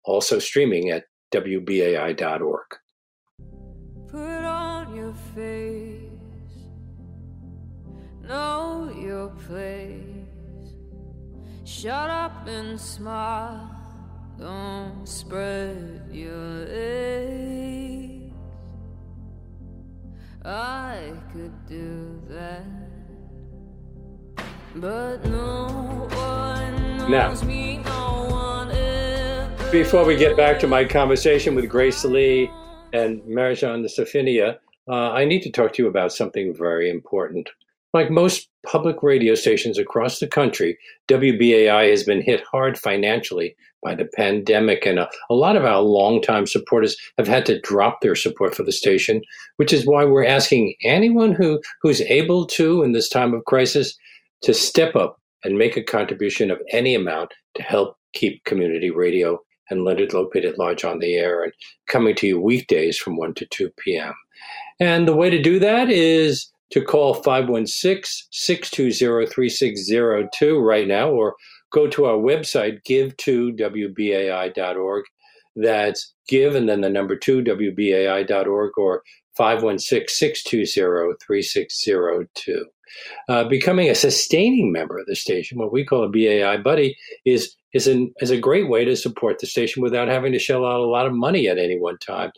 also 0.04 0.40
streaming 0.40 0.90
at 0.90 1.06
WBAI.org. 1.34 2.68
Put 4.08 4.44
on 4.46 4.96
your 4.96 5.14
face, 5.36 6.02
know 8.28 8.94
your 9.00 9.30
place. 9.48 9.98
Shut 11.64 12.10
up 12.10 12.48
and 12.48 12.80
smile, 12.80 13.70
don't 14.38 15.08
spread 15.08 16.10
your. 16.12 16.52
I 20.44 21.14
could 21.32 21.68
do 21.68 22.20
that. 22.30 22.91
But 24.76 25.26
no 25.26 25.72
now, 27.10 27.32
before 29.70 30.06
we 30.06 30.16
get 30.16 30.38
back 30.38 30.60
to 30.60 30.68
my 30.68 30.86
conversation 30.86 31.56
with 31.56 31.68
Grace 31.68 32.06
Lee 32.06 32.50
and 32.94 33.22
Marjan 33.24 33.84
Safinia, 33.86 34.58
uh, 34.88 35.12
I 35.12 35.26
need 35.26 35.42
to 35.42 35.52
talk 35.52 35.74
to 35.74 35.84
you 35.84 35.90
about 35.90 36.14
something 36.14 36.56
very 36.56 36.90
important. 36.90 37.50
Like 37.94 38.10
most 38.10 38.48
public 38.66 39.04
radio 39.04 39.36
stations 39.36 39.78
across 39.78 40.20
the 40.20 40.28
country, 40.28 40.78
WBAI 41.10 41.90
has 41.90 42.04
been 42.04 42.22
hit 42.22 42.44
hard 42.50 42.78
financially 42.78 43.58
by 43.84 43.96
the 43.96 44.06
pandemic, 44.06 44.86
and 44.86 45.00
a, 45.00 45.10
a, 45.30 45.34
lot 45.34 45.58
of 45.58 45.66
our 45.66 45.82
longtime 45.82 46.48
supporters 46.48 46.96
have 47.18 47.28
had 47.28 47.46
to 47.48 47.60
drop 47.60 48.00
their 48.00 48.16
support 48.16 48.56
for 48.56 48.64
the 48.64 48.72
station, 48.72 49.22
which 49.58 49.74
is 49.74 49.86
why 49.86 50.06
we're 50.06 50.26
asking 50.26 50.76
anyone 50.86 51.34
who, 51.34 51.60
who's 51.82 52.00
able 52.02 52.46
to 52.46 52.84
in 52.84 52.94
this 52.94 53.10
time 53.10 53.34
of 53.34 53.44
crisis 53.46 53.98
to 54.42 54.54
step 54.54 54.96
up 54.96 55.20
and 55.44 55.58
make 55.58 55.78
a 55.78 55.84
contribution 55.84 56.52
of 56.52 56.62
any 56.72 56.96
amount 56.96 57.34
to 57.56 57.64
help 57.64 57.98
keep 58.14 58.44
community 58.44 58.92
radio 58.92 59.40
and 59.70 59.84
Leonard 59.84 60.10
Lopate 60.10 60.46
at 60.46 60.60
Large 60.60 60.84
on 60.84 61.00
the 61.00 61.16
air 61.16 61.44
and 61.44 61.54
coming 61.88 62.16
to 62.16 62.28
you 62.28 62.40
weekdays 62.40 62.98
from 62.98 63.16
1 63.16 63.34
to 63.36 63.46
2 63.46 63.72
p.m. 63.78 64.14
And 64.80 65.08
the 65.08 65.16
way 65.16 65.30
to 65.30 65.42
do 65.42 65.60
that 65.60 65.90
is 65.90 66.52
to 66.72 66.84
call 66.84 67.14
516 67.14 68.28
620 68.32 69.28
3602 69.28 70.60
right 70.60 70.88
now 70.88 71.10
or 71.10 71.36
go 71.72 71.88
to 71.88 72.06
our 72.06 72.18
website, 72.18 72.80
give2wbai.org. 72.88 75.04
That's 75.56 76.14
give 76.28 76.56
and 76.56 76.70
then 76.70 76.82
the 76.82 76.90
number 76.90 77.16
two, 77.16 77.44
wbai.org 77.44 78.72
or 78.78 79.04
516 79.38 80.08
620 80.08 81.16
3602. 81.26 82.66
Uh, 83.30 83.44
becoming 83.44 83.90
a 83.90 83.96
sustaining 83.96 84.72
member 84.72 84.98
of 84.98 85.06
the 85.06 85.16
station, 85.16 85.58
what 85.58 85.72
we 85.72 85.86
call 85.86 86.04
a 86.04 86.10
BAI 86.10 86.58
buddy, 86.58 86.96
is 87.26 87.56
is 87.74 87.88
an 87.88 88.14
is 88.22 88.32
a 88.32 88.38
great 88.38 88.70
way 88.70 88.86
to 88.86 88.96
support 88.96 89.40
the 89.40 89.48
station 89.48 89.82
without 89.82 90.08
having 90.08 90.32
to 90.34 90.40
shell 90.40 90.66
out 90.66 90.82
a 90.82 90.86
lot 90.86 91.06
of 91.06 91.14
money 91.14 91.48
at 91.48 91.58
any 91.58 91.80
one 91.80 91.98
time. 91.98 92.32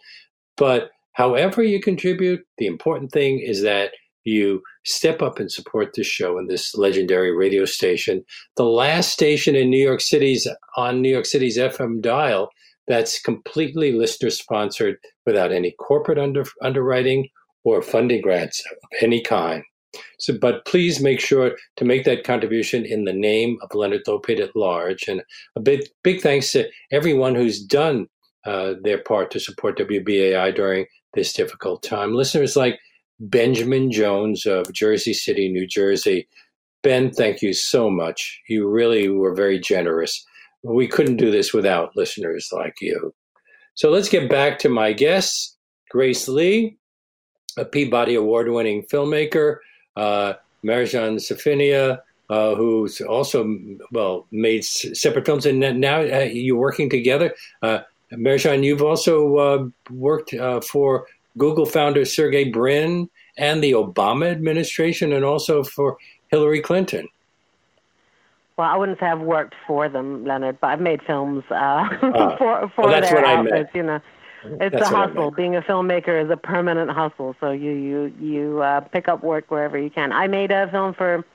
But 0.58 0.92
however 1.14 1.64
you 1.64 1.82
contribute, 1.82 2.46
the 2.58 2.68
important 2.68 3.12
thing 3.12 3.40
is 3.40 3.62
that 3.64 3.92
you 4.26 4.62
step 4.86 5.22
up 5.22 5.40
and 5.40 5.52
support 5.52 5.94
this 5.96 6.08
show 6.08 6.38
and 6.38 6.50
this 6.50 6.76
legendary 6.76 7.36
radio 7.36 7.66
station, 7.66 8.24
the 8.56 8.66
last 8.66 9.12
station 9.12 9.56
in 9.56 9.70
New 9.70 9.84
York 9.84 10.02
City's 10.02 10.48
on 10.78 11.02
New 11.02 11.12
York 11.12 11.26
City's 11.26 11.58
FM 11.58 12.02
dial 12.02 12.50
that's 12.88 13.22
completely 13.22 13.94
listener 13.94 14.30
sponsored 14.30 14.98
without 15.26 15.52
any 15.52 15.72
corporate 15.72 16.18
under, 16.18 16.44
underwriting 16.62 17.30
or 17.64 17.82
funding 17.82 18.22
grants 18.22 18.62
of 18.72 18.78
any 19.02 19.22
kind. 19.22 19.64
So, 20.20 20.38
but 20.40 20.66
please 20.66 21.00
make 21.00 21.20
sure 21.20 21.56
to 21.78 21.86
make 21.86 22.06
that 22.06 22.24
contribution 22.24 22.86
in 22.86 23.06
the 23.06 23.14
name 23.14 23.58
of 23.62 23.76
Leonard 23.76 24.04
Lopate 24.08 24.40
at 24.40 24.56
large. 24.56 25.08
And 25.08 25.24
a 25.56 25.60
big, 25.60 25.82
big 26.04 26.22
thanks 26.22 26.52
to 26.52 26.70
everyone 26.92 27.36
who's 27.36 27.64
done 27.64 28.08
uh, 28.46 28.74
their 28.82 28.98
part 28.98 29.32
to 29.32 29.40
support 29.40 29.78
WBAI 29.78 30.56
during 30.56 30.86
this 31.14 31.34
difficult 31.34 31.84
time. 31.84 32.14
Listeners 32.14 32.56
like 32.56 32.80
Benjamin 33.20 33.92
Jones 33.92 34.46
of 34.46 34.72
Jersey 34.74 35.14
City, 35.14 35.50
New 35.50 35.68
Jersey. 35.68 36.28
Ben, 36.82 37.12
thank 37.12 37.42
you 37.42 37.54
so 37.54 37.90
much. 37.90 38.42
You 38.50 38.68
really 38.68 39.08
were 39.08 39.34
very 39.34 39.60
generous. 39.60 40.26
We 40.64 40.88
couldn't 40.88 41.18
do 41.18 41.32
this 41.32 41.54
without 41.54 41.96
listeners 41.96 42.50
like 42.52 42.76
you. 42.82 43.14
So 43.76 43.90
let's 43.90 44.10
get 44.10 44.30
back 44.30 44.60
to 44.60 44.70
my 44.70 44.94
guests 44.94 45.58
Grace 45.90 46.28
Lee, 46.28 46.78
a 47.58 47.66
Peabody 47.66 48.16
Award 48.16 48.50
winning 48.50 48.84
filmmaker 48.92 49.58
uh, 49.96 50.34
Marjan 50.64 51.16
Safinia, 51.18 52.00
uh, 52.30 52.56
who's 52.56 53.02
also 53.02 53.58
well 53.92 54.26
made 54.32 54.64
separate 54.64 55.26
films, 55.26 55.46
and 55.46 55.60
now 55.60 56.02
uh, 56.02 56.30
you're 56.32 56.58
working 56.58 56.90
together. 56.90 57.34
Uh, 57.62 57.80
Marjan, 58.12 58.64
you've 58.64 58.82
also 58.82 59.38
uh, 59.38 59.66
worked 59.90 60.34
uh, 60.34 60.62
for 60.62 61.08
Google 61.38 61.66
founder 61.66 62.06
Sergey 62.06 62.50
Brin 62.50 63.10
and 63.38 63.64
the 63.64 63.72
Obama 63.72 64.30
administration, 64.32 65.14
and 65.14 65.26
also 65.26 65.64
for 65.64 65.98
Hillary 66.30 66.62
Clinton. 66.62 67.08
Well, 68.58 68.70
I 68.70 68.78
wouldn't 68.78 69.00
say 69.00 69.08
I've 69.08 69.22
worked 69.22 69.56
for 69.66 69.90
them, 69.90 70.26
Leonard, 70.26 70.60
but 70.62 70.68
I've 70.68 70.82
made 70.82 71.02
films 71.08 71.44
uh, 71.50 71.54
ah. 71.56 72.36
for 72.38 72.72
for 72.76 72.86
well, 72.86 73.02
their 73.02 73.26
outfits. 73.26 73.72
You 73.74 73.84
know, 73.84 74.00
it's 74.46 74.76
That's 74.76 74.90
a 74.90 74.96
hustle. 74.96 75.32
Being 75.32 75.56
a 75.56 75.62
filmmaker 75.62 76.24
is 76.24 76.30
a 76.30 76.38
permanent 76.38 76.92
hustle. 76.92 77.36
So 77.40 77.52
you 77.52 77.72
you 77.72 78.14
you 78.20 78.62
uh, 78.62 78.82
pick 78.82 79.08
up 79.08 79.24
work 79.24 79.50
wherever 79.50 79.78
you 79.78 79.90
can. 79.90 80.12
I 80.12 80.28
made 80.28 80.52
a 80.52 80.70
film 80.70 80.94
for 80.94 81.26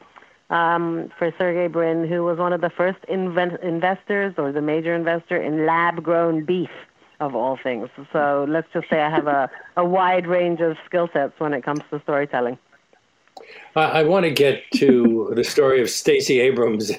um, 0.50 1.10
for 1.18 1.32
Sergey 1.38 1.68
Brin, 1.68 2.06
who 2.06 2.24
was 2.24 2.38
one 2.38 2.52
of 2.52 2.60
the 2.60 2.70
first 2.70 2.98
invent- 3.08 3.60
investors 3.62 4.34
or 4.38 4.52
the 4.52 4.62
major 4.62 4.94
investor 4.94 5.36
in 5.36 5.66
lab-grown 5.66 6.44
beef, 6.44 6.70
of 7.20 7.34
all 7.34 7.58
things. 7.62 7.88
So 8.12 8.46
let's 8.48 8.68
just 8.72 8.88
say 8.88 9.02
I 9.02 9.10
have 9.10 9.26
a, 9.26 9.50
a 9.76 9.84
wide 9.84 10.26
range 10.26 10.60
of 10.60 10.76
skill 10.86 11.10
sets 11.12 11.38
when 11.38 11.52
it 11.52 11.62
comes 11.62 11.80
to 11.90 12.00
storytelling. 12.00 12.58
I, 13.76 13.82
I 13.82 14.02
want 14.04 14.24
to 14.24 14.30
get 14.30 14.62
to 14.76 15.32
the 15.36 15.44
story 15.44 15.80
of 15.80 15.90
Stacey 15.90 16.40
Abrams 16.40 16.92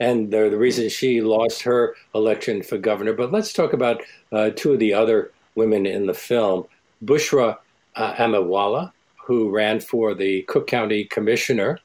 and 0.00 0.30
the, 0.30 0.48
the, 0.50 0.58
reason 0.58 0.88
she 0.88 1.20
lost 1.20 1.62
her 1.62 1.94
election 2.14 2.62
for 2.62 2.78
governor, 2.78 3.12
but 3.12 3.32
let's 3.32 3.52
talk 3.52 3.72
about 3.72 4.02
uh, 4.32 4.50
two 4.50 4.72
of 4.72 4.78
the 4.78 4.92
other 4.92 5.32
women 5.56 5.86
in 5.86 6.06
the 6.06 6.14
film. 6.14 6.66
Bushra 7.04 7.58
uh, 7.96 8.14
Amiwala, 8.14 8.92
who 9.24 9.50
ran 9.50 9.80
for 9.80 10.14
the 10.14 10.42
Cook 10.42 10.66
County 10.66 11.04
Commissioner. 11.04 11.80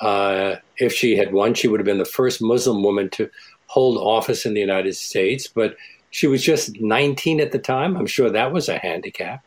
Uh, 0.00 0.56
if 0.78 0.92
she 0.92 1.16
had 1.16 1.32
won, 1.32 1.54
she 1.54 1.68
would 1.68 1.78
have 1.78 1.84
been 1.84 1.98
the 1.98 2.04
first 2.04 2.42
Muslim 2.42 2.82
woman 2.82 3.08
to 3.10 3.30
hold 3.66 3.98
office 3.98 4.44
in 4.44 4.54
the 4.54 4.60
United 4.60 4.96
States, 4.96 5.46
but 5.46 5.76
she 6.10 6.26
was 6.26 6.42
just 6.42 6.80
19 6.80 7.40
at 7.40 7.52
the 7.52 7.58
time. 7.58 7.96
I'm 7.96 8.06
sure 8.06 8.30
that 8.30 8.52
was 8.52 8.68
a 8.68 8.78
handicap. 8.78 9.46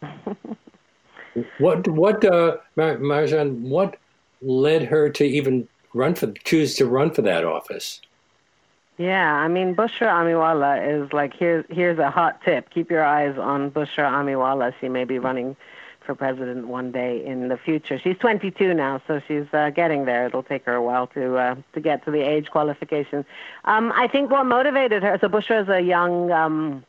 what 1.58 1.86
what 1.88 2.24
uh, 2.24 2.56
Mar- 2.76 2.98
Marjan, 2.98 3.60
what 3.60 3.96
led 4.40 4.84
her 4.84 5.10
to 5.10 5.24
even 5.24 5.68
run 5.92 6.14
for 6.14 6.32
choose 6.44 6.76
to 6.76 6.86
run 6.86 7.10
for 7.10 7.22
that 7.22 7.44
office? 7.44 8.00
Yeah, 8.96 9.34
I 9.34 9.48
mean 9.48 9.74
Bushra 9.74 10.08
Amiwala 10.08 11.04
is 11.04 11.12
like 11.12 11.34
here's 11.34 11.64
here's 11.68 11.98
a 11.98 12.10
hot 12.10 12.42
tip. 12.44 12.70
Keep 12.70 12.90
your 12.90 13.04
eyes 13.04 13.36
on 13.36 13.70
Bushra 13.70 14.10
Amiwala. 14.10 14.72
She 14.80 14.88
may 14.88 15.04
be 15.04 15.18
running 15.18 15.56
for 16.04 16.14
president 16.14 16.68
one 16.68 16.92
day 16.92 17.24
in 17.24 17.48
the 17.48 17.56
future. 17.56 17.98
She's 17.98 18.16
22 18.18 18.74
now, 18.74 19.00
so 19.06 19.20
she's 19.26 19.46
uh, 19.52 19.70
getting 19.70 20.04
there. 20.04 20.26
It'll 20.26 20.42
take 20.42 20.64
her 20.66 20.74
a 20.74 20.82
while 20.82 21.06
to 21.08 21.36
uh, 21.36 21.56
to 21.72 21.80
get 21.80 22.04
to 22.04 22.10
the 22.10 22.20
age 22.20 22.50
qualification. 22.50 23.24
Um, 23.64 23.92
I 23.96 24.06
think 24.06 24.30
what 24.30 24.44
motivated 24.44 25.02
her. 25.02 25.18
So 25.20 25.28
Bushra 25.28 25.62
is 25.62 25.68
a 25.68 25.80
young, 25.80 26.30
um, 26.30 26.84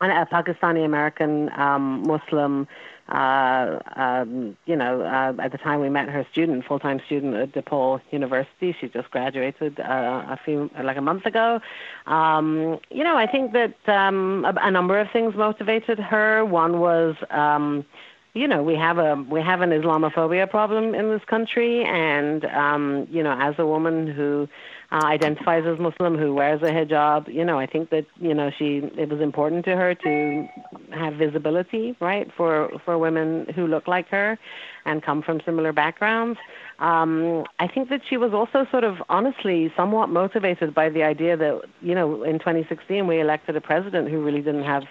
a 0.00 0.26
Pakistani 0.26 0.84
American 0.84 1.50
um, 1.58 2.02
Muslim 2.06 2.66
uh, 3.08 3.80
um, 3.96 4.56
you 4.64 4.76
know, 4.76 5.02
uh, 5.02 5.34
at 5.42 5.52
the 5.52 5.58
time 5.58 5.80
we 5.80 5.90
met 5.90 6.08
her 6.08 6.26
student, 6.32 6.64
full-time 6.64 7.00
student 7.04 7.34
at 7.34 7.52
DePaul 7.52 8.00
University. 8.10 8.74
She 8.80 8.88
just 8.88 9.10
graduated 9.10 9.78
uh, 9.78 10.24
a 10.28 10.38
few, 10.42 10.70
like 10.82 10.96
a 10.96 11.02
month 11.02 11.26
ago. 11.26 11.60
Um, 12.06 12.78
you 12.90 13.04
know, 13.04 13.16
I 13.16 13.26
think 13.26 13.52
that 13.52 13.74
um, 13.88 14.44
a, 14.46 14.54
a 14.62 14.70
number 14.70 14.98
of 14.98 15.10
things 15.10 15.34
motivated 15.34 15.98
her. 15.98 16.44
One 16.46 16.80
was, 16.80 17.14
um, 17.30 17.84
you 18.32 18.48
know, 18.48 18.62
we 18.62 18.74
have 18.74 18.98
a 18.98 19.14
we 19.14 19.42
have 19.42 19.60
an 19.60 19.70
Islamophobia 19.70 20.48
problem 20.48 20.94
in 20.94 21.10
this 21.10 21.24
country, 21.26 21.84
and 21.84 22.44
um, 22.46 23.06
you 23.10 23.22
know, 23.22 23.36
as 23.38 23.54
a 23.58 23.66
woman 23.66 24.06
who 24.06 24.48
uh, 24.94 25.06
identifies 25.06 25.64
as 25.66 25.76
Muslim, 25.80 26.16
who 26.16 26.32
wears 26.32 26.62
a 26.62 26.66
hijab. 26.66 27.32
You 27.32 27.44
know, 27.44 27.58
I 27.58 27.66
think 27.66 27.90
that 27.90 28.06
you 28.20 28.32
know 28.32 28.52
she 28.56 28.76
it 28.96 29.08
was 29.08 29.20
important 29.20 29.64
to 29.64 29.74
her 29.74 29.92
to 29.92 30.48
have 30.92 31.14
visibility, 31.14 31.96
right, 32.00 32.30
for 32.36 32.70
for 32.84 32.96
women 32.96 33.46
who 33.56 33.66
look 33.66 33.88
like 33.88 34.08
her 34.10 34.38
and 34.84 35.02
come 35.02 35.20
from 35.20 35.40
similar 35.44 35.72
backgrounds. 35.72 36.38
Um, 36.78 37.44
I 37.58 37.66
think 37.66 37.88
that 37.88 38.02
she 38.08 38.16
was 38.16 38.32
also 38.32 38.66
sort 38.70 38.84
of 38.84 38.98
honestly 39.08 39.72
somewhat 39.76 40.10
motivated 40.10 40.72
by 40.74 40.90
the 40.90 41.02
idea 41.02 41.36
that 41.36 41.62
you 41.80 41.94
know 41.96 42.22
in 42.22 42.38
2016 42.38 43.08
we 43.08 43.20
elected 43.20 43.56
a 43.56 43.60
president 43.60 44.10
who 44.10 44.22
really 44.22 44.42
didn't 44.42 44.64
have 44.64 44.84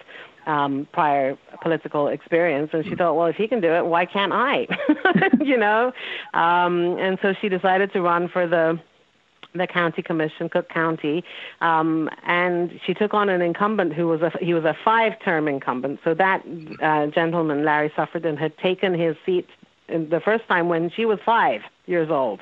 um, 0.46 0.86
prior 0.92 1.38
political 1.62 2.08
experience, 2.08 2.68
and 2.74 2.84
she 2.84 2.94
thought, 2.94 3.16
well, 3.16 3.28
if 3.28 3.36
he 3.36 3.48
can 3.48 3.62
do 3.62 3.72
it, 3.72 3.86
why 3.86 4.04
can't 4.04 4.34
I? 4.34 4.66
you 5.40 5.56
know, 5.56 5.92
um, 6.34 6.98
and 6.98 7.18
so 7.22 7.32
she 7.40 7.48
decided 7.48 7.90
to 7.94 8.02
run 8.02 8.28
for 8.28 8.46
the 8.46 8.78
the 9.54 9.66
county 9.66 10.02
commission, 10.02 10.48
Cook 10.48 10.68
County, 10.68 11.24
um, 11.60 12.10
and 12.26 12.80
she 12.84 12.92
took 12.92 13.14
on 13.14 13.28
an 13.28 13.40
incumbent 13.40 13.92
who 13.92 14.08
was 14.08 14.20
a 14.20 14.32
he 14.40 14.52
was 14.52 14.64
a 14.64 14.76
five-term 14.84 15.46
incumbent. 15.48 16.00
So 16.02 16.14
that 16.14 16.42
uh, 16.82 17.06
gentleman, 17.06 17.64
Larry 17.64 17.92
Suffredin, 17.96 18.36
had 18.36 18.56
taken 18.58 18.98
his 18.98 19.16
seat 19.24 19.48
the 19.86 20.20
first 20.24 20.46
time 20.48 20.68
when 20.68 20.90
she 20.90 21.04
was 21.04 21.18
five 21.24 21.62
years 21.86 22.10
old. 22.10 22.40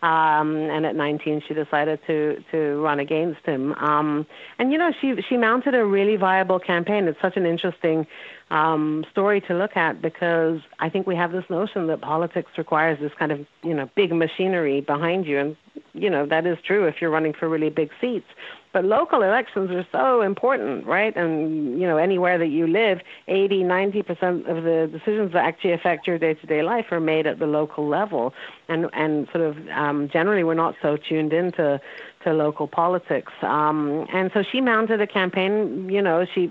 Um, 0.00 0.56
and 0.56 0.86
at 0.86 0.94
19, 0.94 1.42
she 1.46 1.54
decided 1.54 2.00
to 2.06 2.42
to 2.52 2.80
run 2.80 3.00
against 3.00 3.44
him. 3.44 3.74
Um, 3.74 4.26
and 4.58 4.72
you 4.72 4.78
know, 4.78 4.92
she 5.00 5.22
she 5.28 5.36
mounted 5.36 5.74
a 5.74 5.84
really 5.84 6.16
viable 6.16 6.58
campaign. 6.58 7.08
It's 7.08 7.20
such 7.20 7.36
an 7.36 7.46
interesting 7.46 8.06
um, 8.50 9.04
story 9.10 9.40
to 9.42 9.54
look 9.54 9.76
at 9.76 10.00
because 10.00 10.60
I 10.78 10.88
think 10.88 11.06
we 11.06 11.16
have 11.16 11.32
this 11.32 11.44
notion 11.50 11.86
that 11.88 12.00
politics 12.00 12.52
requires 12.56 12.98
this 12.98 13.12
kind 13.18 13.32
of 13.32 13.46
you 13.62 13.74
know 13.74 13.90
big 13.94 14.12
machinery 14.12 14.80
behind 14.80 15.26
you, 15.26 15.38
and 15.38 15.56
you 15.92 16.08
know 16.08 16.26
that 16.26 16.46
is 16.46 16.58
true 16.64 16.86
if 16.86 16.96
you're 17.00 17.10
running 17.10 17.34
for 17.34 17.48
really 17.48 17.70
big 17.70 17.90
seats. 18.00 18.26
But 18.72 18.84
local 18.84 19.22
elections 19.22 19.70
are 19.70 19.86
so 19.90 20.20
important, 20.20 20.86
right? 20.86 21.14
And 21.16 21.80
you 21.80 21.86
know, 21.86 21.96
anywhere 21.96 22.38
that 22.38 22.48
you 22.48 22.66
live, 22.66 23.00
80, 23.26 23.64
90 23.64 24.02
percent 24.02 24.46
of 24.46 24.64
the 24.64 24.88
decisions 24.90 25.32
that 25.32 25.44
actually 25.44 25.72
affect 25.72 26.06
your 26.06 26.18
day-to-day 26.18 26.62
life 26.62 26.86
are 26.90 27.00
made 27.00 27.26
at 27.26 27.38
the 27.38 27.46
local 27.46 27.86
level, 27.86 28.32
and 28.68 28.88
and 28.94 29.28
sort 29.32 29.44
of 29.44 29.56
um, 29.68 30.08
generally 30.10 30.44
we're 30.44 30.54
not 30.54 30.74
so 30.80 30.96
tuned 30.96 31.32
into 31.32 31.80
to 32.24 32.32
local 32.32 32.66
politics. 32.66 33.32
Um, 33.42 34.06
and 34.12 34.30
so 34.34 34.42
she 34.42 34.60
mounted 34.60 35.00
a 35.00 35.06
campaign, 35.06 35.88
you 35.88 36.02
know, 36.02 36.26
she 36.34 36.46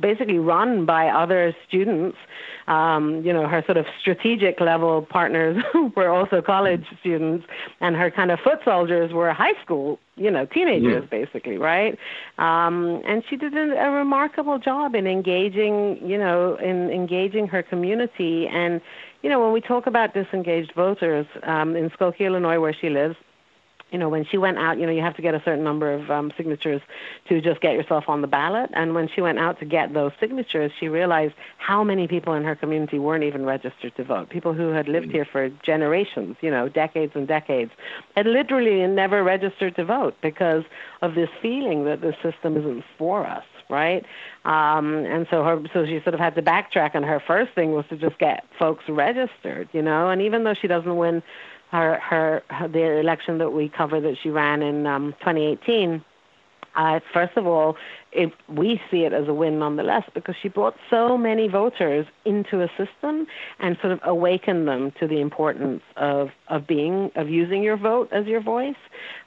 basically 0.00 0.38
run 0.38 0.84
by 0.84 1.08
other 1.08 1.54
students. 1.66 2.16
Um, 2.68 3.22
you 3.24 3.32
know, 3.32 3.48
her 3.48 3.62
sort 3.66 3.76
of 3.76 3.86
strategic 4.00 4.60
level 4.60 5.02
partners 5.02 5.62
were 5.96 6.08
also 6.08 6.40
college 6.40 6.84
students, 7.00 7.44
and 7.80 7.96
her 7.96 8.08
kind 8.10 8.30
of 8.30 8.38
foot 8.38 8.60
soldiers 8.64 9.12
were 9.12 9.32
high 9.32 9.60
school, 9.64 9.98
you 10.16 10.30
know, 10.30 10.46
teenagers, 10.46 11.02
yeah. 11.02 11.24
basically, 11.24 11.58
right? 11.58 11.98
Um, 12.38 13.02
and 13.04 13.24
she 13.28 13.36
did 13.36 13.54
a, 13.54 13.84
a 13.84 13.90
remarkable 13.90 14.60
job 14.60 14.94
in 14.94 15.08
engaging, 15.08 15.98
you 16.08 16.16
know, 16.16 16.54
in 16.56 16.88
engaging 16.90 17.48
her 17.48 17.64
community. 17.64 18.46
And, 18.46 18.80
you 19.22 19.28
know, 19.28 19.40
when 19.42 19.52
we 19.52 19.60
talk 19.60 19.88
about 19.88 20.14
disengaged 20.14 20.72
voters 20.76 21.26
um, 21.42 21.74
in 21.74 21.90
Skokie, 21.90 22.20
Illinois, 22.20 22.60
where 22.60 22.74
she 22.80 22.90
lives, 22.90 23.16
you 23.92 23.98
know, 23.98 24.08
when 24.08 24.24
she 24.24 24.38
went 24.38 24.58
out, 24.58 24.78
you 24.78 24.86
know, 24.86 24.92
you 24.92 25.02
have 25.02 25.14
to 25.16 25.22
get 25.22 25.34
a 25.34 25.42
certain 25.44 25.62
number 25.62 25.92
of 25.92 26.10
um, 26.10 26.32
signatures 26.36 26.80
to 27.28 27.40
just 27.40 27.60
get 27.60 27.74
yourself 27.74 28.04
on 28.08 28.22
the 28.22 28.26
ballot. 28.26 28.70
And 28.72 28.94
when 28.94 29.08
she 29.14 29.20
went 29.20 29.38
out 29.38 29.60
to 29.60 29.66
get 29.66 29.92
those 29.92 30.12
signatures, 30.18 30.72
she 30.80 30.88
realized 30.88 31.34
how 31.58 31.84
many 31.84 32.08
people 32.08 32.32
in 32.32 32.42
her 32.42 32.56
community 32.56 32.98
weren't 32.98 33.24
even 33.24 33.44
registered 33.44 33.94
to 33.96 34.04
vote. 34.04 34.30
People 34.30 34.54
who 34.54 34.70
had 34.70 34.88
lived 34.88 35.10
here 35.10 35.26
for 35.30 35.50
generations, 35.64 36.36
you 36.40 36.50
know, 36.50 36.68
decades 36.68 37.12
and 37.14 37.28
decades, 37.28 37.70
had 38.16 38.26
literally 38.26 38.86
never 38.86 39.22
registered 39.22 39.76
to 39.76 39.84
vote 39.84 40.16
because 40.22 40.64
of 41.02 41.14
this 41.14 41.28
feeling 41.42 41.84
that 41.84 42.00
the 42.00 42.14
system 42.22 42.56
isn't 42.56 42.84
for 42.98 43.26
us 43.26 43.44
right? 43.72 44.04
Um, 44.44 45.06
and 45.06 45.26
so 45.30 45.42
her, 45.42 45.60
so 45.72 45.86
she 45.86 45.98
sort 46.04 46.14
of 46.14 46.20
had 46.20 46.34
to 46.34 46.42
backtrack, 46.42 46.90
and 46.94 47.04
her 47.06 47.22
first 47.26 47.54
thing 47.54 47.72
was 47.72 47.86
to 47.88 47.96
just 47.96 48.18
get 48.18 48.44
folks 48.58 48.84
registered, 48.86 49.68
you 49.72 49.80
know. 49.80 50.10
And 50.10 50.20
even 50.20 50.44
though 50.44 50.54
she 50.54 50.68
doesn't 50.68 50.96
win 50.96 51.22
her, 51.72 51.98
her, 51.98 52.42
her 52.50 52.68
the 52.68 53.00
election 53.00 53.38
that 53.38 53.50
we 53.50 53.68
covered 53.68 54.02
that 54.02 54.16
she 54.22 54.28
ran 54.28 54.62
in 54.62 54.86
um, 54.86 55.14
2018. 55.20 56.04
Uh, 56.74 57.00
first 57.12 57.36
of 57.36 57.46
all, 57.46 57.76
it, 58.12 58.32
we 58.48 58.80
see 58.90 59.04
it 59.04 59.12
as 59.12 59.28
a 59.28 59.34
win 59.34 59.58
nonetheless 59.58 60.04
because 60.14 60.34
she 60.40 60.48
brought 60.48 60.76
so 60.90 61.16
many 61.16 61.48
voters 61.48 62.06
into 62.24 62.62
a 62.62 62.68
system 62.76 63.26
and 63.58 63.76
sort 63.80 63.92
of 63.92 64.00
awakened 64.02 64.68
them 64.68 64.92
to 65.00 65.06
the 65.06 65.20
importance 65.20 65.82
of, 65.96 66.30
of 66.48 66.66
being 66.66 67.10
of 67.16 67.28
using 67.28 67.62
your 67.62 67.76
vote 67.76 68.08
as 68.12 68.26
your 68.26 68.40
voice. 68.40 68.76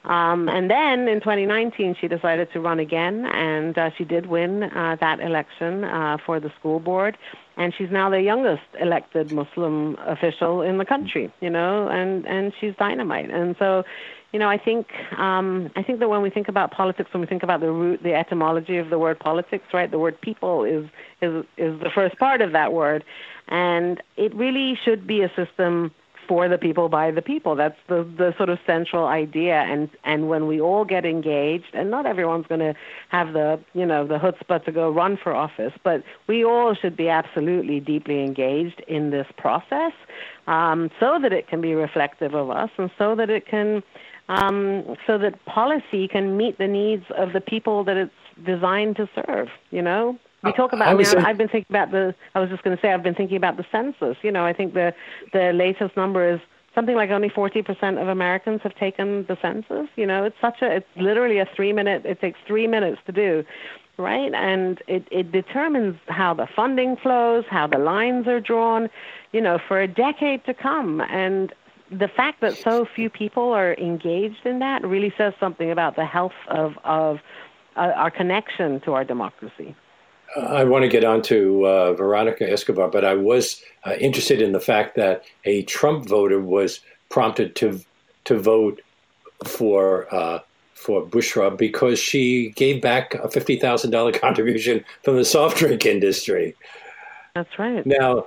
Um, 0.04 0.48
and 0.48 0.70
then 0.70 1.08
in 1.08 1.20
2019, 1.20 1.96
she 2.00 2.08
decided 2.08 2.52
to 2.52 2.60
run 2.60 2.78
again, 2.78 3.26
and 3.26 3.76
uh, 3.76 3.90
she 3.96 4.04
did 4.04 4.26
win 4.26 4.64
uh, 4.64 4.96
that 5.00 5.20
election 5.20 5.84
uh, 5.84 6.18
for 6.24 6.38
the 6.38 6.52
school 6.58 6.78
board 6.78 7.18
and 7.56 7.72
she's 7.76 7.90
now 7.90 8.10
the 8.10 8.20
youngest 8.20 8.62
elected 8.80 9.32
Muslim 9.32 9.96
official 10.06 10.60
in 10.60 10.78
the 10.78 10.84
country, 10.84 11.32
you 11.40 11.50
know, 11.50 11.88
and 11.88 12.26
and 12.26 12.52
she's 12.60 12.74
dynamite. 12.78 13.30
And 13.30 13.56
so, 13.58 13.82
you 14.32 14.38
know, 14.38 14.48
I 14.48 14.58
think 14.58 14.88
um, 15.16 15.70
I 15.76 15.82
think 15.82 16.00
that 16.00 16.08
when 16.08 16.22
we 16.22 16.30
think 16.30 16.48
about 16.48 16.70
politics, 16.70 17.12
when 17.12 17.20
we 17.20 17.26
think 17.26 17.42
about 17.42 17.60
the 17.60 17.70
root, 17.70 18.02
the 18.02 18.14
etymology 18.14 18.76
of 18.76 18.90
the 18.90 18.98
word 18.98 19.18
politics, 19.18 19.64
right, 19.72 19.90
the 19.90 19.98
word 19.98 20.20
people 20.20 20.64
is 20.64 20.84
is 21.22 21.44
is 21.56 21.78
the 21.80 21.90
first 21.94 22.18
part 22.18 22.40
of 22.40 22.52
that 22.52 22.72
word, 22.72 23.04
and 23.48 24.02
it 24.16 24.34
really 24.34 24.78
should 24.84 25.06
be 25.06 25.22
a 25.22 25.32
system 25.34 25.92
for 26.26 26.48
the 26.48 26.58
people 26.58 26.88
by 26.88 27.10
the 27.10 27.22
people. 27.22 27.54
That's 27.56 27.78
the 27.88 28.02
the 28.16 28.34
sort 28.36 28.48
of 28.48 28.58
central 28.66 29.06
idea. 29.06 29.62
And 29.62 29.88
and 30.04 30.28
when 30.28 30.46
we 30.46 30.60
all 30.60 30.84
get 30.84 31.04
engaged, 31.04 31.74
and 31.74 31.90
not 31.90 32.06
everyone's 32.06 32.46
going 32.46 32.60
to 32.60 32.74
have 33.08 33.32
the 33.32 33.60
you 33.74 33.86
know 33.86 34.06
the 34.06 34.18
chutzpah 34.18 34.64
to 34.64 34.72
go 34.72 34.90
run 34.90 35.16
for 35.22 35.34
office, 35.34 35.72
but 35.82 36.02
we 36.26 36.44
all 36.44 36.74
should 36.74 36.96
be 36.96 37.08
absolutely 37.08 37.80
deeply 37.80 38.22
engaged 38.22 38.82
in 38.88 39.10
this 39.10 39.26
process, 39.36 39.92
um, 40.46 40.90
so 41.00 41.18
that 41.20 41.32
it 41.32 41.48
can 41.48 41.60
be 41.60 41.74
reflective 41.74 42.34
of 42.34 42.50
us, 42.50 42.70
and 42.78 42.90
so 42.98 43.14
that 43.14 43.30
it 43.30 43.46
can. 43.46 43.82
Um, 44.28 44.96
so 45.06 45.18
that 45.18 45.44
policy 45.46 46.08
can 46.08 46.36
meet 46.36 46.58
the 46.58 46.66
needs 46.66 47.04
of 47.16 47.32
the 47.32 47.40
people 47.40 47.84
that 47.84 47.96
it's 47.96 48.12
designed 48.44 48.96
to 48.96 49.08
serve, 49.14 49.48
you 49.70 49.82
know? 49.82 50.18
we 50.46 50.52
talk 50.52 50.72
about. 50.72 50.88
I, 50.88 50.94
mean, 50.94 51.06
I've 51.18 51.38
been 51.38 51.48
thinking 51.48 51.74
about 51.74 51.90
the. 51.90 52.14
I 52.34 52.40
was 52.40 52.50
just 52.50 52.62
going 52.62 52.76
to 52.76 52.80
say 52.80 52.92
I've 52.92 53.02
been 53.02 53.14
thinking 53.14 53.36
about 53.36 53.56
the 53.56 53.64
census. 53.70 54.16
You 54.22 54.32
know, 54.32 54.44
I 54.44 54.52
think 54.52 54.74
the 54.74 54.94
the 55.32 55.52
latest 55.52 55.96
number 55.96 56.28
is 56.34 56.40
something 56.74 56.94
like 56.94 57.10
only 57.10 57.30
40% 57.30 58.00
of 58.00 58.08
Americans 58.08 58.60
have 58.62 58.74
taken 58.76 59.24
the 59.26 59.36
census. 59.40 59.88
You 59.96 60.06
know, 60.06 60.24
it's 60.24 60.36
such 60.40 60.62
a. 60.62 60.76
It's 60.76 60.86
literally 60.96 61.38
a 61.38 61.48
three 61.54 61.72
minute. 61.72 62.04
It 62.04 62.20
takes 62.20 62.38
three 62.46 62.66
minutes 62.66 63.00
to 63.06 63.12
do, 63.12 63.44
right? 63.98 64.32
And 64.34 64.80
it 64.86 65.06
it 65.10 65.32
determines 65.32 65.96
how 66.08 66.34
the 66.34 66.46
funding 66.54 66.96
flows, 66.96 67.44
how 67.50 67.66
the 67.66 67.78
lines 67.78 68.26
are 68.26 68.40
drawn. 68.40 68.88
You 69.32 69.40
know, 69.40 69.58
for 69.66 69.80
a 69.80 69.88
decade 69.88 70.44
to 70.46 70.54
come, 70.54 71.00
and 71.00 71.52
the 71.90 72.08
fact 72.08 72.40
that 72.40 72.56
so 72.56 72.84
few 72.84 73.08
people 73.08 73.52
are 73.52 73.74
engaged 73.74 74.44
in 74.44 74.58
that 74.58 74.84
really 74.86 75.12
says 75.16 75.34
something 75.38 75.70
about 75.70 75.96
the 75.96 76.04
health 76.04 76.32
of 76.48 76.74
of 76.84 77.18
uh, 77.76 77.92
our 77.94 78.10
connection 78.10 78.80
to 78.80 78.94
our 78.94 79.04
democracy. 79.04 79.74
I 80.36 80.64
want 80.64 80.82
to 80.82 80.88
get 80.88 81.04
on 81.04 81.22
to 81.22 81.66
uh, 81.66 81.92
Veronica 81.94 82.50
Escobar, 82.50 82.88
but 82.88 83.04
I 83.04 83.14
was 83.14 83.62
uh, 83.86 83.94
interested 83.94 84.42
in 84.42 84.52
the 84.52 84.60
fact 84.60 84.96
that 84.96 85.24
a 85.44 85.62
Trump 85.62 86.08
voter 86.08 86.40
was 86.40 86.80
prompted 87.08 87.54
to 87.56 87.80
to 88.24 88.38
vote 88.38 88.80
for 89.44 90.12
uh, 90.14 90.40
for 90.74 91.06
Bushra 91.06 91.56
because 91.56 91.98
she 91.98 92.50
gave 92.50 92.82
back 92.82 93.14
a 93.14 93.30
fifty 93.30 93.56
thousand 93.56 93.92
dollar 93.92 94.12
contribution 94.26 94.84
from 95.04 95.16
the 95.16 95.24
soft 95.24 95.58
drink 95.58 95.86
industry. 95.86 96.54
That's 97.34 97.58
right. 97.58 97.84
Now, 97.86 98.26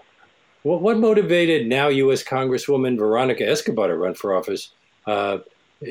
what, 0.69 0.81
what 0.83 0.97
motivated 0.99 1.65
now 1.65 1.87
U.S. 1.87 2.23
Congresswoman 2.23 2.95
Veronica 2.95 3.47
Escobar 3.47 3.87
to 3.87 3.97
run 3.97 4.13
for 4.13 4.35
office? 4.35 4.69
Uh, 5.07 5.39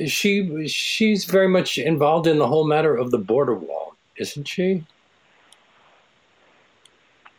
she 0.06 0.68
she's 0.68 1.24
very 1.24 1.48
much 1.48 1.78
involved 1.78 2.28
in 2.28 2.38
the 2.38 2.46
whole 2.46 2.64
matter 2.64 2.94
of 2.94 3.10
the 3.10 3.18
border 3.18 3.54
wall, 3.54 3.96
isn't 4.18 4.46
she? 4.46 4.84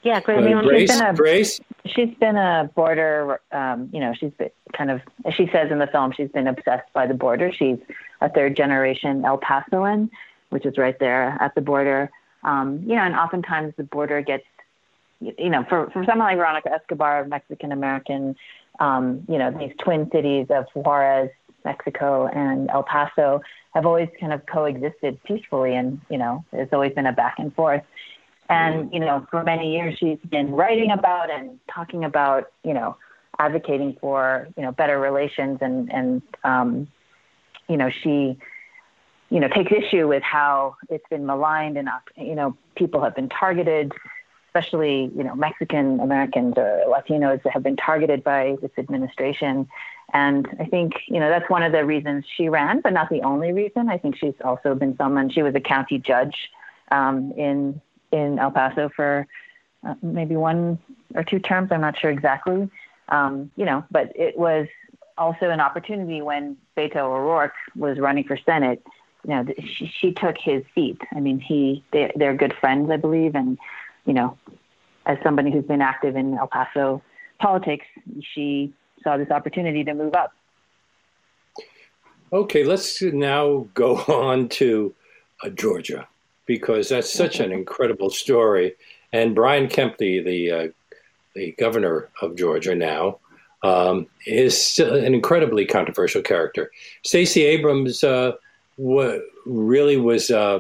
Yeah, 0.03 0.19
Grace. 0.19 0.43
Uh, 0.43 0.61
Grace, 0.61 0.89
she's 0.89 0.97
been 0.97 1.07
a, 1.07 1.13
Grace. 1.13 1.61
She's 1.85 2.15
been 2.19 2.35
a 2.35 2.69
border. 2.75 3.39
Um, 3.53 3.89
you 3.93 4.01
know, 4.01 4.13
she's 4.13 4.31
been 4.31 4.49
kind 4.73 4.91
of, 4.91 5.01
as 5.23 5.33
she 5.33 5.47
says 5.53 5.71
in 5.71 5.79
the 5.79 5.87
film, 5.87 6.11
she's 6.11 6.29
been 6.31 6.47
obsessed 6.47 6.91
by 6.91 7.07
the 7.07 7.13
border. 7.13 7.53
She's 7.53 7.77
a 8.19 8.29
third 8.29 8.57
generation 8.57 9.23
El 9.23 9.37
Pasoan, 9.39 10.09
which 10.49 10.65
is 10.65 10.77
right 10.77 10.97
there 10.99 11.37
at 11.39 11.55
the 11.55 11.61
border. 11.61 12.11
Um, 12.43 12.81
you 12.85 12.95
know, 12.95 13.01
and 13.01 13.15
oftentimes 13.15 13.73
the 13.77 13.83
border 13.83 14.21
gets, 14.21 14.45
you 15.22 15.49
know, 15.49 15.65
for 15.67 15.89
for 15.91 16.03
someone 16.05 16.28
like 16.28 16.38
Veronica 16.38 16.72
Escobar, 16.72 17.26
Mexican 17.26 17.72
American, 17.72 18.36
um, 18.80 19.26
you 19.28 19.38
know, 19.38 19.51
these 19.51 19.74
twin 19.84 20.09
cities 20.11 20.47
of 20.49 20.65
Juarez, 20.74 21.30
Mexico, 21.65 22.28
and 22.28 22.70
El 22.70 22.84
Paso 22.84 23.41
have 23.74 23.86
always 23.86 24.09
kind 24.20 24.34
of 24.34 24.45
coexisted 24.45 25.22
peacefully, 25.24 25.76
and 25.76 25.99
you 26.09 26.17
know, 26.17 26.43
there's 26.51 26.70
always 26.72 26.93
been 26.93 27.05
a 27.05 27.13
back 27.13 27.36
and 27.38 27.53
forth. 27.53 27.84
And, 28.49 28.91
you 28.91 28.99
know, 28.99 29.28
for 29.30 29.43
many 29.43 29.74
years 29.74 29.95
she's 29.99 30.17
been 30.28 30.51
writing 30.51 30.89
about 30.89 31.30
and 31.30 31.59
talking 31.74 32.03
about, 32.03 32.51
you 32.63 32.74
know, 32.74 32.97
advocating 33.38 33.95
for, 34.01 34.47
you 34.57 34.63
know, 34.63 34.72
better 34.72 34.99
relations 34.99 35.59
and, 35.61 35.93
and 35.93 36.22
um, 36.43 36.88
you 37.67 37.78
know, 37.78 37.91
she, 38.01 38.39
you 39.30 39.39
know, 39.39 39.47
takes 39.47 39.72
issue 39.72 40.07
with 40.07 40.24
how 40.24 40.76
it's 40.89 41.05
been 41.11 41.28
maligned 41.28 41.78
and, 41.78 41.89
you 42.17 42.34
know, 42.34 42.57
people 42.76 43.03
have 43.03 43.15
been 43.15 43.30
targeted, 43.30 43.91
especially, 44.49 45.11
you 45.15 45.23
know, 45.23 45.35
Mexican 45.35 45.99
Americans 45.99 46.55
or 46.57 46.83
Latinos 46.87 47.41
that 47.43 47.53
have 47.53 47.63
been 47.63 47.75
targeted 47.75 48.23
by 48.23 48.57
this 48.61 48.71
administration. 48.77 49.67
And 50.11 50.47
I 50.59 50.65
think, 50.65 50.93
you 51.07 51.19
know, 51.19 51.29
that's 51.29 51.49
one 51.49 51.61
of 51.61 51.71
the 51.71 51.85
reasons 51.85 52.25
she 52.35 52.49
ran, 52.49 52.81
but 52.81 52.93
not 52.93 53.09
the 53.09 53.21
only 53.21 53.51
reason. 53.53 53.89
I 53.89 53.99
think 53.99 54.17
she's 54.17 54.33
also 54.43 54.73
been 54.73 54.97
someone, 54.97 55.29
she 55.29 55.43
was 55.43 55.53
a 55.53 55.59
county 55.59 55.99
judge 55.99 56.35
um, 56.91 57.31
in 57.37 57.79
in 58.11 58.39
El 58.39 58.49
Paso 58.49 58.89
for 58.95 59.27
uh, 59.85 59.93
maybe 60.01 60.35
one 60.35 60.79
or 61.13 61.23
two 61.23 61.37
terms. 61.37 61.71
I'm 61.71 61.81
not 61.81 61.97
sure 61.99 62.09
exactly. 62.09 62.67
Um, 63.09 63.51
you 63.55 63.65
know, 63.65 63.85
but 63.91 64.11
it 64.15 64.35
was 64.35 64.67
also 65.15 65.51
an 65.51 65.59
opportunity 65.59 66.23
when 66.23 66.57
Beto 66.75 66.97
O'Rourke 66.97 67.53
was 67.75 67.99
running 67.99 68.23
for 68.23 68.37
Senate. 68.37 68.81
You 69.27 69.35
know, 69.35 69.45
she, 69.59 69.85
she 69.85 70.11
took 70.11 70.37
his 70.39 70.63
seat. 70.73 70.99
I 71.15 71.19
mean, 71.19 71.39
he 71.39 71.83
they, 71.91 72.11
they're 72.15 72.35
good 72.35 72.55
friends, 72.59 72.89
I 72.89 72.97
believe, 72.97 73.35
and 73.35 73.59
you 74.05 74.13
know, 74.13 74.37
as 75.05 75.17
somebody 75.23 75.51
who's 75.51 75.65
been 75.65 75.81
active 75.81 76.15
in 76.15 76.37
El 76.37 76.47
Paso 76.47 77.01
politics, 77.39 77.85
she 78.33 78.73
saw 79.03 79.17
this 79.17 79.31
opportunity 79.31 79.83
to 79.83 79.93
move 79.93 80.13
up. 80.13 80.33
Okay, 82.31 82.63
let's 82.63 83.01
now 83.01 83.67
go 83.73 83.97
on 84.07 84.49
to 84.49 84.93
uh, 85.43 85.49
Georgia 85.49 86.07
because 86.45 86.89
that's 86.89 87.11
such 87.11 87.39
an 87.39 87.51
incredible 87.51 88.09
story. 88.09 88.75
And 89.13 89.35
Brian 89.35 89.67
Kemp, 89.67 89.97
the 89.97 90.21
the 90.21 90.51
uh, 90.51 90.67
the 91.35 91.51
governor 91.57 92.09
of 92.21 92.35
Georgia 92.35 92.75
now, 92.75 93.19
um, 93.63 94.07
is 94.25 94.79
an 94.79 95.13
incredibly 95.13 95.65
controversial 95.65 96.21
character. 96.21 96.71
Stacey 97.03 97.43
Abrams 97.45 98.03
uh, 98.03 98.33
w- 98.77 99.21
really 99.45 99.97
was 99.97 100.29
uh, 100.31 100.59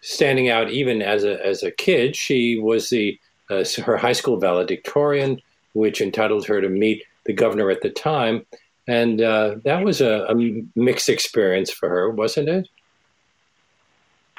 standing 0.00 0.48
out 0.48 0.70
even 0.70 1.02
as 1.02 1.24
a 1.24 1.44
as 1.44 1.62
a 1.62 1.70
kid. 1.70 2.16
She 2.16 2.58
was 2.58 2.90
the 2.90 3.18
uh, 3.50 3.64
her 3.84 3.96
high 3.96 4.12
school 4.12 4.38
valedictorian, 4.38 5.40
which 5.72 6.00
entitled 6.00 6.46
her 6.46 6.60
to 6.60 6.68
meet 6.68 7.04
the 7.26 7.32
governor 7.32 7.70
at 7.70 7.82
the 7.82 7.90
time, 7.90 8.46
and 8.86 9.20
uh, 9.20 9.56
that 9.64 9.84
was 9.84 10.00
a, 10.00 10.26
a 10.28 10.34
mixed 10.74 11.08
experience 11.08 11.70
for 11.70 11.88
her, 11.88 12.10
wasn't 12.10 12.48
it? 12.48 12.68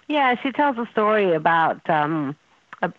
Yeah, 0.08 0.36
she 0.42 0.52
tells 0.52 0.78
a 0.78 0.88
story 0.92 1.34
about, 1.34 1.90
um, 1.90 2.36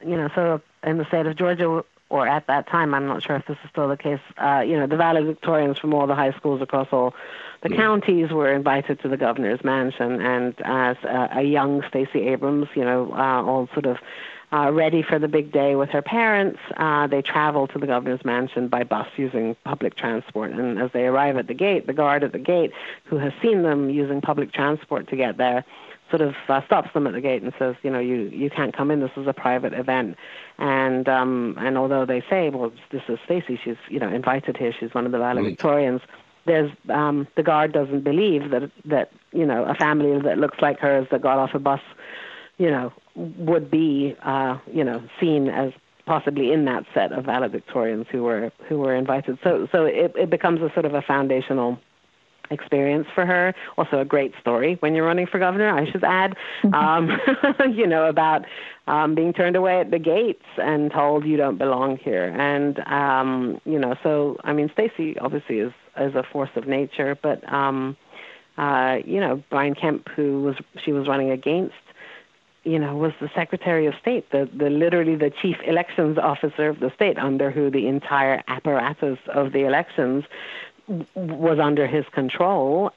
you 0.06 0.16
know, 0.16 0.30
so 0.34 0.62
in 0.82 0.96
the 0.96 1.04
state 1.06 1.26
of 1.26 1.36
Georgia, 1.36 1.84
or 2.12 2.28
at 2.28 2.46
that 2.46 2.68
time, 2.68 2.92
I'm 2.92 3.06
not 3.06 3.22
sure 3.22 3.36
if 3.36 3.46
this 3.46 3.56
is 3.64 3.70
still 3.70 3.88
the 3.88 3.96
case, 3.96 4.20
uh, 4.36 4.60
you 4.60 4.78
know, 4.78 4.86
the 4.86 4.96
valedictorians 4.96 5.78
from 5.78 5.94
all 5.94 6.06
the 6.06 6.14
high 6.14 6.32
schools 6.32 6.60
across 6.60 6.88
all 6.92 7.14
the 7.62 7.70
counties 7.70 8.30
were 8.30 8.52
invited 8.52 9.00
to 9.00 9.08
the 9.08 9.16
governor's 9.16 9.64
mansion. 9.64 10.20
And 10.20 10.54
as 10.62 10.98
uh, 11.04 11.28
a 11.30 11.42
young 11.42 11.82
Stacey 11.88 12.28
Abrams, 12.28 12.68
you 12.74 12.84
know, 12.84 13.10
uh, 13.14 13.42
all 13.42 13.66
sort 13.72 13.86
of 13.86 13.96
uh, 14.52 14.70
ready 14.70 15.02
for 15.02 15.18
the 15.18 15.28
big 15.28 15.52
day 15.52 15.74
with 15.74 15.88
her 15.88 16.02
parents, 16.02 16.58
uh, 16.76 17.06
they 17.06 17.22
travel 17.22 17.66
to 17.68 17.78
the 17.78 17.86
governor's 17.86 18.24
mansion 18.26 18.68
by 18.68 18.84
bus 18.84 19.08
using 19.16 19.56
public 19.64 19.96
transport. 19.96 20.50
And 20.52 20.78
as 20.78 20.90
they 20.92 21.06
arrive 21.06 21.38
at 21.38 21.46
the 21.46 21.54
gate, 21.54 21.86
the 21.86 21.94
guard 21.94 22.24
at 22.24 22.32
the 22.32 22.38
gate, 22.38 22.72
who 23.04 23.16
has 23.16 23.32
seen 23.40 23.62
them 23.62 23.88
using 23.88 24.20
public 24.20 24.52
transport 24.52 25.08
to 25.08 25.16
get 25.16 25.38
there, 25.38 25.64
sort 26.12 26.20
of 26.20 26.34
uh, 26.48 26.60
stops 26.66 26.92
them 26.92 27.06
at 27.06 27.14
the 27.14 27.20
gate 27.20 27.42
and 27.42 27.52
says, 27.58 27.74
you 27.82 27.90
know, 27.90 27.98
you 27.98 28.30
you 28.32 28.50
can't 28.50 28.76
come 28.76 28.90
in. 28.90 29.00
This 29.00 29.10
is 29.16 29.26
a 29.26 29.32
private 29.32 29.72
event. 29.72 30.16
And 30.58 31.08
um, 31.08 31.56
and 31.58 31.78
although 31.78 32.04
they 32.04 32.22
say, 32.28 32.50
well, 32.50 32.70
this 32.90 33.02
is 33.08 33.18
Stacey, 33.24 33.58
she's 33.62 33.76
you 33.88 33.98
know 33.98 34.08
invited 34.08 34.56
here. 34.56 34.72
She's 34.78 34.92
one 34.94 35.06
of 35.06 35.12
the 35.12 35.18
valedictorians. 35.18 36.00
Mm. 36.00 36.08
There's 36.44 36.70
um, 36.90 37.26
the 37.36 37.42
guard 37.42 37.72
doesn't 37.72 38.04
believe 38.04 38.50
that 38.50 38.70
that 38.84 39.10
you 39.32 39.46
know 39.46 39.64
a 39.64 39.74
family 39.74 40.20
that 40.20 40.38
looks 40.38 40.58
like 40.60 40.78
hers 40.78 41.06
that 41.10 41.22
got 41.22 41.38
off 41.38 41.54
a 41.54 41.58
bus, 41.58 41.80
you 42.58 42.70
know, 42.70 42.92
would 43.16 43.70
be 43.70 44.14
uh, 44.22 44.58
you 44.70 44.84
know 44.84 45.02
seen 45.18 45.48
as 45.48 45.72
possibly 46.04 46.52
in 46.52 46.66
that 46.66 46.84
set 46.92 47.12
of 47.12 47.24
valedictorians 47.24 48.06
who 48.08 48.22
were 48.22 48.52
who 48.68 48.78
were 48.78 48.94
invited. 48.94 49.38
So 49.42 49.66
so 49.72 49.86
it, 49.86 50.12
it 50.16 50.28
becomes 50.28 50.60
a 50.60 50.70
sort 50.74 50.84
of 50.84 50.94
a 50.94 51.02
foundational 51.02 51.78
experience 52.52 53.06
for 53.14 53.26
her. 53.26 53.54
Also, 53.76 54.00
a 54.00 54.04
great 54.04 54.32
story 54.40 54.76
when 54.80 54.94
you're 54.94 55.06
running 55.06 55.26
for 55.26 55.38
governor, 55.38 55.70
I 55.70 55.90
should 55.90 56.04
add. 56.04 56.36
Um, 56.72 57.18
you 57.74 57.86
know, 57.86 58.06
about 58.06 58.42
um, 58.86 59.14
being 59.14 59.32
turned 59.32 59.56
away 59.56 59.80
at 59.80 59.90
the 59.90 59.98
gates 59.98 60.44
and 60.58 60.90
told 60.90 61.24
you 61.26 61.36
don't 61.36 61.58
belong 61.58 61.98
here. 61.98 62.28
And, 62.28 62.78
um, 62.86 63.60
you 63.64 63.78
know, 63.78 63.94
so, 64.02 64.38
I 64.44 64.52
mean, 64.52 64.70
Stacey 64.72 65.18
obviously 65.18 65.58
is, 65.58 65.72
is 65.98 66.14
a 66.14 66.22
force 66.22 66.50
of 66.56 66.66
nature, 66.66 67.16
but, 67.20 67.50
um, 67.52 67.96
uh, 68.58 68.98
you 69.04 69.20
know, 69.20 69.42
Brian 69.50 69.74
Kemp, 69.74 70.08
who 70.14 70.42
was 70.42 70.56
she 70.84 70.92
was 70.92 71.08
running 71.08 71.30
against, 71.30 71.74
you 72.64 72.78
know, 72.78 72.94
was 72.96 73.12
the 73.20 73.30
Secretary 73.34 73.86
of 73.86 73.94
State, 74.00 74.30
the, 74.30 74.48
the 74.54 74.70
literally 74.70 75.16
the 75.16 75.30
chief 75.30 75.56
elections 75.66 76.18
officer 76.18 76.68
of 76.68 76.80
the 76.80 76.92
state, 76.94 77.18
under 77.18 77.50
who 77.50 77.70
the 77.70 77.88
entire 77.88 78.42
apparatus 78.48 79.18
of 79.34 79.52
the 79.52 79.66
elections 79.66 80.24
was 81.14 81.58
under 81.58 81.86
his 81.86 82.04
control 82.12 82.92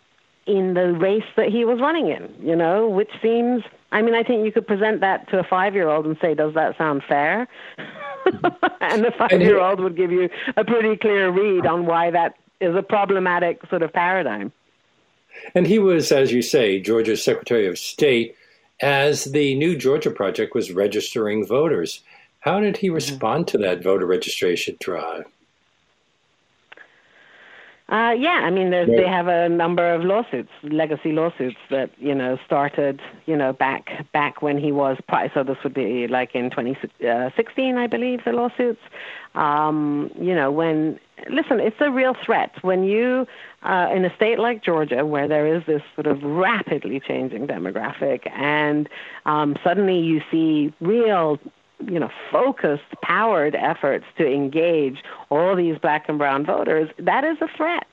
in 0.46 0.76
the 0.76 0.94
race 0.94 1.24
that 1.36 1.50
he 1.50 1.66
was 1.66 1.80
running 1.80 2.08
in, 2.08 2.34
you 2.42 2.56
know, 2.56 2.88
which 2.88 3.10
seems, 3.22 3.64
I 3.92 4.02
mean, 4.02 4.14
I 4.14 4.24
think 4.24 4.46
you 4.46 4.52
could 4.52 4.68
present 4.68 5.02
that 5.02 5.28
to 5.30 5.40
a 5.40 5.44
five 5.44 5.74
year 5.74 5.90
old 5.90 6.06
and 6.06 6.18
say, 6.22 6.36
does 6.36 6.54
that 6.54 6.78
sound 6.78 7.04
fair? 7.08 7.48
and 8.82 9.04
the 9.04 9.14
five 9.18 9.42
year 9.42 9.60
old 9.60 9.80
would 9.80 9.96
give 9.96 10.12
you 10.12 10.30
a 10.56 10.64
pretty 10.64 10.98
clear 10.98 11.32
read 11.32 11.66
on 11.66 11.86
why 11.86 12.12
that 12.12 12.36
is 12.60 12.76
a 12.76 12.84
problematic 12.84 13.62
sort 13.70 13.82
of 13.82 13.92
paradigm. 13.92 14.52
And 15.54 15.68
he 15.68 15.80
was, 15.80 16.12
as 16.12 16.32
you 16.32 16.42
say, 16.42 16.80
Georgia's 16.80 17.24
Secretary 17.24 17.68
of 17.68 17.78
State 17.78 18.36
as 18.82 19.26
the 19.26 19.56
new 19.56 19.76
Georgia 19.76 20.12
Project 20.12 20.54
was 20.54 20.72
registering 20.72 21.46
voters. 21.46 22.04
How 22.40 22.60
did 22.60 22.78
he 22.78 22.88
mm-hmm. 22.88 22.96
respond 22.96 23.48
to 23.50 23.58
that 23.60 23.82
voter 23.82 24.06
registration 24.06 24.78
drive? 24.80 25.26
Uh, 27.88 28.16
yeah, 28.18 28.42
I 28.44 28.50
mean, 28.50 28.72
yeah. 28.72 28.86
they 28.86 29.08
have 29.08 29.28
a 29.28 29.48
number 29.48 29.94
of 29.94 30.04
lawsuits, 30.04 30.50
legacy 30.64 31.12
lawsuits 31.12 31.58
that 31.70 31.92
you 32.00 32.16
know 32.16 32.40
started, 32.44 33.00
you 33.28 33.38
know, 33.38 33.54
back 33.54 34.12
back 34.12 34.42
when 34.42 34.58
he 34.58 34.72
was. 34.72 34.98
So 35.36 35.44
this 35.44 35.58
would 35.64 35.76
be 35.76 36.08
like 36.08 36.34
in 36.34 36.50
2016, 36.50 37.78
I 37.78 37.86
believe, 37.86 38.24
the 38.26 38.32
lawsuits. 38.32 38.82
Um, 39.36 40.10
you 40.20 40.34
know, 40.34 40.52
when 40.52 41.00
listen, 41.30 41.60
it's 41.60 41.80
a 41.80 41.92
real 41.92 42.16
threat 42.26 42.52
when 42.64 42.86
you 42.86 43.28
uh, 43.62 43.90
in 43.94 44.04
a 44.04 44.16
state 44.16 44.40
like 44.40 44.64
Georgia, 44.64 45.06
where 45.06 45.28
there 45.28 45.46
is 45.46 45.64
this 45.68 45.84
sort 45.94 46.08
of 46.08 46.24
rapidly 46.24 47.00
changing 47.00 47.46
demographic, 47.46 48.28
and 48.32 48.90
um, 49.28 49.56
suddenly 49.64 50.00
you 50.00 50.22
see 50.32 50.74
real 50.82 51.40
you 51.88 52.00
know, 52.00 52.10
focused, 52.32 52.84
powered 53.02 53.56
efforts 53.56 54.06
to 54.18 54.26
engage 54.26 55.04
all 55.30 55.56
these 55.56 55.78
black 55.78 56.08
and 56.08 56.18
brown 56.18 56.46
voters, 56.46 56.90
that 57.00 57.24
is 57.24 57.38
a 57.42 57.48
threat. 57.56 57.88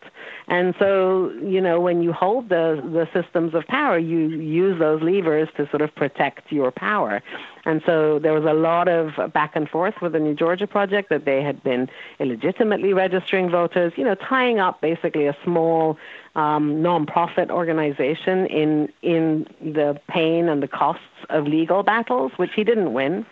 And 0.49 0.75
so, 0.79 1.33
you 1.43 1.61
know, 1.61 1.81
when 1.81 2.03
you 2.03 2.13
hold 2.13 2.49
the 2.49 2.81
the 2.83 3.09
systems 3.13 3.55
of 3.55 3.67
power, 3.67 3.99
you 3.99 4.29
use 4.29 4.79
those 4.79 5.03
levers 5.03 5.49
to 5.57 5.69
sort 5.71 5.83
of 5.83 5.95
protect 5.95 6.51
your 6.51 6.71
power. 6.71 7.23
And 7.65 7.81
so 7.87 8.19
there 8.19 8.33
was 8.33 8.45
a 8.45 8.55
lot 8.55 8.89
of 8.89 9.33
back 9.33 9.55
and 9.55 9.69
forth 9.69 9.95
with 10.03 10.13
the 10.13 10.19
New 10.19 10.35
Georgia 10.35 10.67
Project 10.67 11.11
that 11.11 11.25
they 11.25 11.43
had 11.43 11.63
been 11.63 11.89
illegitimately 12.19 12.93
registering 12.93 13.51
voters, 13.51 13.93
you 13.97 14.05
know, 14.05 14.17
tying 14.17 14.59
up 14.59 14.81
basically 14.81 15.27
a 15.27 15.37
small 15.45 15.97
um, 16.35 16.83
nonprofit 16.83 17.51
organization 17.51 18.47
in 18.47 18.89
in 19.03 19.47
the 19.61 20.01
pain 20.09 20.49
and 20.49 20.63
the 20.63 20.69
costs 20.69 21.05
of 21.31 21.47
legal 21.47 21.83
battles, 21.83 22.33
which 22.37 22.51
he 22.55 22.65
didn't 22.65 22.93
win. 22.93 23.25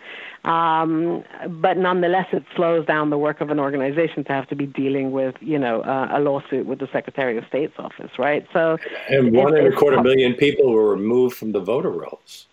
Um, 0.43 1.23
but 1.47 1.77
nonetheless, 1.77 2.27
it 2.31 2.43
slows 2.55 2.85
down 2.85 3.11
the 3.11 3.17
work 3.17 3.41
of 3.41 3.51
an 3.51 3.59
organization 3.59 4.23
to 4.25 4.33
have 4.33 4.47
to 4.47 4.55
be 4.55 4.65
dealing 4.65 5.11
with, 5.11 5.35
you 5.39 5.59
know, 5.59 5.81
uh, 5.81 6.09
a 6.11 6.19
lawsuit 6.19 6.65
with 6.65 6.79
the 6.79 6.87
Secretary 6.91 7.37
of 7.37 7.45
State's 7.47 7.77
office, 7.77 8.11
right? 8.17 8.47
So, 8.51 8.77
and 9.09 9.33
one 9.33 9.55
and 9.55 9.67
a 9.67 9.71
quarter 9.71 10.01
million 10.01 10.33
people 10.33 10.71
were 10.71 10.89
removed 10.89 11.37
from 11.37 11.51
the 11.51 11.59
voter 11.59 11.91
rolls. 11.91 12.47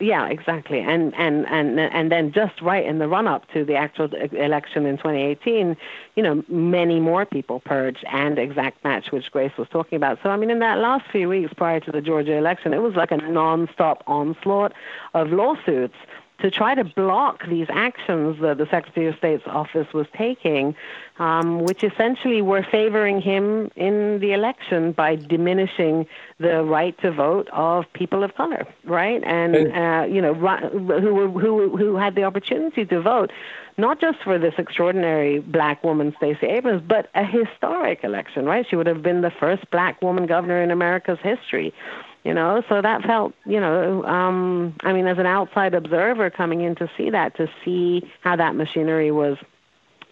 Yeah, 0.00 0.26
exactly, 0.28 0.80
and 0.80 1.14
and 1.14 1.46
and 1.46 1.78
and 1.78 2.10
then 2.10 2.32
just 2.32 2.60
right 2.60 2.84
in 2.84 2.98
the 2.98 3.06
run 3.06 3.28
up 3.28 3.48
to 3.52 3.64
the 3.64 3.76
actual 3.76 4.12
election 4.12 4.86
in 4.86 4.96
2018, 4.96 5.76
you 6.16 6.22
know, 6.22 6.44
many 6.48 6.98
more 6.98 7.24
people 7.24 7.60
purged 7.60 8.04
and 8.12 8.36
exact 8.36 8.82
match, 8.82 9.12
which 9.12 9.30
Grace 9.30 9.52
was 9.56 9.68
talking 9.70 9.96
about. 9.96 10.18
So 10.22 10.30
I 10.30 10.36
mean, 10.36 10.50
in 10.50 10.58
that 10.58 10.78
last 10.78 11.04
few 11.12 11.28
weeks 11.28 11.52
prior 11.54 11.78
to 11.78 11.92
the 11.92 12.00
Georgia 12.00 12.36
election, 12.36 12.74
it 12.74 12.82
was 12.82 12.94
like 12.96 13.12
a 13.12 13.18
non-stop 13.18 14.02
onslaught 14.08 14.72
of 15.14 15.30
lawsuits 15.30 15.94
to 16.40 16.50
try 16.50 16.74
to 16.74 16.84
block 16.84 17.46
these 17.46 17.68
actions 17.70 18.40
that 18.40 18.58
the 18.58 18.66
Secretary 18.66 19.06
of 19.06 19.16
State's 19.16 19.46
office 19.46 19.92
was 19.94 20.06
taking, 20.16 20.74
um, 21.18 21.60
which 21.60 21.84
essentially 21.84 22.42
were 22.42 22.66
favoring 22.70 23.20
him 23.20 23.70
in 23.76 24.18
the 24.18 24.32
election 24.32 24.92
by 24.92 25.14
diminishing 25.14 26.06
the 26.38 26.64
right 26.64 26.98
to 27.02 27.12
vote 27.12 27.48
of 27.52 27.84
people 27.92 28.24
of 28.24 28.34
color, 28.34 28.66
right? 28.84 29.22
And 29.24 29.72
uh, 29.72 30.06
you 30.12 30.20
know, 30.20 30.34
who 30.34 31.14
were 31.14 31.28
who 31.28 31.76
who 31.76 31.96
had 31.96 32.16
the 32.16 32.24
opportunity 32.24 32.84
to 32.84 33.00
vote, 33.00 33.30
not 33.78 34.00
just 34.00 34.18
for 34.22 34.36
this 34.36 34.54
extraordinary 34.58 35.38
black 35.38 35.84
woman, 35.84 36.12
Stacey 36.16 36.46
Abrams, 36.46 36.82
but 36.86 37.10
a 37.14 37.24
historic 37.24 38.02
election, 38.02 38.44
right? 38.44 38.66
She 38.68 38.74
would 38.74 38.88
have 38.88 39.02
been 39.02 39.20
the 39.20 39.30
first 39.30 39.70
black 39.70 40.02
woman 40.02 40.26
governor 40.26 40.60
in 40.60 40.72
America's 40.72 41.18
history 41.22 41.72
you 42.24 42.34
know? 42.34 42.62
So 42.68 42.80
that 42.82 43.02
felt 43.02 43.34
you 43.46 43.60
know 43.60 44.04
um 44.04 44.74
i 44.80 44.92
mean 44.92 45.06
as 45.06 45.18
an 45.18 45.26
outside 45.26 45.74
observer 45.74 46.30
coming 46.30 46.62
in 46.62 46.74
to 46.76 46.90
see 46.96 47.10
that 47.10 47.36
to 47.36 47.48
see 47.64 48.02
how 48.22 48.36
that 48.36 48.54
machinery 48.54 49.10
was 49.10 49.36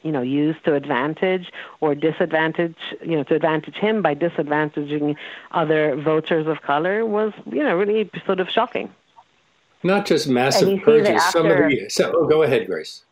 you 0.02 0.12
know 0.12 0.22
used 0.22 0.64
to 0.64 0.74
advantage 0.74 1.52
or 1.80 1.94
disadvantage 1.94 2.76
you 3.02 3.16
know 3.16 3.24
to 3.24 3.34
advantage 3.34 3.76
him 3.76 4.02
by 4.02 4.14
disadvantaging 4.14 5.16
other 5.52 5.96
voters 5.96 6.46
of 6.46 6.60
color 6.62 7.06
was 7.06 7.32
you 7.50 7.62
know 7.62 7.76
really 7.76 8.10
sort 8.26 8.40
of 8.40 8.48
shocking. 8.48 8.92
Not 9.84 10.06
just 10.06 10.28
massive 10.28 10.80
purges. 10.82 11.08
After, 11.08 11.38
some 11.38 11.46
of 11.50 11.58
the 11.70 11.88
so 11.88 12.12
oh, 12.14 12.28
go 12.28 12.42
ahead 12.42 12.66
grace. 12.66 13.02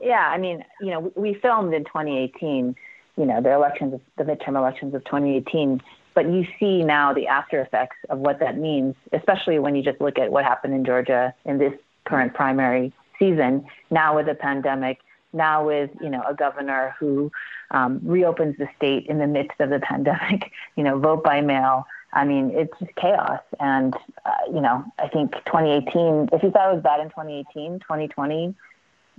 Yeah 0.00 0.28
i 0.28 0.38
mean 0.38 0.64
you 0.80 0.90
know 0.90 1.12
we 1.14 1.34
filmed 1.34 1.74
in 1.74 1.84
2018 1.84 2.74
you 3.16 3.26
know 3.26 3.40
the 3.40 3.52
elections 3.52 4.00
the 4.16 4.24
midterm 4.24 4.56
elections 4.56 4.94
of 4.94 5.04
2018 5.04 5.80
but 6.14 6.30
you 6.30 6.46
see 6.58 6.82
now 6.82 7.12
the 7.12 7.26
after 7.26 7.60
effects 7.60 7.96
of 8.08 8.18
what 8.18 8.40
that 8.40 8.58
means, 8.58 8.94
especially 9.12 9.58
when 9.58 9.74
you 9.74 9.82
just 9.82 10.00
look 10.00 10.18
at 10.18 10.30
what 10.30 10.44
happened 10.44 10.74
in 10.74 10.84
Georgia 10.84 11.34
in 11.44 11.58
this 11.58 11.74
current 12.04 12.34
primary 12.34 12.92
season. 13.18 13.64
Now 13.90 14.16
with 14.16 14.26
the 14.26 14.34
pandemic, 14.34 15.00
now 15.32 15.64
with 15.64 15.90
you 16.00 16.10
know 16.10 16.22
a 16.28 16.34
governor 16.34 16.94
who 16.98 17.30
um, 17.70 18.00
reopens 18.02 18.56
the 18.58 18.68
state 18.76 19.06
in 19.06 19.18
the 19.18 19.26
midst 19.26 19.60
of 19.60 19.70
the 19.70 19.78
pandemic, 19.90 20.50
you 20.76 20.84
know, 20.84 20.98
vote 20.98 21.22
by 21.22 21.40
mail, 21.40 21.86
I 22.12 22.24
mean, 22.24 22.50
it's 22.54 22.72
just 22.78 22.94
chaos. 22.96 23.40
And, 23.58 23.94
uh, 24.24 24.30
you 24.48 24.60
know, 24.60 24.84
I 24.98 25.08
think 25.08 25.32
2018, 25.46 26.30
if 26.32 26.42
you 26.42 26.50
thought 26.50 26.70
it 26.70 26.74
was 26.74 26.82
bad 26.82 27.00
in 27.00 27.08
2018, 27.08 27.80
2020, 27.80 28.54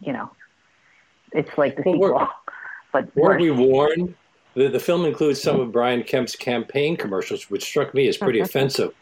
you 0.01 0.13
know, 0.13 0.29
it's 1.31 1.57
like 1.57 1.77
the 1.77 1.83
well, 1.85 1.93
sequel. 1.93 2.27
But 2.93 3.15
weren't 3.15 3.39
we 3.39 3.51
warned? 3.51 4.15
The, 4.54 4.68
the 4.68 4.80
film 4.80 5.06
includes 5.06 5.41
some 5.41 5.60
of 5.60 5.72
Brian 5.72 6.04
Kemp's 6.04 6.36
campaign 6.36 6.97
commercials, 6.97 7.49
which 7.49 7.64
struck 7.64 7.93
me 7.93 8.08
as 8.08 8.18
pretty 8.18 8.39
offensive. 8.39 8.93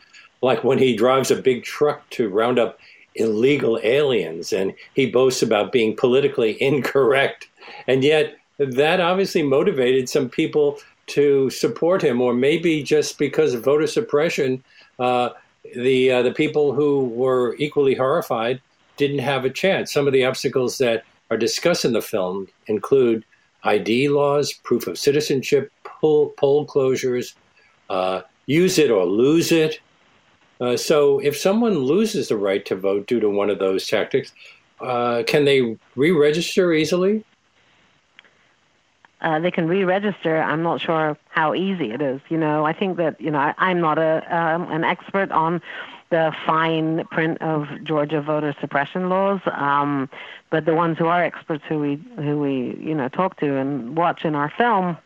Like 0.42 0.64
when 0.64 0.78
he 0.78 0.96
drives 0.96 1.32
a 1.32 1.42
big 1.42 1.64
truck 1.64 2.10
to 2.12 2.30
round 2.30 2.60
up 2.60 2.80
illegal 3.16 3.80
aliens 3.84 4.54
and 4.54 4.74
he 4.94 5.10
boasts 5.10 5.42
about 5.42 5.72
being 5.72 5.96
politically 5.96 6.62
incorrect. 6.62 7.48
And 7.88 8.04
yet, 8.04 8.36
that 8.58 9.00
obviously 9.00 9.42
motivated 9.42 10.10
some 10.10 10.30
people 10.30 10.80
to 11.08 11.50
support 11.50 12.02
him, 12.02 12.22
or 12.22 12.34
maybe 12.34 12.84
just 12.84 13.18
because 13.18 13.54
of 13.54 13.64
voter 13.64 13.88
suppression, 13.88 14.64
uh, 15.00 15.30
the 15.76 16.12
uh, 16.12 16.22
the 16.22 16.32
people 16.32 16.74
who 16.74 17.06
were 17.06 17.56
equally 17.58 17.96
horrified 17.96 18.62
didn't 18.98 19.20
have 19.20 19.46
a 19.46 19.50
chance. 19.50 19.92
Some 19.92 20.08
of 20.08 20.14
the 20.14 20.26
obstacles 20.26 20.78
that 20.80 21.04
are 21.32 21.38
discussed 21.38 21.86
in 21.86 21.94
the 21.94 22.02
film 22.02 22.48
include 22.68 23.24
ID 23.64 24.10
laws, 24.10 24.54
proof 24.54 24.88
of 24.88 24.98
citizenship, 24.98 25.72
poll, 25.84 26.34
poll 26.38 26.66
closures, 26.66 27.36
uh, 27.90 28.22
use 28.46 28.78
it 28.78 28.92
or 28.92 29.06
lose 29.06 29.52
it. 29.52 29.80
Uh, 30.62 30.76
so, 30.76 31.20
if 31.20 31.38
someone 31.38 31.80
loses 31.80 32.28
the 32.28 32.38
right 32.38 32.66
to 32.66 32.76
vote 32.76 33.08
due 33.08 33.20
to 33.20 33.30
one 33.30 33.50
of 33.50 33.60
those 33.60 33.88
tactics, 33.88 34.34
uh, 34.82 35.24
can 35.26 35.46
they 35.46 35.78
re-register 35.96 36.74
easily? 36.74 37.24
uh, 39.22 39.40
they 39.40 39.52
can 39.52 39.68
re-register. 39.68 40.42
I'm 40.42 40.64
not 40.64 40.82
sure 40.82 41.18
how 41.30 41.54
easy 41.54 41.92
it 41.92 42.02
is. 42.02 42.22
You 42.30 42.38
know, 42.38 42.66
I 42.66 42.74
think 42.74 42.98
that 42.98 43.20
you 43.20 43.32
know 43.32 43.40
I, 43.40 43.72
am 43.72 43.82
not 43.82 43.98
a 43.98 44.24
um, 44.36 44.72
an 44.72 44.84
expert 44.84 45.32
on 45.32 45.62
the 46.10 46.34
fine 46.46 47.06
print 47.12 47.42
of 47.42 47.68
Georgia 47.84 48.22
voter 48.22 48.56
suppression 48.60 49.10
laws, 49.10 49.42
um, 49.52 50.10
but 50.50 50.66
the 50.66 50.74
ones 50.74 50.98
who 50.98 51.06
are 51.06 51.24
experts 51.24 51.64
who 51.68 51.80
we 51.80 51.96
who 52.18 52.40
we 52.40 52.78
you 52.80 52.96
know 52.96 53.10
talk 53.10 53.40
to 53.40 53.56
and 53.56 53.96
watch 53.96 54.26
in 54.26 54.36
our 54.36 54.52
film 54.58 54.98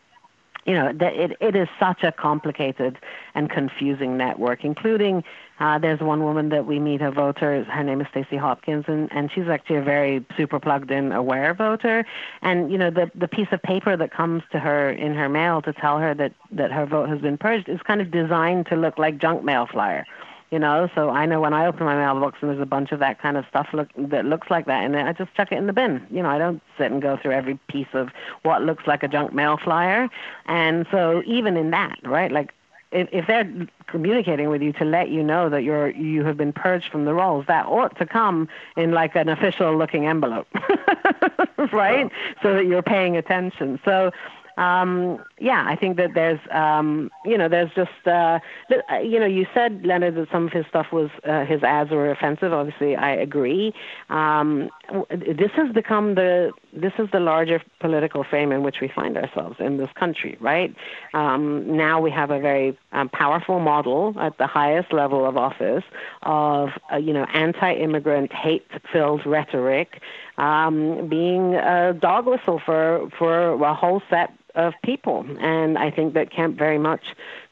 you 0.66 0.72
know, 0.72 0.92
it, 0.98 1.36
it 1.40 1.56
is 1.56 1.68
such 1.78 2.02
a 2.02 2.12
complicated 2.12 2.98
and 3.34 3.50
confusing 3.50 4.16
network, 4.16 4.64
including 4.64 5.22
uh, 5.60 5.78
there's 5.78 6.00
one 6.00 6.22
woman 6.22 6.48
that 6.48 6.66
we 6.66 6.78
meet, 6.78 7.02
a 7.02 7.10
voter, 7.10 7.64
her 7.64 7.84
name 7.84 8.00
is 8.00 8.06
Stacey 8.10 8.36
Hopkins, 8.36 8.86
and, 8.88 9.12
and 9.12 9.30
she's 9.30 9.46
actually 9.46 9.76
a 9.76 9.82
very 9.82 10.24
super 10.36 10.58
plugged 10.58 10.90
in, 10.90 11.12
aware 11.12 11.52
voter. 11.54 12.06
And, 12.42 12.72
you 12.72 12.78
know, 12.78 12.90
the, 12.90 13.10
the 13.14 13.28
piece 13.28 13.48
of 13.52 13.62
paper 13.62 13.96
that 13.96 14.10
comes 14.10 14.42
to 14.52 14.58
her 14.58 14.90
in 14.90 15.14
her 15.14 15.28
mail 15.28 15.60
to 15.62 15.72
tell 15.72 15.98
her 15.98 16.14
that, 16.14 16.32
that 16.50 16.72
her 16.72 16.86
vote 16.86 17.08
has 17.08 17.20
been 17.20 17.36
purged 17.36 17.68
is 17.68 17.80
kind 17.82 18.00
of 18.00 18.10
designed 18.10 18.66
to 18.66 18.76
look 18.76 18.98
like 18.98 19.18
junk 19.18 19.44
mail 19.44 19.66
flyer 19.70 20.06
you 20.54 20.60
know. 20.60 20.88
So 20.94 21.10
I 21.10 21.26
know 21.26 21.40
when 21.40 21.52
I 21.52 21.66
open 21.66 21.84
my 21.84 21.96
mailbox 21.96 22.38
and 22.40 22.48
there's 22.48 22.62
a 22.62 22.66
bunch 22.66 22.92
of 22.92 23.00
that 23.00 23.20
kind 23.20 23.36
of 23.36 23.44
stuff 23.50 23.66
look 23.72 23.88
that 23.96 24.24
looks 24.24 24.50
like 24.50 24.66
that, 24.66 24.84
and 24.84 24.94
I 24.96 25.12
just 25.12 25.34
chuck 25.34 25.50
it 25.50 25.58
in 25.58 25.66
the 25.66 25.72
bin. 25.72 26.06
You 26.12 26.22
know, 26.22 26.28
I 26.28 26.38
don't 26.38 26.62
sit 26.78 26.92
and 26.92 27.02
go 27.02 27.16
through 27.16 27.32
every 27.32 27.58
piece 27.68 27.92
of 27.92 28.10
what 28.42 28.62
looks 28.62 28.86
like 28.86 29.02
a 29.02 29.08
junk 29.08 29.32
mail 29.32 29.56
flyer. 29.56 30.08
And 30.46 30.86
so 30.92 31.24
even 31.26 31.56
in 31.56 31.72
that, 31.72 31.98
right, 32.04 32.30
like 32.30 32.54
if, 32.92 33.08
if 33.10 33.26
they're 33.26 33.50
communicating 33.88 34.48
with 34.48 34.62
you 34.62 34.72
to 34.74 34.84
let 34.84 35.08
you 35.08 35.24
know 35.24 35.48
that 35.48 35.64
you're 35.64 35.90
you 35.90 36.24
have 36.24 36.36
been 36.36 36.52
purged 36.52 36.88
from 36.88 37.04
the 37.04 37.14
rolls, 37.14 37.46
that 37.48 37.66
ought 37.66 37.98
to 37.98 38.06
come 38.06 38.48
in 38.76 38.92
like 38.92 39.16
an 39.16 39.28
official 39.28 39.76
looking 39.76 40.06
envelope, 40.06 40.46
right? 41.72 42.12
So 42.42 42.54
that 42.54 42.66
you're 42.66 42.80
paying 42.80 43.16
attention. 43.16 43.80
So 43.84 44.12
um, 44.56 45.22
yeah, 45.38 45.64
I 45.66 45.76
think 45.76 45.96
that 45.96 46.14
there's, 46.14 46.40
um, 46.50 47.10
you 47.24 47.36
know, 47.36 47.48
there's 47.48 47.70
just, 47.74 47.90
uh, 48.06 48.38
uh, 48.90 48.98
you 48.98 49.18
know, 49.18 49.26
you 49.26 49.46
said 49.52 49.84
Leonard 49.84 50.14
that 50.16 50.28
some 50.30 50.46
of 50.46 50.52
his 50.52 50.64
stuff 50.68 50.86
was 50.92 51.10
uh, 51.28 51.44
his 51.44 51.62
ads 51.62 51.90
were 51.90 52.10
offensive. 52.10 52.52
Obviously, 52.52 52.96
I 52.96 53.10
agree. 53.10 53.74
Um, 54.10 54.70
this 55.10 55.50
has 55.56 55.72
become 55.72 56.14
the 56.14 56.52
this 56.74 56.92
is 56.98 57.08
the 57.12 57.20
larger 57.20 57.62
political 57.80 58.24
frame 58.24 58.52
in 58.52 58.62
which 58.62 58.80
we 58.80 58.88
find 58.88 59.16
ourselves 59.16 59.56
in 59.60 59.76
this 59.76 59.90
country, 59.94 60.36
right? 60.40 60.74
Um, 61.12 61.76
now 61.76 62.00
we 62.00 62.10
have 62.10 62.30
a 62.30 62.40
very 62.40 62.76
um, 62.92 63.08
powerful 63.08 63.60
model 63.60 64.14
at 64.18 64.38
the 64.38 64.46
highest 64.46 64.92
level 64.92 65.24
of 65.26 65.36
office 65.36 65.84
of, 66.22 66.70
uh, 66.92 66.96
you 66.96 67.12
know, 67.12 67.26
anti-immigrant, 67.32 68.32
hate-filled 68.32 69.24
rhetoric 69.24 70.00
um, 70.38 71.08
being 71.08 71.54
a 71.54 71.92
dog 71.92 72.26
whistle 72.26 72.60
for 72.64 73.08
for 73.18 73.52
a 73.62 73.74
whole 73.74 74.02
set 74.10 74.32
of 74.54 74.72
people. 74.84 75.26
And 75.40 75.76
I 75.78 75.90
think 75.90 76.14
that 76.14 76.30
Kemp 76.30 76.56
very 76.56 76.78
much 76.78 77.02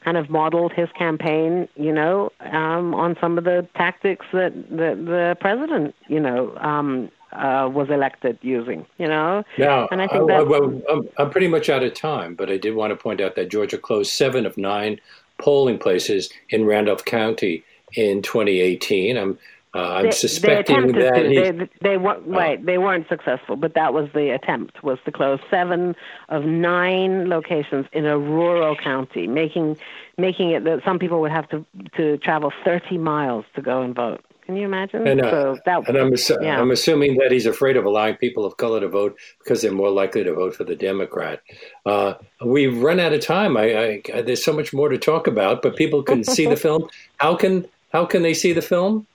kind 0.03 0.17
of 0.17 0.29
modeled 0.29 0.73
his 0.73 0.89
campaign, 0.97 1.67
you 1.75 1.91
know, 1.91 2.31
um, 2.39 2.95
on 2.95 3.17
some 3.19 3.37
of 3.37 3.43
the 3.43 3.67
tactics 3.75 4.25
that, 4.33 4.53
the 4.69 5.37
president, 5.39 5.95
you 6.07 6.19
know, 6.19 6.55
um, 6.57 7.09
uh, 7.35 7.69
was 7.69 7.89
elected 7.89 8.37
using, 8.41 8.85
you 8.97 9.07
know. 9.07 9.43
Now, 9.57 9.87
and 9.91 10.01
I 10.01 10.07
think 10.07 10.27
that 10.27 10.47
well, 10.47 10.81
I'm, 10.89 11.09
I'm 11.17 11.29
pretty 11.29 11.47
much 11.47 11.69
out 11.69 11.83
of 11.83 11.93
time, 11.93 12.35
but 12.35 12.49
I 12.49 12.57
did 12.57 12.75
want 12.75 12.91
to 12.91 12.95
point 12.95 13.21
out 13.21 13.35
that 13.35 13.49
Georgia 13.49 13.77
closed 13.77 14.11
seven 14.11 14.45
of 14.45 14.57
nine 14.57 14.99
polling 15.37 15.77
places 15.77 16.29
in 16.49 16.65
Randolph 16.65 17.05
County 17.05 17.63
in 17.93 18.21
2018. 18.21 19.17
I'm 19.17 19.37
uh, 19.75 19.79
I'm 19.79 20.05
they, 20.05 20.11
suspecting 20.11 20.91
they 20.91 21.01
that. 21.01 21.13
They, 21.13 21.69
they 21.81 21.97
weren't 21.97 22.23
oh. 22.27 22.31
right. 22.31 22.63
They 22.63 22.77
weren't 22.77 23.07
successful, 23.09 23.55
but 23.55 23.73
that 23.73 23.91
was 23.91 24.07
the 24.13 24.29
attempt: 24.29 24.83
was 24.83 24.99
to 25.05 25.11
close 25.11 25.39
seven 25.49 25.95
of 26.29 26.43
nine 26.43 27.27
locations 27.27 27.87
in 27.91 28.05
a 28.05 28.19
rural 28.19 28.75
county, 28.75 29.25
making 29.25 29.77
making 30.17 30.51
it 30.51 30.63
that 30.65 30.81
some 30.85 30.99
people 30.99 31.21
would 31.21 31.31
have 31.31 31.49
to 31.49 31.65
to 31.97 32.17
travel 32.19 32.53
30 32.63 32.99
miles 32.99 33.45
to 33.55 33.63
go 33.63 33.81
and 33.81 33.95
vote. 33.95 34.23
Can 34.45 34.57
you 34.57 34.65
imagine? 34.65 35.07
And, 35.07 35.21
uh, 35.21 35.31
so 35.31 35.57
that, 35.65 35.87
and 35.87 35.97
I'm, 35.97 36.11
assu- 36.11 36.41
yeah. 36.41 36.59
I'm 36.59 36.71
assuming 36.71 37.17
that 37.17 37.31
he's 37.31 37.45
afraid 37.45 37.77
of 37.77 37.85
allowing 37.85 38.15
people 38.17 38.43
of 38.45 38.57
color 38.57 38.81
to 38.81 38.89
vote 38.89 39.17
because 39.39 39.61
they're 39.61 39.71
more 39.71 39.89
likely 39.89 40.23
to 40.23 40.33
vote 40.33 40.53
for 40.53 40.65
the 40.65 40.75
Democrat. 40.75 41.41
Uh, 41.85 42.15
we've 42.45 42.77
run 42.81 42.99
out 42.99 43.13
of 43.13 43.21
time. 43.21 43.55
I, 43.55 44.01
I, 44.13 44.21
there's 44.21 44.43
so 44.43 44.51
much 44.51 44.73
more 44.73 44.89
to 44.89 44.97
talk 44.97 45.27
about, 45.27 45.61
but 45.61 45.77
people 45.77 46.03
can 46.03 46.25
see 46.25 46.45
the 46.45 46.57
film. 46.65 46.89
How 47.17 47.35
can 47.35 47.65
how 47.93 48.05
can 48.05 48.21
they 48.21 48.33
see 48.33 48.51
the 48.51 48.61
film? 48.61 49.07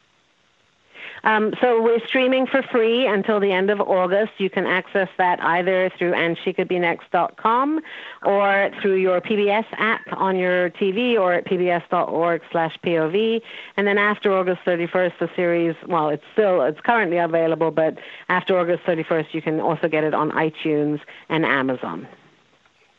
Um, 1.25 1.53
so 1.61 1.83
we're 1.83 2.05
streaming 2.07 2.47
for 2.47 2.63
free 2.63 3.07
until 3.07 3.41
the 3.41 3.53
end 3.53 3.71
of 3.71 3.81
August. 3.81 4.33
You 4.39 4.51
can 4.51 4.67
access 4.67 5.09
that 5.19 5.43
either 5.43 5.91
through 5.99 6.13
andshecouldbenext.com 6.13 7.81
or 8.25 8.71
through 8.81 8.97
your 8.97 9.21
PBS 9.21 9.67
app 9.73 10.03
on 10.13 10.37
your 10.37 10.71
TV 10.71 11.19
or 11.19 11.33
at 11.33 11.47
pbs.org 11.47 12.43
slash 12.51 12.77
POV. 12.85 13.43
And 13.77 13.87
then 13.87 13.99
after 13.99 14.33
August 14.33 14.63
31st, 14.65 15.19
the 15.19 15.31
series, 15.35 15.77
well, 15.87 16.09
it's 16.09 16.25
still, 16.33 16.63
it's 16.63 16.81
currently 16.81 17.19
available, 17.19 17.71
but 17.71 17.99
after 18.29 18.59
August 18.59 18.85
31st, 18.85 19.35
you 19.35 19.43
can 19.43 19.61
also 19.61 19.89
get 19.89 20.05
it 20.05 20.15
on 20.15 20.31
iTunes 20.33 21.01
and 21.29 21.45
Amazon. 21.45 22.07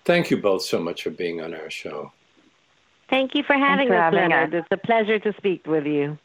Thank 0.05 0.32
you 0.32 0.38
both 0.38 0.63
so 0.63 0.80
much 0.80 1.03
for 1.03 1.11
being 1.11 1.41
on 1.41 1.53
our 1.53 1.70
show. 1.70 2.11
Thank 3.09 3.36
you 3.36 3.43
for 3.43 3.53
having 3.53 3.89
Thanks 3.89 4.01
us, 4.01 4.13
Leonard. 4.13 4.55
Us. 4.55 4.63
It's 4.63 4.82
a 4.84 4.86
pleasure 4.86 5.20
to 5.20 5.34
speak 5.38 5.65
with 5.65 5.86
you. 5.86 6.17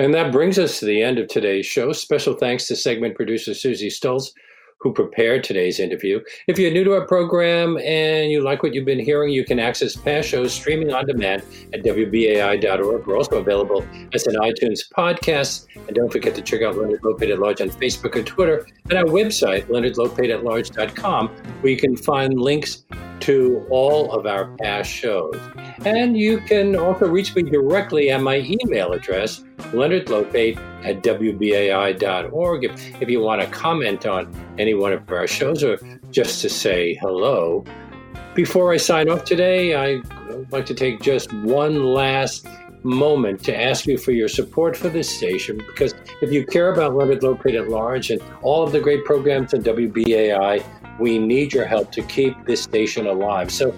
And 0.00 0.14
that 0.14 0.32
brings 0.32 0.58
us 0.58 0.80
to 0.80 0.86
the 0.86 1.02
end 1.02 1.18
of 1.18 1.28
today's 1.28 1.66
show. 1.66 1.92
Special 1.92 2.32
thanks 2.32 2.66
to 2.68 2.74
segment 2.74 3.14
producer 3.14 3.52
Susie 3.52 3.90
Stolz, 3.90 4.32
who 4.78 4.94
prepared 4.94 5.44
today's 5.44 5.78
interview. 5.78 6.20
If 6.46 6.58
you're 6.58 6.70
new 6.70 6.84
to 6.84 6.94
our 6.94 7.06
program 7.06 7.76
and 7.76 8.30
you 8.30 8.42
like 8.42 8.62
what 8.62 8.72
you've 8.72 8.86
been 8.86 8.98
hearing, 8.98 9.30
you 9.30 9.44
can 9.44 9.58
access 9.58 9.94
past 9.94 10.26
shows 10.26 10.54
streaming 10.54 10.90
on 10.90 11.04
demand 11.04 11.42
at 11.74 11.82
WBAI.org. 11.82 13.06
We're 13.06 13.16
also 13.18 13.36
available 13.36 13.84
as 14.14 14.26
an 14.26 14.36
iTunes 14.36 14.80
podcast. 14.90 15.66
And 15.76 15.94
don't 15.94 16.10
forget 16.10 16.34
to 16.34 16.40
check 16.40 16.62
out 16.62 16.78
Leonard 16.78 17.02
Lopate 17.02 17.32
at 17.32 17.38
Large 17.38 17.60
on 17.60 17.68
Facebook 17.68 18.16
and 18.16 18.26
Twitter 18.26 18.66
and 18.88 18.94
our 18.94 19.04
website, 19.04 19.66
leonardlopateatlarge.com, 19.66 21.28
where 21.28 21.72
you 21.72 21.78
can 21.78 21.94
find 21.94 22.40
links 22.40 22.84
to 23.20 23.66
all 23.70 24.12
of 24.12 24.26
our 24.26 24.56
past 24.56 24.90
shows. 24.90 25.34
And 25.84 26.16
you 26.16 26.38
can 26.38 26.76
also 26.76 27.08
reach 27.08 27.34
me 27.34 27.42
directly 27.42 28.10
at 28.10 28.20
my 28.20 28.38
email 28.38 28.92
address, 28.92 29.44
leonardlopate 29.72 30.58
at 30.84 31.02
wbai.org. 31.02 32.64
If, 32.64 33.02
if 33.02 33.08
you 33.08 33.20
want 33.20 33.42
to 33.42 33.48
comment 33.48 34.06
on 34.06 34.34
any 34.58 34.74
one 34.74 34.92
of 34.92 35.10
our 35.10 35.26
shows 35.26 35.62
or 35.62 35.78
just 36.10 36.42
to 36.42 36.48
say 36.48 36.94
hello. 36.94 37.64
Before 38.34 38.72
I 38.72 38.76
sign 38.76 39.08
off 39.08 39.24
today, 39.24 39.74
I'd 39.74 40.52
like 40.52 40.66
to 40.66 40.74
take 40.74 41.00
just 41.00 41.32
one 41.32 41.84
last 41.84 42.46
moment 42.82 43.42
to 43.44 43.58
ask 43.58 43.86
you 43.86 43.98
for 43.98 44.12
your 44.12 44.28
support 44.28 44.76
for 44.76 44.88
this 44.88 45.08
station 45.08 45.58
because 45.58 45.94
if 46.22 46.32
you 46.32 46.44
care 46.44 46.72
about 46.72 46.94
Leonard 46.94 47.20
Lopate 47.20 47.60
at 47.60 47.68
large 47.68 48.10
and 48.10 48.22
all 48.42 48.62
of 48.62 48.72
the 48.72 48.80
great 48.80 49.04
programs 49.04 49.52
in 49.54 49.62
WBAI, 49.62 50.64
we 50.98 51.18
need 51.18 51.52
your 51.52 51.66
help 51.66 51.92
to 51.92 52.02
keep 52.02 52.34
this 52.46 52.62
station 52.62 53.06
alive. 53.06 53.50
So 53.50 53.74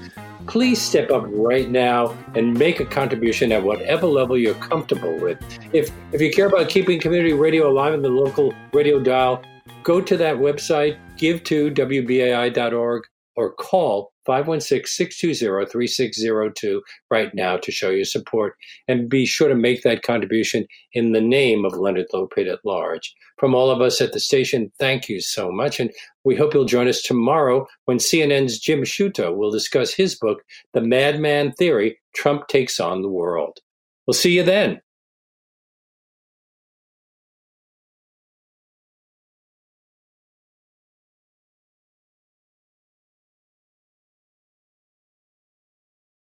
please 0.46 0.80
step 0.80 1.11
up 1.11 1.24
right 1.26 1.70
now 1.70 2.16
and 2.34 2.57
make 2.57 2.80
a 2.80 2.84
contribution 2.84 3.53
at 3.53 3.62
whatever 3.62 4.07
level 4.07 4.36
you're 4.36 4.55
comfortable 4.55 5.18
with. 5.20 5.38
If 5.72 5.90
if 6.12 6.20
you 6.20 6.30
care 6.30 6.46
about 6.46 6.68
keeping 6.68 7.00
community 7.00 7.32
radio 7.32 7.70
alive 7.70 7.94
in 7.94 8.03
the 8.03 8.09
local 8.09 8.55
radio 8.72 9.00
dial, 9.00 9.42
go 9.82 10.00
to 10.00 10.16
that 10.16 10.36
website, 10.36 10.98
give 11.16 11.44
to 11.44 11.70
WBAI.org, 11.70 13.03
or 13.36 13.53
call 13.53 14.12
516-620-3602 14.29 16.81
right 17.11 17.35
now 17.35 17.57
to 17.57 17.73
show 17.73 17.91
your 17.91 18.05
support 18.05 18.55
and 18.89 19.09
be 19.09 19.27
sure 19.27 19.49
to 19.49 19.55
make 19.55 19.83
that 19.83 20.03
contribution 20.03 20.66
in 20.93 21.12
the 21.12 21.20
name 21.20 21.64
of 21.64 21.75
Leonard 21.75 22.07
Lopate 22.12 22.53
at 22.53 22.64
large. 22.64 23.14
From 23.39 23.55
all 23.55 23.70
of 23.70 23.81
us 23.81 24.01
at 24.01 24.12
the 24.12 24.20
station, 24.20 24.73
thank 24.79 25.09
you 25.09 25.20
so 25.20 25.51
much 25.51 25.81
and 25.81 25.91
we 26.25 26.37
hope 26.37 26.55
you'll 26.55 26.64
join 26.64 26.89
us 26.89 27.03
tomorrow 27.03 27.66
when 27.87 27.99
CNN's 27.99 28.59
Jim 28.59 28.83
Sciutto 28.83 29.35
will 29.35 29.51
discuss 29.51 29.93
his 29.93 30.14
book, 30.14 30.43
The 30.73 30.81
Madman 30.81 31.53
Theory 31.53 31.99
Trump 32.14 32.47
Takes 32.49 32.79
on 32.79 33.03
the 33.03 33.09
World. 33.09 33.59
We'll 34.07 34.14
see 34.14 34.37
you 34.37 34.43
then. 34.43 34.81